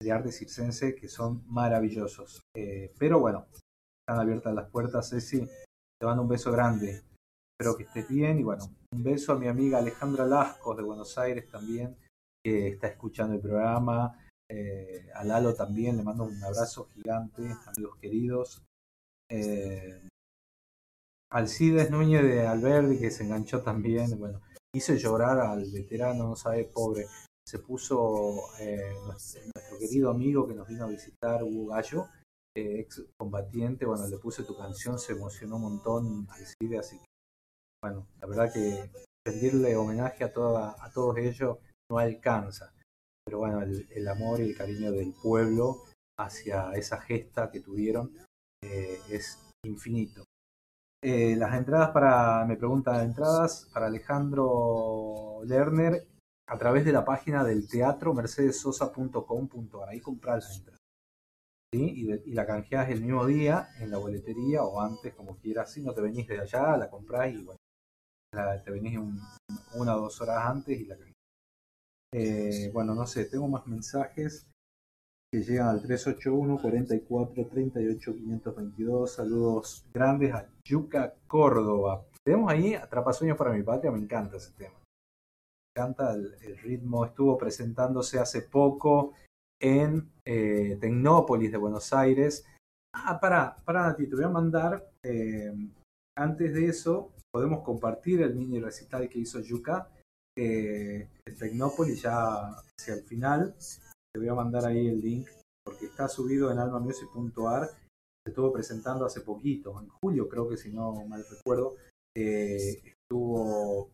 [0.00, 2.40] de arte circense, que son maravillosos.
[2.56, 3.46] Eh, pero bueno,
[4.02, 5.46] están abiertas las puertas, Ceci.
[5.98, 7.02] Te mando un beso grande.
[7.52, 8.38] Espero que estés bien.
[8.38, 11.96] Y bueno, un beso a mi amiga Alejandra Lascos de Buenos Aires también,
[12.44, 14.18] que está escuchando el programa.
[14.50, 18.62] Eh, a Lalo también le mando un abrazo gigante, amigos queridos.
[19.30, 20.08] Eh,
[21.30, 24.18] Alcides Núñez de Alberdi, que se enganchó también.
[24.18, 24.42] Bueno,
[24.74, 27.06] hizo llorar al veterano, no sabe, pobre.
[27.46, 29.42] Se puso eh, nuestro,
[29.78, 32.08] querido amigo que nos vino a visitar, Hugo Gallo
[32.54, 37.04] ex combatiente, bueno, le puse tu canción, se emocionó un montón Alcide, así que,
[37.82, 38.90] bueno, la verdad que
[39.26, 41.58] rendirle homenaje a, toda, a todos ellos
[41.90, 42.72] no alcanza,
[43.24, 45.84] pero bueno, el, amor y el cariño del pueblo
[46.18, 48.12] hacia esa gesta que tuvieron
[48.62, 50.24] eh, es infinito.
[51.04, 56.06] Eh, las entradas para, me preguntan, entradas para Alejandro Lerner
[56.48, 60.81] a través de la página del teatro mercedesosa.com.ar, ahí comprar las entradas.
[61.72, 61.92] ¿Sí?
[61.96, 65.72] Y, de- y la canjeás el mismo día en la boletería o antes, como quieras.
[65.72, 67.58] Si no te venís de allá, la comprás y bueno,
[68.64, 69.20] te venís un-
[69.74, 71.12] una o dos horas antes y la canjeás.
[72.14, 74.46] Eh, bueno, no sé, tengo más mensajes
[75.32, 79.10] que llegan al 381 44 38 522.
[79.12, 82.04] Saludos grandes a Yuca Córdoba.
[82.24, 84.74] Tenemos ahí Atrapasueños para mi patria, me encanta ese tema.
[84.74, 87.06] Me encanta el ritmo.
[87.06, 89.14] Estuvo presentándose hace poco
[89.62, 92.44] en eh, Tecnópolis de Buenos Aires.
[92.94, 94.90] Ah, pará, pará, Nati, te voy a mandar.
[95.04, 95.52] eh,
[96.14, 99.88] antes de eso, podemos compartir el mini recital que hizo Yuka
[100.36, 103.54] eh, en Tecnópolis ya hacia el final.
[104.12, 105.28] Te voy a mandar ahí el link
[105.64, 107.68] porque está subido en almamusic.ar.
[108.24, 111.76] Se estuvo presentando hace poquito, en julio creo que si no mal recuerdo,
[112.16, 113.90] eh, estuvo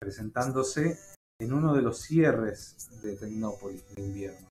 [0.00, 0.98] presentándose
[1.40, 4.48] en uno de los cierres de Tecnópolis de invierno.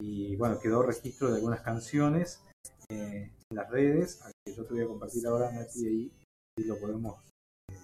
[0.00, 2.42] Y bueno, quedó registro de algunas canciones
[2.88, 6.12] eh, en las redes, que yo te voy a compartir ahora, Nati, ahí,
[6.58, 7.22] y lo podemos
[7.70, 7.76] eh,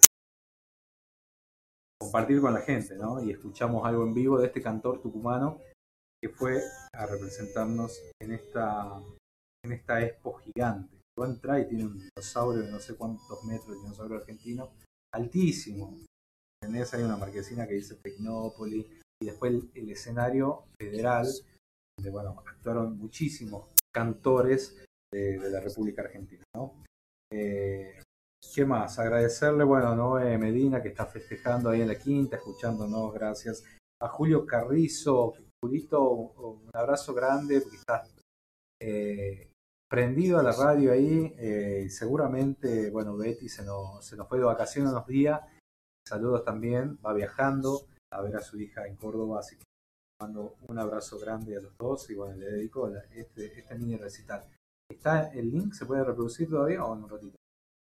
[2.00, 3.22] compartir con la gente, ¿no?
[3.22, 5.60] Y escuchamos algo en vivo de este cantor tucumano
[6.22, 6.62] que fue
[6.94, 9.02] a representarnos en esta,
[9.64, 10.96] en esta expo gigante.
[11.18, 14.70] Va a y tiene un dinosaurio de no sé cuántos metros, dinosaurio argentino,
[15.14, 15.98] altísimo.
[16.62, 18.86] En esa hay una marquesina que dice Tecnópolis
[19.22, 21.26] y después el, escenario federal,
[21.96, 26.44] donde bueno, actuaron muchísimos cantores de, la República Argentina.
[26.54, 26.82] ¿no?
[27.32, 28.00] Eh,
[28.54, 28.98] ¿Qué más?
[28.98, 33.64] Agradecerle, bueno, a Noé Medina que está festejando ahí en la quinta, escuchándonos, gracias.
[34.00, 38.04] A Julio Carrizo, Julito, un abrazo grande porque está
[38.80, 39.50] eh,
[39.88, 41.34] prendido a la radio ahí.
[41.38, 45.40] Eh, seguramente, bueno, Betty se nos, se nos fue de vacaciones unos días.
[46.06, 49.65] Saludos también, va viajando a ver a su hija en Córdoba, así que
[50.20, 54.44] mando un abrazo grande a los dos y bueno, le dedico este, este mini recital.
[54.88, 55.74] ¿Está el link?
[55.74, 57.36] ¿Se puede reproducir todavía o en un ratito?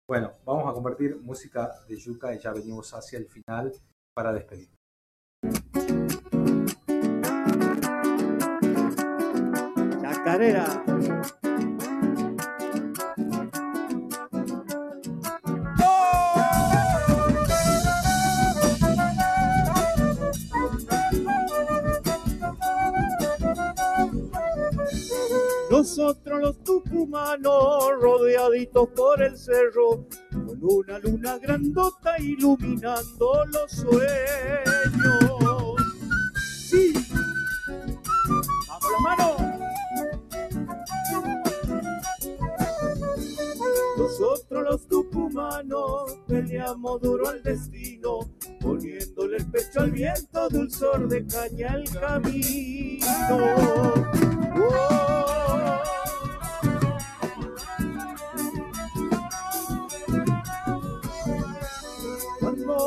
[0.07, 3.71] Bueno, vamos a compartir música de Yuka y ya venimos hacia el final
[4.13, 4.69] para despedir.
[10.01, 10.90] Chacarera.
[25.72, 34.06] Nosotros los tucumanos, rodeaditos por el cerro, con una luna grandota iluminando los sueños.
[36.69, 36.91] Sí,
[38.68, 39.38] vamos la mano.
[43.98, 48.30] Nosotros los tucumanos peleamos duro al destino,
[48.60, 53.07] poniéndole el pecho al viento, dulzor de caña al camino.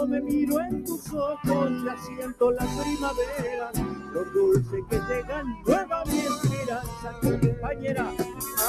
[0.08, 3.70] Me miro en tus ojos, ya siento la primavera,
[4.12, 8.12] lo dulce que llegan, nueva mi esperanza, compañera.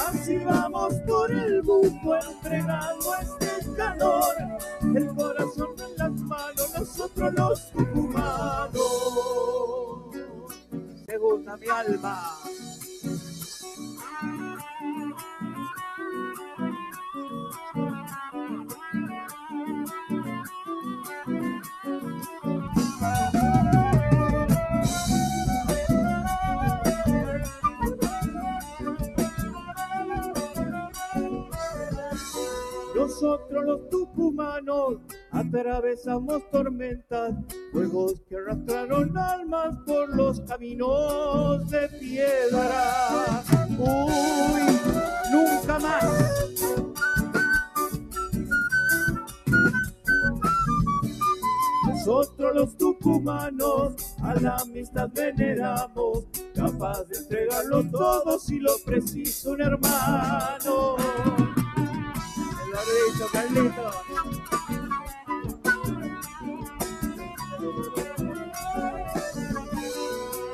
[0.08, 4.34] Así vamos por el mundo entregando este calor,
[4.94, 8.80] el corazón en las manos, nosotros los tucumanos.
[11.06, 12.34] Segunda mi alma.
[33.06, 34.96] Nosotros los tucumanos
[35.30, 37.36] atravesamos tormentas,
[37.70, 43.44] fuegos que arrastraron almas por los caminos de piedra.
[43.78, 44.60] Uy,
[45.30, 46.04] nunca más.
[51.86, 56.24] Nosotros los tucumanos a la amistad veneramos,
[56.56, 60.96] capaz de entregarlo todo si lo preciso un hermano.
[62.76, 63.90] Carlito, Carlito.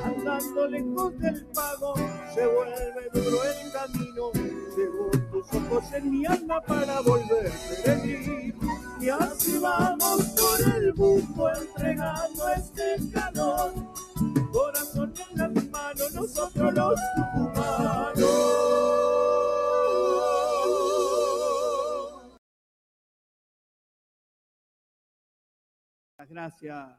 [0.05, 1.95] Andando lejos del pago,
[2.33, 4.31] se vuelve duro el camino.
[4.73, 7.51] Según tus ojos en mi alma para volver
[7.83, 8.69] peregrino.
[9.01, 13.73] Y así vamos por el mundo entregando este calor.
[14.53, 16.99] Corazón en las manos, nosotros los
[17.35, 18.72] humanos.
[26.33, 26.89] Gracias.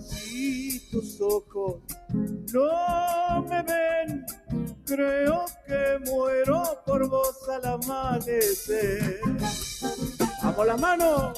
[0.00, 1.82] Si tus ojos
[2.54, 3.75] no me ven,
[4.86, 9.20] creo que muero por vos al amanecer.
[10.42, 11.32] ¡Vamos la mano!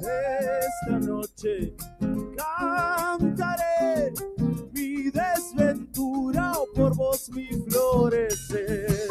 [0.00, 1.74] Esta noche
[2.36, 4.12] cantaré
[4.72, 9.08] mi desventura o por vos mi florecer.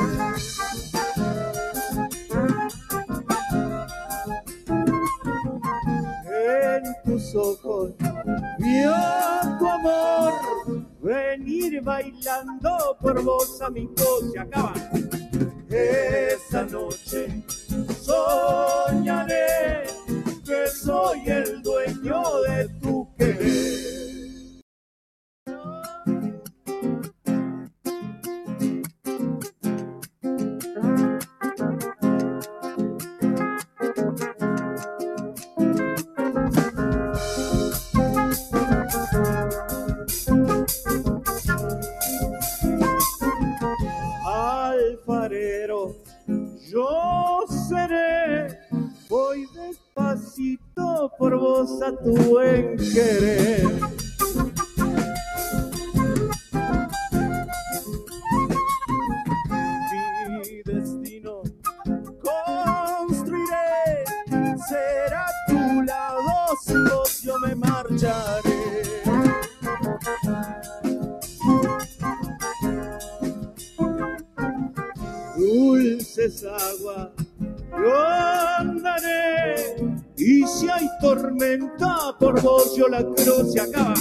[7.34, 7.92] Tus ojos
[8.60, 8.94] vio
[9.58, 10.34] tu amor
[11.02, 14.32] venir bailando por vos a mi voz.
[14.32, 14.74] Se acaba.
[15.70, 17.44] Esa noche
[18.00, 19.86] soñaré
[20.46, 24.03] que soy el dueño de tu querer.
[51.36, 53.66] A tu buen querer.
[60.30, 61.42] Mi destino
[62.22, 64.04] construiré,
[64.68, 68.54] será tu lado si vos yo me marcharé.
[75.36, 77.13] dulces agua
[82.82, 83.94] la cruz se acaba.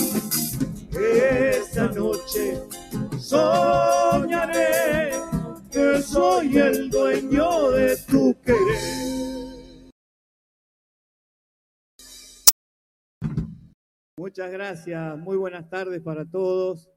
[0.92, 2.58] Esta noche
[3.18, 5.12] soñaré
[5.70, 9.02] que soy el dueño de tu querer.
[14.18, 16.88] Muchas gracias muy buenas tardes para todos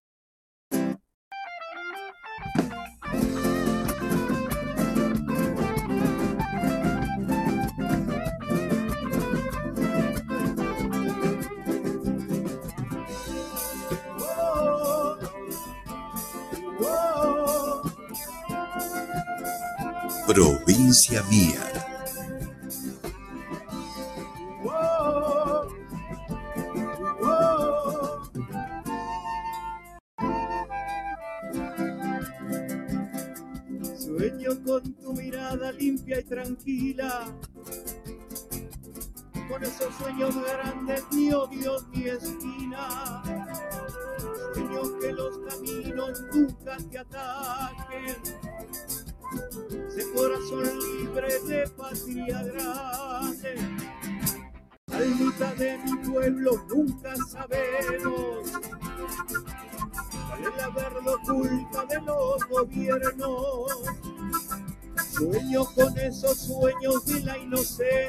[20.36, 21.75] Provincia mía.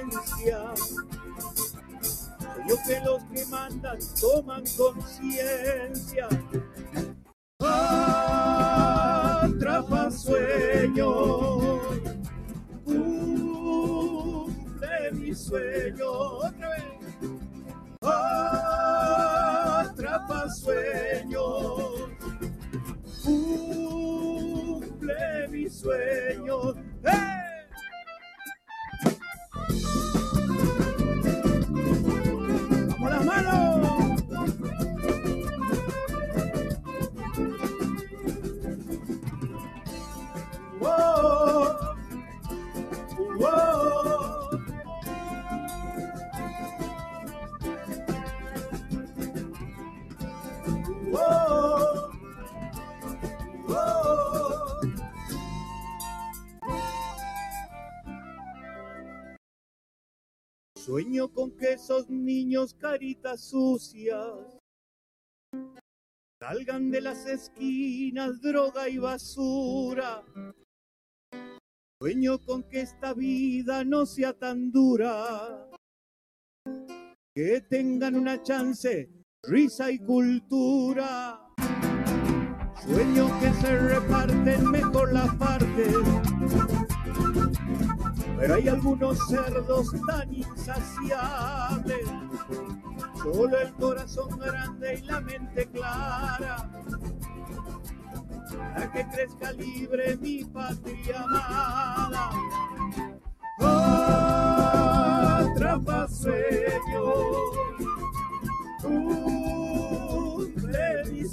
[0.00, 0.58] Inocencia.
[2.66, 6.28] Sueño que los que mandan toman conciencia.
[9.48, 11.80] Atrapa sueños,
[12.84, 13.92] cumple
[15.12, 16.40] mi sueño
[61.86, 64.58] esos niños caritas sucias
[66.40, 70.24] salgan de las esquinas, droga y basura.
[72.02, 75.70] Sueño con que esta vida no sea tan dura,
[77.36, 79.08] que tengan una chance,
[79.44, 81.40] risa y cultura.
[82.84, 85.94] Sueño que se reparten mejor las partes,
[88.38, 92.06] pero hay algunos cerdos tan insaciables.
[93.22, 96.68] Solo el corazón grande y la mente clara,
[98.74, 102.30] para que crezca libre mi patria amada.
[105.38, 107.14] Atrapa sueños,
[108.82, 109.84] cumple
[111.10, 111.24] mi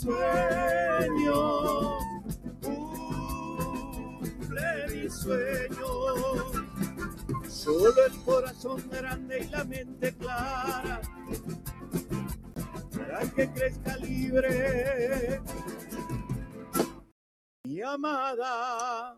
[0.00, 1.38] sueño.
[4.20, 5.88] Cumple mi sueño.
[7.48, 11.00] Solo el corazón grande y la mente clara
[12.96, 15.40] para que crezca libre
[17.64, 19.16] mi amada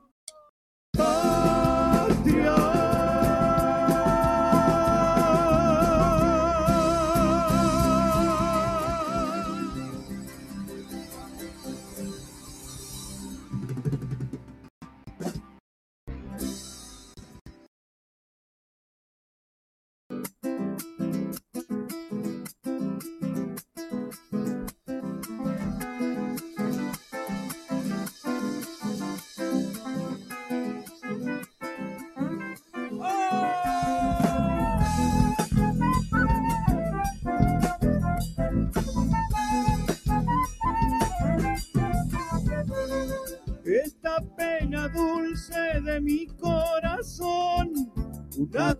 [48.55, 48.74] Una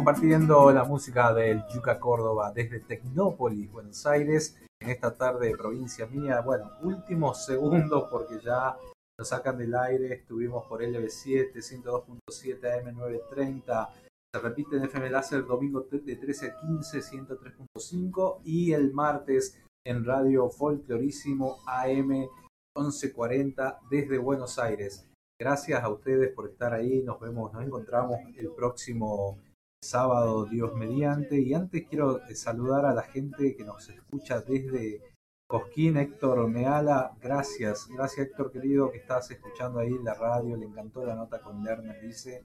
[0.00, 6.06] compartiendo la música del Yuca Córdoba desde Tecnópolis, Buenos Aires, en esta tarde de provincia
[6.06, 6.40] mía.
[6.40, 8.78] Bueno, últimos segundos porque ya
[9.18, 10.14] nos sacan del aire.
[10.14, 13.88] Estuvimos por LB7, 102.7 AM930.
[14.34, 20.06] Se repite en FM Láser domingo de 13 a 15, 103.5 y el martes en
[20.06, 22.26] Radio Folclorísimo AM
[22.74, 25.06] 1140 desde Buenos Aires.
[25.38, 27.02] Gracias a ustedes por estar ahí.
[27.02, 29.38] Nos vemos, nos encontramos el próximo
[29.82, 31.40] sábado, Dios mediante.
[31.40, 35.00] Y antes quiero eh, saludar a la gente que nos escucha desde
[35.48, 37.16] Cosquín, Héctor Meala.
[37.20, 40.56] Gracias, gracias Héctor querido que estás escuchando ahí la radio.
[40.56, 42.44] Le encantó la nota con Lerner, dice.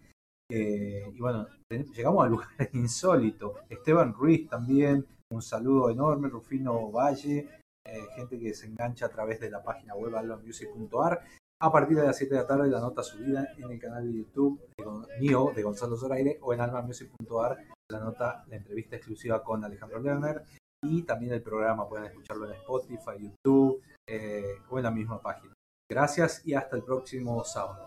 [0.49, 3.53] Eh, y bueno, llegamos a lugares insólitos.
[3.69, 6.29] Esteban Ruiz también, un saludo enorme.
[6.29, 7.49] Rufino Valle,
[7.85, 11.21] eh, gente que se engancha a través de la página web albamusic.ar.
[11.61, 14.18] A partir de las 7 de la tarde, la nota subida en el canal de
[14.18, 17.57] YouTube de mío, de Gonzalo Zoraire, o en almamusic.ar,
[17.90, 20.44] la nota, la entrevista exclusiva con Alejandro Lerner.
[20.84, 25.53] Y también el programa, pueden escucharlo en Spotify, YouTube eh, o en la misma página.
[25.90, 27.84] Gracias y hasta el próximo sábado.